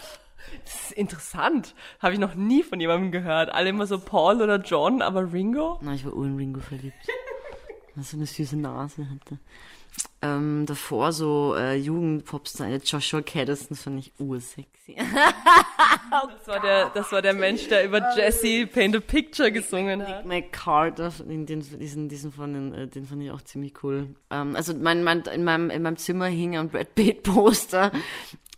Das 0.64 0.76
ist 0.76 0.92
interessant. 0.94 1.76
Habe 2.00 2.14
ich 2.14 2.20
noch 2.20 2.36
nie 2.36 2.64
von 2.64 2.80
jemandem 2.80 3.12
gehört. 3.12 3.50
Alle 3.50 3.70
immer 3.70 3.88
so 3.88 4.00
Paul 4.00 4.42
oder 4.42 4.58
John, 4.58 5.02
aber 5.02 5.32
Ringo? 5.32 5.80
Na, 5.82 5.94
ich 5.94 6.06
war 6.06 6.14
in 6.14 6.36
Ringo 6.36 6.60
verliebt. 6.60 6.96
Er 7.98 8.04
so 8.04 8.18
eine 8.18 8.26
süße 8.26 8.58
Nase 8.58 9.10
hatte. 9.10 9.40
Ähm, 10.22 10.66
davor 10.66 11.14
so 11.14 11.56
äh, 11.56 11.76
Jugendpopstar, 11.76 12.68
Joshua 12.84 13.22
Caddison 13.22 13.78
fand 13.78 14.00
ich 14.00 14.12
ursexy. 14.20 14.98
Das 16.12 16.48
war, 16.48 16.62
der, 16.62 16.90
das 16.92 17.12
war 17.12 17.22
der 17.22 17.34
Mensch, 17.34 17.68
der 17.68 17.84
über 17.84 18.16
Jesse 18.16 18.68
Paint 18.68 18.96
a 18.96 19.00
Picture 19.00 19.52
gesungen 19.52 20.08
hat. 20.08 20.26
Mike 20.26 20.50
Carter, 20.52 21.12
den, 21.28 21.46
den, 21.46 21.60
diesen, 21.80 22.08
diesen 22.08 22.32
von 22.32 22.54
den, 22.54 22.74
äh, 22.74 22.88
den 22.88 23.06
fand 23.06 23.24
ich 23.24 23.32
auch 23.32 23.42
ziemlich 23.42 23.84
cool. 23.84 24.16
Ähm, 24.30 24.56
also 24.56 24.74
mein, 24.74 25.04
mein, 25.04 25.22
in, 25.22 25.44
meinem, 25.44 25.70
in 25.72 25.82
meinem 25.82 25.98
Zimmer 25.98 26.28
hing 26.28 26.56
ein 26.56 26.70
Brad 26.70 26.96
Pitt 26.96 27.24
Poster, 27.24 27.92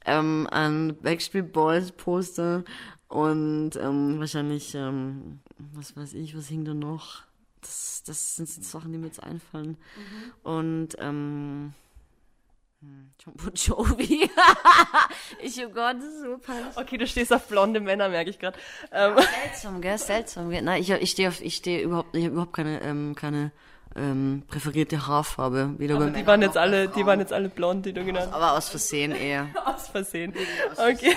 ähm, 0.07 0.47
ein 0.51 0.97
Backstreet 1.01 1.51
Boys 1.53 1.91
Poster 1.91 2.63
und 3.07 3.75
ähm, 3.75 4.19
wahrscheinlich, 4.19 4.73
ähm, 4.75 5.39
was 5.57 5.95
weiß 5.95 6.13
ich, 6.13 6.35
was 6.35 6.47
hing 6.47 6.65
da 6.65 6.73
noch? 6.73 7.23
Das, 7.61 8.03
das 8.05 8.35
sind 8.35 8.47
Sachen, 8.47 8.91
die 8.91 8.97
mir 8.97 9.07
jetzt 9.07 9.23
einfallen. 9.23 9.77
Und 10.43 10.95
ähm, 10.99 11.73
hm, 12.81 13.11
John 13.19 13.33
Bon 13.35 13.53
Jovi. 13.53 14.29
ich, 15.41 15.65
oh 15.65 15.69
Gott, 15.69 15.97
das 15.97 16.05
ist 16.05 16.21
so 16.21 16.37
peinlich. 16.37 16.77
Okay, 16.77 16.97
du 16.97 17.07
stehst 17.07 17.33
auf 17.33 17.47
blonde 17.47 17.79
Männer, 17.79 18.09
merke 18.09 18.29
ich 18.29 18.39
gerade. 18.39 18.59
Ähm, 18.91 19.15
Seltsam, 19.17 19.81
gell? 19.81 19.97
Seltsam, 19.97 20.49
gell? 20.49 20.61
Nein, 20.61 20.81
ich, 20.81 20.91
ich 20.91 21.11
stehe 21.11 21.29
auf, 21.29 21.41
ich 21.41 21.55
stehe 21.55 21.81
überhaupt, 21.81 22.15
ich 22.15 22.23
habe 22.23 22.33
überhaupt 22.33 22.53
keine, 22.53 22.81
ähm, 22.81 23.15
keine 23.15 23.51
ähm, 23.95 24.43
präferierte 24.47 25.07
Haarfarbe. 25.07 25.75
Weder 25.77 25.95
aber 25.95 26.11
die 26.11 26.27
waren 26.27 26.41
jetzt 26.41 26.57
alle, 26.57 26.87
die 26.87 27.05
waren 27.05 27.19
jetzt 27.19 27.33
alle 27.33 27.49
blond, 27.49 27.85
die 27.85 27.93
du 27.93 28.03
genannt 28.05 28.27
hast. 28.27 28.35
Aber 28.35 28.57
aus 28.57 28.69
Versehen 28.69 29.11
eher. 29.13 29.47
Aus 29.65 29.87
Versehen. 29.89 30.33
Okay. 30.73 31.15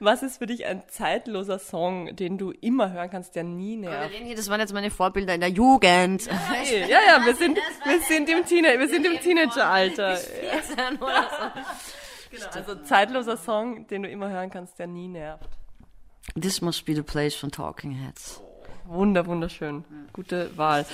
Was 0.00 0.22
ist 0.22 0.38
für 0.38 0.46
dich 0.46 0.66
ein 0.66 0.82
zeitloser 0.88 1.58
Song, 1.58 2.14
den 2.16 2.38
du 2.38 2.50
immer 2.50 2.92
hören 2.92 3.10
kannst, 3.10 3.34
der 3.36 3.44
nie 3.44 3.80
Wir 3.80 3.90
nervt? 3.90 4.12
reden 4.14 4.26
hier, 4.26 4.36
das 4.36 4.48
waren 4.50 4.60
jetzt 4.60 4.72
meine 4.72 4.90
Vorbilder 4.90 5.34
in 5.34 5.40
der 5.40 5.50
Jugend. 5.50 6.28
Hey, 6.30 6.80
ja, 6.82 6.98
ja, 7.06 7.24
wir 7.24 7.34
sind, 7.34 7.58
wir 7.84 8.00
sind 8.08 8.28
im 8.28 8.44
Teenager, 8.44 8.78
wir 8.78 8.88
sind 8.88 9.06
im 9.06 9.18
Teenageralter. 9.20 10.18
Genau, 12.28 12.46
also 12.52 12.74
zeitloser 12.82 13.36
Song, 13.36 13.86
den 13.86 14.02
du 14.02 14.08
immer 14.08 14.28
hören 14.28 14.50
kannst, 14.50 14.78
der 14.78 14.88
nie 14.88 15.06
nervt. 15.08 15.48
This 16.38 16.60
must 16.60 16.84
be 16.84 16.94
the 16.94 17.02
place 17.02 17.34
von 17.36 17.50
Talking 17.52 17.92
Heads. 17.92 18.42
Wunder, 18.84 19.26
wunderschön. 19.26 19.84
Gute 20.12 20.50
Wahl. 20.56 20.84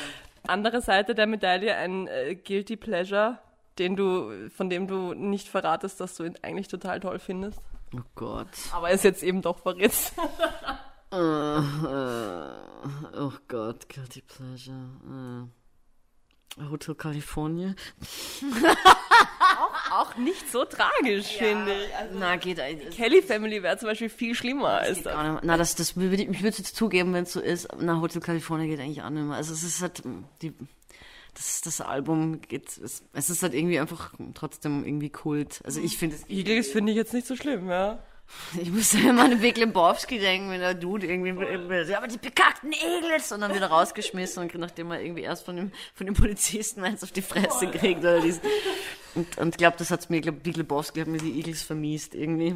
Andere 0.47 0.80
Seite 0.80 1.14
der 1.14 1.26
Medaille, 1.26 1.76
ein 1.76 2.09
äh, 2.09 2.34
Guilty 2.34 2.76
Pleasure, 2.76 3.38
den 3.78 3.97
du, 3.97 4.51
von 4.51 4.68
dem 4.70 4.86
du 4.86 5.14
nicht 5.14 5.49
verratest, 5.49 6.01
dass 6.01 6.16
du 6.16 6.24
ihn 6.24 6.34
eigentlich 6.43 6.68
total 6.68 7.01
toll 7.01 7.18
findest. 7.18 7.61
Oh 7.95 8.01
Gott. 8.14 8.49
Aber 8.72 8.90
es 8.90 9.03
jetzt 9.03 9.22
eben 9.22 9.43
doch 9.43 9.59
verrätst. 9.59 10.14
Äh, 11.12 11.18
äh, 11.18 12.47
oh 13.18 13.32
Gott, 13.47 13.86
Guilty 13.90 14.22
Pleasure. 14.22 14.74
Äh. 14.74 15.61
Hotel 16.70 16.94
California. 16.94 17.74
Auch 19.92 20.16
nicht 20.16 20.50
so 20.50 20.64
tragisch, 20.64 21.36
finde 21.38 21.72
ich. 21.72 21.94
Also, 21.96 22.18
Na, 22.18 22.36
geht 22.36 22.61
eigentlich. 22.61 22.96
Kelly 22.96 23.22
Family 23.22 23.62
wäre 23.62 23.76
zum 23.78 23.88
Beispiel 23.88 24.09
viel 24.09 24.34
schlimmer 24.34 24.68
als 24.68 25.03
das. 25.03 25.12
Gar 25.12 25.32
nicht. 25.32 25.44
Na, 25.44 25.57
das, 25.57 25.74
das 25.74 25.96
würde 25.96 26.16
ich, 26.16 26.28
ich 26.28 26.38
würde 26.40 26.48
es 26.48 26.59
jetzt 26.59 26.76
zugeben, 26.76 27.12
wenn 27.14 27.24
es 27.24 27.32
so 27.32 27.40
ist. 27.40 27.68
Na, 27.78 28.00
Hotel 28.00 28.20
California 28.20 28.66
geht 28.66 28.80
eigentlich 28.80 29.03
auch 29.03 29.11
nicht 29.11 29.24
mehr. 29.24 29.36
Also 29.36 29.53
es 29.53 29.62
ist 29.62 29.82
halt 29.82 30.05
mm, 30.05 30.24
die, 30.40 30.53
das, 31.34 31.61
das 31.62 31.80
Album 31.80 32.40
geht, 32.42 32.78
es, 32.78 33.03
es 33.12 33.30
ist 33.30 33.42
halt 33.42 33.55
irgendwie 33.55 33.78
einfach 33.78 34.12
trotzdem 34.34 34.84
irgendwie 34.84 35.11
Kult. 35.11 35.61
Also 35.64 35.80
ich 35.80 35.96
finde 35.96 36.16
es, 36.16 36.28
Eagles 36.28 36.68
finde 36.68 36.92
ich 36.92 36.96
jetzt 36.96 37.14
nicht 37.14 37.26
so 37.26 37.36
schlimm, 37.36 37.68
ja. 37.68 38.03
Ich 38.60 38.70
muss 38.70 38.92
ja 38.92 39.10
immer 39.10 39.24
an 39.24 39.40
Big 39.40 39.56
Lebowski 39.56 40.18
denken, 40.18 40.50
wenn 40.50 40.60
der 40.60 40.74
Dude 40.74 41.06
irgendwie, 41.06 41.34
ja, 41.90 41.98
aber 41.98 42.08
die 42.08 42.18
bekackten 42.18 42.72
Eagles 42.72 43.32
und 43.32 43.40
dann 43.40 43.54
wieder 43.54 43.68
rausgeschmissen 43.68 44.42
und 44.42 44.54
nachdem 44.54 44.90
er 44.90 45.00
irgendwie 45.00 45.22
erst 45.22 45.44
von 45.44 45.56
dem, 45.56 45.72
von 45.94 46.06
dem 46.06 46.14
Polizisten 46.14 46.84
eins 46.84 47.02
auf 47.02 47.12
die 47.12 47.22
Fresse 47.22 47.68
kriegt 47.70 48.00
oder 48.00 48.20
dies. 48.20 48.40
Und, 49.14 49.38
und 49.38 49.48
ich 49.50 49.58
glaube, 49.58 49.76
das 49.78 49.90
hat's 49.90 50.08
mir, 50.08 50.20
Big 50.20 50.56
Lebowski 50.56 51.00
hat 51.00 51.08
mir 51.08 51.18
die 51.18 51.36
Eagles 51.36 51.62
vermiest 51.62 52.14
irgendwie. 52.14 52.54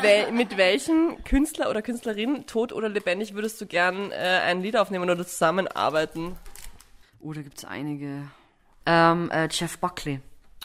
Wel 0.00 0.32
mit 0.32 0.56
welchem 0.56 1.22
Künstler 1.24 1.70
oder 1.70 1.82
Künstlerin, 1.82 2.46
tot 2.46 2.72
oder 2.72 2.88
lebendig, 2.88 3.34
würdest 3.34 3.60
du 3.60 3.66
gern 3.66 4.10
äh, 4.12 4.40
ein 4.44 4.62
Lied 4.62 4.76
aufnehmen 4.76 5.08
oder 5.08 5.26
zusammenarbeiten? 5.26 6.36
Oh, 7.20 7.32
da 7.32 7.42
gibt's 7.42 7.64
einige. 7.64 8.30
Ähm, 8.86 9.30
äh, 9.30 9.48
Jeff 9.50 9.78
Buckley. 9.78 10.20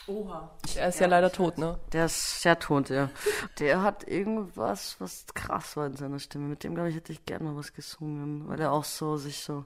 Oha. 0.08 0.50
Er 0.74 0.88
ist 0.88 1.00
ja 1.00 1.06
leider 1.06 1.30
tot, 1.30 1.58
ne? 1.58 1.78
Der 1.92 2.06
ist 2.06 2.40
sehr 2.42 2.58
tot, 2.58 2.90
ja. 2.90 3.08
Der 3.60 3.82
hat 3.82 4.08
irgendwas, 4.08 4.96
was 4.98 5.26
krass 5.34 5.76
war 5.76 5.86
in 5.86 5.96
seiner 5.96 6.18
Stimme. 6.18 6.48
Mit 6.48 6.64
dem, 6.64 6.74
glaube 6.74 6.90
ich, 6.90 6.96
hätte 6.96 7.12
ich 7.12 7.24
gerne 7.24 7.44
mal 7.44 7.56
was 7.56 7.72
gesungen, 7.72 8.48
weil 8.48 8.60
er 8.60 8.72
auch 8.72 8.84
so 8.84 9.16
sich 9.16 9.38
so 9.38 9.64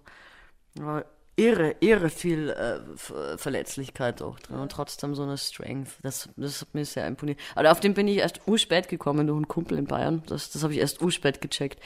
ja, 0.74 1.04
irre, 1.36 1.76
irre 1.80 2.10
viel 2.10 2.50
äh, 2.50 2.80
Ver- 2.96 3.38
Verletzlichkeit 3.38 4.20
auch 4.20 4.38
drin 4.40 4.58
und 4.58 4.72
trotzdem 4.72 5.14
so 5.14 5.22
eine 5.22 5.38
Strength. 5.38 5.92
Das, 6.02 6.28
das 6.36 6.60
hat 6.60 6.74
mir 6.74 6.84
sehr 6.84 7.06
imponiert. 7.06 7.38
Aber 7.54 7.72
auf 7.72 7.80
den 7.80 7.94
bin 7.94 8.06
ich 8.06 8.18
erst 8.18 8.46
urspät 8.46 8.88
gekommen 8.88 9.26
durch 9.26 9.36
einen 9.36 9.48
Kumpel 9.48 9.78
in 9.78 9.86
Bayern. 9.86 10.22
Das, 10.26 10.50
das 10.50 10.62
habe 10.62 10.74
ich 10.74 10.80
erst 10.80 11.00
urspät 11.00 11.40
gecheckt. 11.40 11.80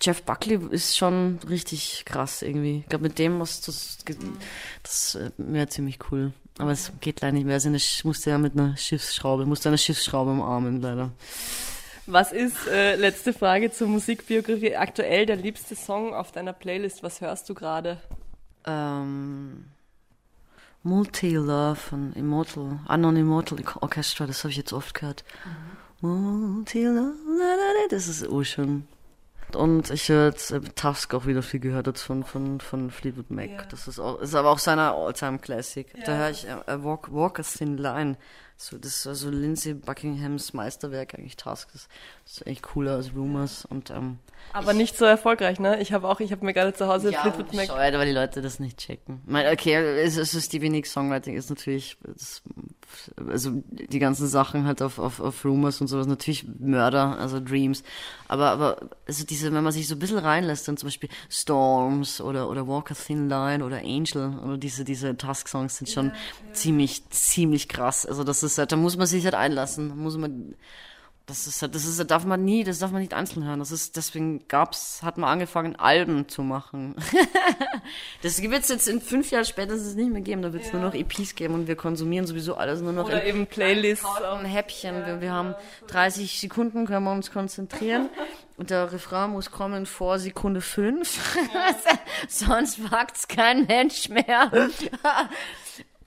Jeff 0.00 0.22
Buckley 0.22 0.58
ist 0.70 0.96
schon 0.96 1.40
richtig 1.46 2.04
krass 2.06 2.40
irgendwie. 2.40 2.78
Ich 2.78 2.88
glaube, 2.88 3.02
mit 3.02 3.18
dem 3.18 3.38
was 3.38 3.60
das, 3.60 3.98
das 4.82 5.14
äh, 5.16 5.30
wäre 5.36 5.68
ziemlich 5.68 5.98
cool. 6.10 6.32
Aber 6.58 6.70
es 6.70 6.92
geht 7.00 7.20
leider 7.20 7.32
nicht 7.32 7.44
mehr. 7.46 7.54
Also 7.54 7.68
Sch- 7.70 8.06
musste 8.06 8.30
ja 8.30 8.38
mit 8.38 8.52
einer 8.52 8.76
Schiffsschraube, 8.76 9.44
musste 9.46 9.68
eine 9.68 9.78
Schiffsschraube 9.78 10.30
umarmen, 10.30 10.80
leider. 10.80 11.10
Was 12.06 12.32
ist, 12.32 12.66
äh, 12.68 12.96
letzte 12.96 13.32
Frage 13.32 13.70
zur 13.70 13.88
Musikbiografie, 13.88 14.76
aktuell 14.76 15.26
der 15.26 15.36
liebste 15.36 15.74
Song 15.74 16.14
auf 16.14 16.32
deiner 16.32 16.52
Playlist? 16.52 17.02
Was 17.02 17.20
hörst 17.20 17.48
du 17.48 17.54
gerade? 17.54 17.98
Ähm, 18.66 19.64
Multi-Love 20.82 21.76
von 21.76 22.12
Immortal, 22.12 22.78
Unknown 22.88 23.16
Immortal 23.16 23.58
Orchestra, 23.80 24.26
das 24.26 24.44
habe 24.44 24.50
ich 24.50 24.58
jetzt 24.58 24.72
oft 24.74 24.94
gehört. 24.94 25.24
Multi-Love, 26.02 27.14
la, 27.38 27.54
la, 27.54 27.88
das 27.88 28.06
ist 28.06 28.28
oh 28.28 28.44
Und 29.54 29.90
ich 29.90 30.08
höre 30.08 30.26
jetzt 30.26 30.50
äh, 30.50 30.60
Tusk 30.60 31.14
auch 31.14 31.26
wieder 31.26 31.42
viel 31.42 31.60
gehört 31.60 31.86
jetzt 31.86 32.02
von, 32.02 32.24
von, 32.24 32.60
von 32.60 32.90
Fleetwood 32.90 33.30
Mac. 33.30 33.50
Ja. 33.50 33.62
Das 33.70 33.88
ist 33.88 33.98
auch, 33.98 34.20
ist 34.20 34.34
aber 34.34 34.50
auch 34.50 34.58
seiner 34.58 34.94
All-Time 34.94 35.38
Classic. 35.38 35.86
Da 36.04 36.16
höre 36.16 36.30
ich 36.30 36.46
äh, 36.46 36.84
Walk, 36.84 37.12
Walk 37.12 37.38
a 37.38 37.42
Thin 37.42 37.76
Line, 37.76 38.16
So, 38.56 38.78
das 38.78 38.96
ist 38.96 39.06
also 39.06 39.30
Lindsay 39.30 39.74
Buckinghams 39.74 40.52
Meisterwerk 40.52 41.14
eigentlich 41.14 41.36
Task. 41.36 41.68
Das 41.72 41.88
ist 42.24 42.46
echt 42.46 42.62
cooler 42.62 42.92
als 42.92 43.14
Rumors 43.14 43.64
und 43.64 43.90
ähm, 43.90 44.18
Aber 44.52 44.72
nicht 44.72 44.96
so 44.96 45.04
erfolgreich, 45.04 45.58
ne? 45.58 45.80
Ich 45.80 45.92
habe 45.92 46.08
auch, 46.08 46.20
ich 46.20 46.30
habe 46.30 46.44
mir 46.44 46.54
gerade 46.54 46.72
zu 46.72 46.86
Hause 46.86 47.10
ja, 47.10 47.20
Fleetwood 47.20 47.52
Mac. 47.52 47.66
bescheuert, 47.66 47.94
weil 47.94 48.06
die 48.06 48.12
Leute 48.12 48.42
das 48.42 48.60
nicht 48.60 48.78
checken. 48.78 49.20
Ich 49.26 49.32
meine, 49.32 49.50
okay, 49.50 50.04
ist 50.04 50.44
Stevie 50.44 50.70
Nicks 50.70 50.92
Songwriting 50.92 51.36
ist 51.36 51.50
natürlich, 51.50 51.96
das, 52.06 52.42
also 53.28 53.50
die 53.70 53.98
ganzen 53.98 54.28
Sachen 54.28 54.66
halt 54.66 54.82
auf, 54.82 55.00
auf, 55.00 55.18
auf 55.18 55.44
Rumors 55.44 55.80
und 55.80 55.88
sowas, 55.88 56.06
natürlich 56.06 56.46
Mörder, 56.60 57.18
also 57.18 57.40
Dreams. 57.40 57.82
Aber, 58.28 58.50
aber, 58.50 58.90
also 59.06 59.24
diese, 59.24 59.52
wenn 59.52 59.64
man 59.64 59.72
sich 59.72 59.88
so 59.88 59.96
ein 59.96 59.98
bisschen 59.98 60.18
reinlässt, 60.18 60.68
dann 60.68 60.76
zum 60.76 60.86
Beispiel 60.86 61.08
Storms 61.28 62.20
oder, 62.20 62.48
oder 62.48 62.68
Walk 62.68 62.92
a 62.92 62.94
Thin 62.94 63.28
Line 63.28 63.64
oder 63.64 63.78
Angel 63.78 64.38
oder 64.44 64.56
diese, 64.56 64.84
diese 64.84 65.16
Task-Songs 65.16 65.76
sind 65.76 65.90
schon 65.90 66.12
ziemlich, 66.52 67.08
ziemlich 67.10 67.68
krass. 67.68 68.06
Also 68.06 68.22
das 68.22 68.43
ist 68.44 68.58
halt, 68.58 68.70
da 68.72 68.76
muss 68.76 68.96
man 68.96 69.06
sich 69.06 69.24
halt 69.24 69.34
einlassen, 69.34 69.88
da 69.88 69.94
muss 69.96 70.16
man, 70.16 70.54
das 71.26 71.46
ist, 71.46 71.62
halt- 71.62 71.74
das 71.74 71.84
ist, 71.86 71.98
das 71.98 72.06
darf 72.06 72.24
man 72.26 72.44
nie, 72.44 72.64
das 72.64 72.78
darf 72.80 72.90
man 72.92 73.00
nicht 73.00 73.14
einzeln 73.14 73.44
hören. 73.44 73.58
Das 73.58 73.72
ist, 73.72 73.96
deswegen 73.96 74.46
gab's, 74.46 75.02
hat 75.02 75.16
man 75.18 75.30
angefangen, 75.30 75.74
Alben 75.76 76.28
zu 76.28 76.42
machen. 76.42 76.94
das 78.22 78.42
wird's 78.42 78.68
jetzt 78.68 78.88
in 78.88 79.00
fünf 79.00 79.30
Jahren 79.30 79.44
spätestens 79.46 79.94
nicht 79.94 80.10
mehr 80.12 80.20
geben. 80.20 80.42
Da 80.42 80.52
wird's 80.52 80.72
nur 80.72 80.82
noch 80.82 80.94
EPs 80.94 81.34
geben 81.34 81.54
und 81.54 81.66
wir 81.66 81.76
konsumieren 81.76 82.26
sowieso 82.26 82.56
alles 82.56 82.80
nur 82.82 82.92
noch 82.92 83.06
Oder 83.06 83.22
in 83.22 83.28
eben 83.28 83.46
Playlists. 83.46 84.04
ein 84.22 84.44
Häppchen. 84.44 85.06
Wir, 85.06 85.20
wir 85.22 85.32
haben 85.32 85.54
30 85.86 86.40
Sekunden, 86.40 86.86
können 86.86 87.04
wir 87.04 87.12
uns 87.12 87.30
konzentrieren. 87.30 88.08
Und 88.56 88.70
der 88.70 88.92
Refrain 88.92 89.30
muss 89.32 89.50
kommen 89.50 89.84
vor 89.84 90.20
Sekunde 90.20 90.60
5. 90.60 91.36
Sonst 92.28 92.88
wagt's 92.92 93.26
kein 93.26 93.66
Mensch 93.66 94.08
mehr. 94.08 94.48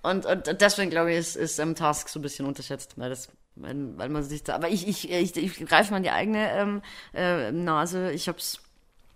Und, 0.10 0.26
und 0.26 0.62
deswegen 0.62 0.90
glaube 0.90 1.12
ich, 1.12 1.18
ist, 1.18 1.36
ist 1.36 1.60
ähm, 1.60 1.76
Task 1.76 2.10
so 2.10 2.20
ein 2.20 2.22
bisschen 2.22 2.46
unterschätzt, 2.46 2.94
weil 2.98 3.10
das 3.10 3.30
weil, 3.60 3.98
weil 3.98 4.10
man 4.10 4.24
sich 4.24 4.44
da, 4.44 4.56
aber 4.56 4.70
ich, 4.70 4.88
ich, 4.88 5.10
ich, 5.10 5.36
ich 5.36 5.66
greife 5.66 5.92
mal 5.92 5.98
in 5.98 6.04
die 6.04 6.12
eigene 6.12 6.52
ähm, 6.52 6.82
äh, 7.14 7.52
Nase. 7.52 8.12
Ich 8.12 8.28
hab's, 8.28 8.60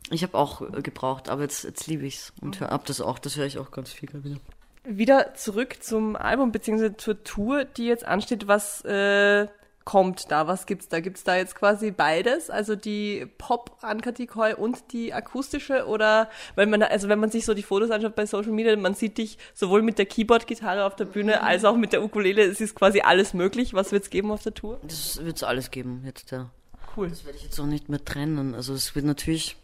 ich 0.10 0.24
habe 0.24 0.38
auch 0.38 0.62
gebraucht, 0.82 1.30
aber 1.30 1.44
jetzt, 1.44 1.64
jetzt 1.64 1.88
liebe 1.88 2.06
ich's 2.06 2.34
und 2.42 2.60
hör 2.60 2.72
ab 2.72 2.86
das 2.86 3.02
auch. 3.02 3.20
Das 3.20 3.38
höre 3.38 3.46
ich 3.46 3.60
auch 3.60 3.72
ganz 3.72 3.92
viel 3.92 4.10
wieder. 4.24 4.38
Wieder 4.84 5.36
zurück 5.36 5.84
zum 5.84 6.16
Album 6.16 6.52
beziehungsweise 6.52 6.98
zur 6.98 7.24
Tour, 7.24 7.66
die 7.66 7.86
jetzt 7.86 8.04
ansteht. 8.06 8.48
Was 8.48 8.84
äh, 8.84 9.48
kommt 9.86 10.32
da? 10.32 10.48
Was 10.48 10.66
gibt's 10.66 10.88
da? 10.88 11.00
Gibt's 11.00 11.24
da 11.24 11.36
jetzt 11.36 11.56
quasi 11.56 11.92
beides? 11.92 12.50
Also 12.50 12.76
die 12.76 13.28
Pop 13.38 13.78
Ankatikoi 13.82 14.54
und 14.56 14.92
die 14.94 15.14
akustische 15.14 15.86
oder 15.88 16.30
weil 16.56 16.68
man 16.68 16.84
also 16.84 17.10
wenn 17.10 17.20
man 17.20 17.32
sich 17.32 17.46
so 17.46 17.54
die 17.54 17.64
Fotos 17.64 17.92
anschaut 17.92 18.16
bei 18.16 18.26
Social 18.26 18.52
Media, 18.52 18.76
man 18.76 18.94
sieht 18.94 19.18
dich 19.18 19.38
sowohl 19.54 19.82
mit 19.82 19.98
der 19.98 20.06
Keyboard 20.06 20.48
Gitarre 20.48 20.86
auf 20.86 20.96
der 20.96 21.06
Bühne 21.06 21.42
als 21.42 21.66
auch 21.66 21.76
mit 21.76 21.94
der 21.94 22.04
Ukulele. 22.04 22.44
Es 22.44 22.62
ist 22.62 22.76
quasi 22.76 23.02
alles 23.02 23.34
möglich. 23.34 23.74
Was 23.74 23.92
wird's 23.92 24.10
geben 24.10 24.32
auf 24.32 24.44
der 24.44 24.54
Tour? 24.54 24.80
Das 24.84 25.24
wird's 25.24 25.44
alles 25.44 25.72
geben 25.72 26.04
jetzt, 26.06 26.32
ja. 26.32 26.50
Cool. 26.96 27.10
Das 27.10 27.26
werde 27.26 27.38
ich 27.38 27.44
jetzt 27.44 27.60
auch 27.60 27.66
nicht 27.66 27.90
mehr 27.90 28.04
trennen. 28.04 28.54
Also 28.54 28.74
es 28.74 28.96
wird 28.96 29.06
natürlich, 29.06 29.56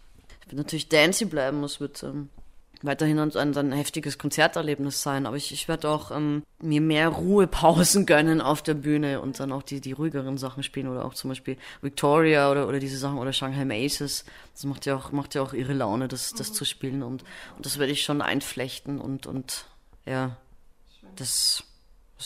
es 0.42 0.48
wird 0.48 0.58
natürlich 0.58 0.90
dancey 0.90 1.26
bleiben. 1.26 1.64
Es 1.64 1.80
wird 1.80 2.02
ähm, 2.04 2.30
weiterhin 2.84 3.20
ein, 3.20 3.36
ein, 3.36 3.58
ein 3.58 3.72
heftiges 3.72 4.18
Konzerterlebnis 4.18 5.02
sein. 5.02 5.26
Aber 5.26 5.38
ich, 5.38 5.52
ich 5.52 5.68
werde 5.68 5.90
auch 5.90 6.12
ähm, 6.12 6.44
mir 6.62 6.82
mehr 6.82 7.10
Ruhepausen 7.10 8.06
gönnen 8.06 8.42
auf 8.42 8.62
der 8.62 8.74
Bühne 8.74 9.22
und 9.22 9.40
dann 9.40 9.52
auch 9.52 9.64
die, 9.64 9.82
die 9.82 9.92
ruhigeren 9.92 10.38
Sachen 10.38 10.64
spielen 10.64 10.88
oder 10.88 11.06
auch 11.06 11.14
zum 11.14 11.30
Beispiel 11.30 11.58
Victoria 11.82 12.52
oder, 12.52 12.68
oder 12.68 12.80
diese 12.80 12.98
Sachen 12.98 13.18
oder 13.18 13.34
Shanghai 13.34 13.66
Maces. 13.66 14.26
Das 14.54 14.64
macht 14.66 14.86
ja 14.86 14.96
auch, 14.96 15.12
macht 15.12 15.36
ja 15.36 15.42
auch 15.42 15.54
ihre 15.54 15.74
Laune, 15.74 16.08
das, 16.08 16.34
das 16.34 16.54
zu 16.54 16.66
spielen 16.66 17.04
und, 17.04 17.24
und 17.56 17.66
das 17.66 17.78
werde 17.80 17.92
ich 17.92 18.04
schon 18.04 18.22
einflechten 18.22 19.00
und, 19.00 19.28
und 19.28 19.66
ja, 20.06 20.38
das, 21.16 21.64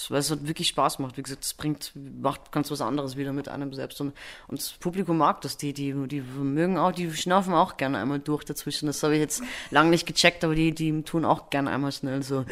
weil 0.10 0.20
es 0.20 0.30
halt 0.30 0.48
wirklich 0.48 0.70
Spaß 0.70 1.00
macht. 1.00 1.18
Wie 1.18 1.24
gesagt, 1.24 1.44
es 1.44 1.54
bringt, 1.54 1.92
macht 1.96 2.52
ganz 2.52 2.72
was 2.72 2.82
anderes 2.82 3.18
wieder 3.18 3.34
mit 3.34 3.50
einem 3.50 3.74
selbst. 3.74 4.00
Und, 4.00 4.14
und 4.48 4.60
das 4.60 4.72
Publikum 4.72 5.18
mag 5.18 5.42
das. 5.42 5.58
Die, 5.58 5.74
die, 5.74 5.94
die 6.08 6.22
mögen 6.22 6.78
auch, 6.78 6.92
die 6.92 7.12
schnaufen 7.12 7.54
auch 7.54 7.78
gerne 7.78 7.98
einmal 7.98 8.20
durch 8.20 8.46
dazwischen. 8.46 8.88
Das 8.88 9.04
habe 9.04 9.16
ich 9.16 9.20
jetzt 9.20 9.44
lange 9.70 9.90
nicht 9.90 10.06
gecheckt, 10.06 10.44
aber 10.44 10.56
die, 10.56 10.74
die 10.74 11.04
tun 11.04 11.26
auch 11.26 11.50
gerne 11.50 11.72
einmal 11.72 11.92
schnell 11.92 12.24
so, 12.24 12.46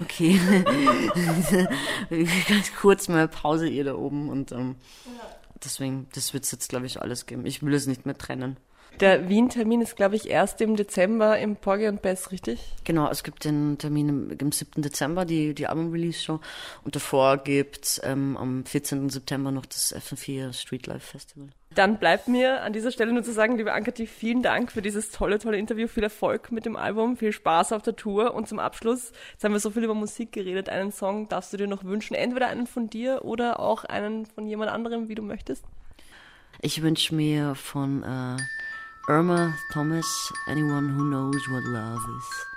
okay. 0.00 0.40
ganz 2.48 2.74
kurz 2.74 3.08
mal 3.08 3.28
Pause 3.28 3.68
ihr 3.68 3.84
da 3.84 3.94
oben. 3.94 4.30
Und 4.30 4.52
ähm, 4.52 4.76
deswegen, 5.62 6.08
das 6.14 6.32
wird 6.32 6.44
es 6.44 6.52
jetzt, 6.52 6.68
glaube 6.70 6.86
ich, 6.86 7.02
alles 7.02 7.26
geben. 7.26 7.44
Ich 7.44 7.62
will 7.62 7.74
es 7.74 7.86
nicht 7.86 8.06
mehr 8.06 8.16
trennen. 8.16 8.56
Der 9.00 9.28
Wien-Termin 9.28 9.80
ist, 9.80 9.96
glaube 9.96 10.16
ich, 10.16 10.28
erst 10.28 10.60
im 10.60 10.74
Dezember 10.74 11.38
im 11.38 11.54
Porgy 11.56 11.86
und 11.86 12.02
Bess, 12.02 12.32
richtig? 12.32 12.60
Genau, 12.84 13.08
es 13.10 13.22
gibt 13.22 13.44
den 13.44 13.78
Termin 13.78 14.08
im, 14.08 14.38
am 14.40 14.50
7. 14.50 14.82
Dezember, 14.82 15.24
die, 15.24 15.54
die 15.54 15.68
Album-Release-Show. 15.68 16.40
Und 16.84 16.96
davor 16.96 17.38
gibt's 17.38 18.00
ähm, 18.02 18.36
am 18.36 18.64
14. 18.64 19.08
September 19.08 19.52
noch 19.52 19.66
das 19.66 19.94
FM4 19.94 20.52
Street 20.52 20.86
Life 20.88 21.06
Festival. 21.12 21.48
Dann 21.74 21.98
bleibt 21.98 22.26
mir 22.26 22.62
an 22.62 22.72
dieser 22.72 22.90
Stelle 22.90 23.12
nur 23.12 23.22
zu 23.22 23.32
sagen, 23.32 23.56
liebe 23.56 23.72
Ankati, 23.72 24.06
vielen 24.06 24.42
Dank 24.42 24.72
für 24.72 24.82
dieses 24.82 25.10
tolle, 25.10 25.38
tolle 25.38 25.58
Interview. 25.58 25.86
Viel 25.86 26.02
Erfolg 26.02 26.50
mit 26.50 26.64
dem 26.64 26.74
Album, 26.74 27.16
viel 27.16 27.32
Spaß 27.32 27.72
auf 27.72 27.82
der 27.82 27.94
Tour. 27.94 28.34
Und 28.34 28.48
zum 28.48 28.58
Abschluss, 28.58 29.12
jetzt 29.32 29.44
haben 29.44 29.52
wir 29.52 29.60
so 29.60 29.70
viel 29.70 29.84
über 29.84 29.94
Musik 29.94 30.32
geredet, 30.32 30.68
einen 30.68 30.90
Song 30.90 31.28
darfst 31.28 31.52
du 31.52 31.56
dir 31.56 31.68
noch 31.68 31.84
wünschen. 31.84 32.14
Entweder 32.14 32.48
einen 32.48 32.66
von 32.66 32.90
dir 32.90 33.24
oder 33.24 33.60
auch 33.60 33.84
einen 33.84 34.26
von 34.26 34.46
jemand 34.46 34.72
anderem, 34.72 35.08
wie 35.08 35.14
du 35.14 35.22
möchtest. 35.22 35.64
Ich 36.60 36.82
wünsche 36.82 37.14
mir 37.14 37.54
von 37.54 38.02
äh, 38.02 38.36
Irma 39.10 39.56
Thomas, 39.70 40.30
Anyone 40.46 40.90
Who 40.90 41.04
Knows 41.04 41.48
What 41.48 41.64
Love 41.64 42.04
Is. 42.18 42.47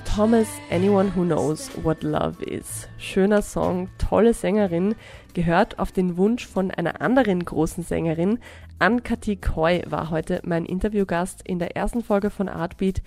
Irma 0.00 0.16
Thomas, 0.16 0.48
Anyone 0.70 1.12
Who 1.14 1.24
Knows 1.24 1.70
What 1.82 2.02
Love 2.02 2.42
Is. 2.44 2.88
Schöner 2.96 3.42
Song, 3.42 3.88
tolle 3.98 4.34
Sängerin, 4.34 4.94
gehört 5.34 5.78
auf 5.78 5.92
den 5.92 6.16
Wunsch 6.16 6.46
von 6.46 6.70
einer 6.70 7.00
anderen 7.00 7.44
großen 7.44 7.84
Sängerin. 7.84 8.38
Ann-Kathi 8.78 9.36
Koy 9.36 9.82
war 9.86 10.10
heute 10.10 10.40
mein 10.44 10.64
Interviewgast 10.64 11.42
in 11.46 11.58
der 11.58 11.76
ersten 11.76 12.02
Folge 12.02 12.30
von 12.30 12.48
Artbeat 12.48 13.02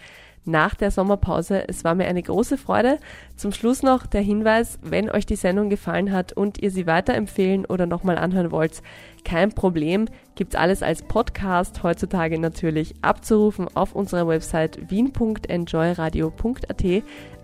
nach 0.45 0.75
der 0.75 0.91
Sommerpause. 0.91 1.67
Es 1.67 1.83
war 1.83 1.95
mir 1.95 2.05
eine 2.05 2.21
große 2.21 2.57
Freude. 2.57 2.99
Zum 3.35 3.51
Schluss 3.51 3.83
noch 3.83 4.05
der 4.05 4.21
Hinweis, 4.21 4.79
wenn 4.81 5.09
euch 5.09 5.25
die 5.25 5.35
Sendung 5.35 5.69
gefallen 5.69 6.11
hat 6.11 6.33
und 6.33 6.59
ihr 6.61 6.71
sie 6.71 6.85
weiterempfehlen 6.87 7.65
oder 7.65 7.85
nochmal 7.85 8.17
anhören 8.17 8.51
wollt, 8.51 8.81
kein 9.23 9.53
Problem, 9.53 10.07
gibt's 10.35 10.55
alles 10.55 10.83
als 10.83 11.01
Podcast 11.01 11.81
heutzutage 11.83 12.37
natürlich 12.39 12.93
abzurufen 13.01 13.67
auf 13.73 13.95
unserer 13.95 14.27
Website 14.27 14.89
wien.enjoyradio.at, 14.89 16.83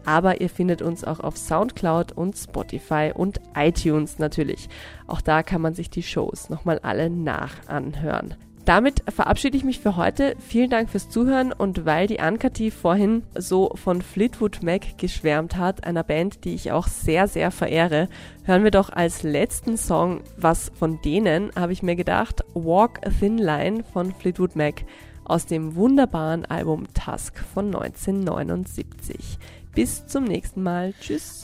aber 0.06 0.42
ihr 0.42 0.50
findet 0.50 0.82
uns 0.82 1.04
auch 1.04 1.20
auf 1.20 1.38
Soundcloud 1.38 2.12
und 2.14 2.36
Spotify 2.36 3.12
und 3.14 3.40
iTunes 3.56 4.20
natürlich. 4.20 4.68
Auch 5.08 5.22
da 5.22 5.44
kann 5.44 5.62
man 5.62 5.74
sich 5.74 5.90
die 5.90 6.04
Shows 6.04 6.50
nochmal 6.50 6.80
alle 6.80 7.10
nachanhören. 7.10 8.36
Damit 8.70 9.02
verabschiede 9.10 9.58
ich 9.58 9.64
mich 9.64 9.80
für 9.80 9.96
heute. 9.96 10.36
Vielen 10.48 10.70
Dank 10.70 10.92
fürs 10.92 11.10
Zuhören 11.10 11.52
und 11.52 11.88
weil 11.88 12.06
die 12.06 12.20
Ankati 12.20 12.70
vorhin 12.70 13.24
so 13.34 13.72
von 13.74 14.04
Fleetwood 14.04 14.62
Mac 14.62 15.00
geschwärmt 15.00 15.56
hat, 15.56 15.86
einer 15.86 16.04
Band, 16.04 16.46
die 16.46 16.54
ich 16.54 16.72
auch 16.72 16.86
sehr, 16.86 17.28
sehr 17.28 17.50
verehre, 17.50 18.10
hören 18.44 18.64
wir 18.64 18.70
doch 18.70 18.92
als 18.92 19.24
letzten 19.24 19.76
Song 19.76 20.22
was 20.38 20.72
von 20.78 21.02
denen, 21.02 21.52
habe 21.56 21.74
ich 21.74 21.82
mir 21.82 21.96
gedacht, 21.96 22.44
Walk 22.54 23.00
a 23.04 23.10
Thin 23.10 23.40
Line 23.40 23.84
von 23.92 24.14
Fleetwood 24.14 24.56
Mac 24.56 24.86
aus 25.24 25.48
dem 25.48 25.74
wunderbaren 25.74 26.46
Album 26.46 26.86
Tusk 26.94 27.40
von 27.40 27.74
1979. 27.74 29.40
Bis 29.74 30.06
zum 30.06 30.26
nächsten 30.26 30.62
Mal. 30.62 30.94
Tschüss. 31.02 31.44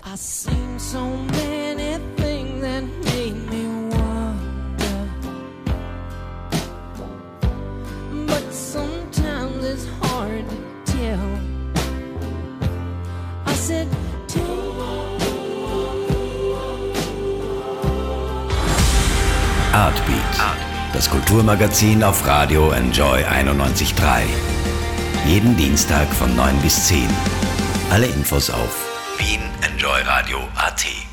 Artbeat, 19.73 20.23
das 20.93 21.09
Kulturmagazin 21.09 22.03
auf 22.03 22.27
Radio 22.27 22.69
Enjoy 22.71 23.23
91.3. 23.23 24.23
Jeden 25.25 25.57
Dienstag 25.57 26.07
von 26.13 26.35
9 26.35 26.57
bis 26.57 26.87
10. 26.87 27.07
Alle 27.89 28.05
Infos 28.05 28.51
auf 28.51 28.85
wienenjoyradio.at. 29.17 31.04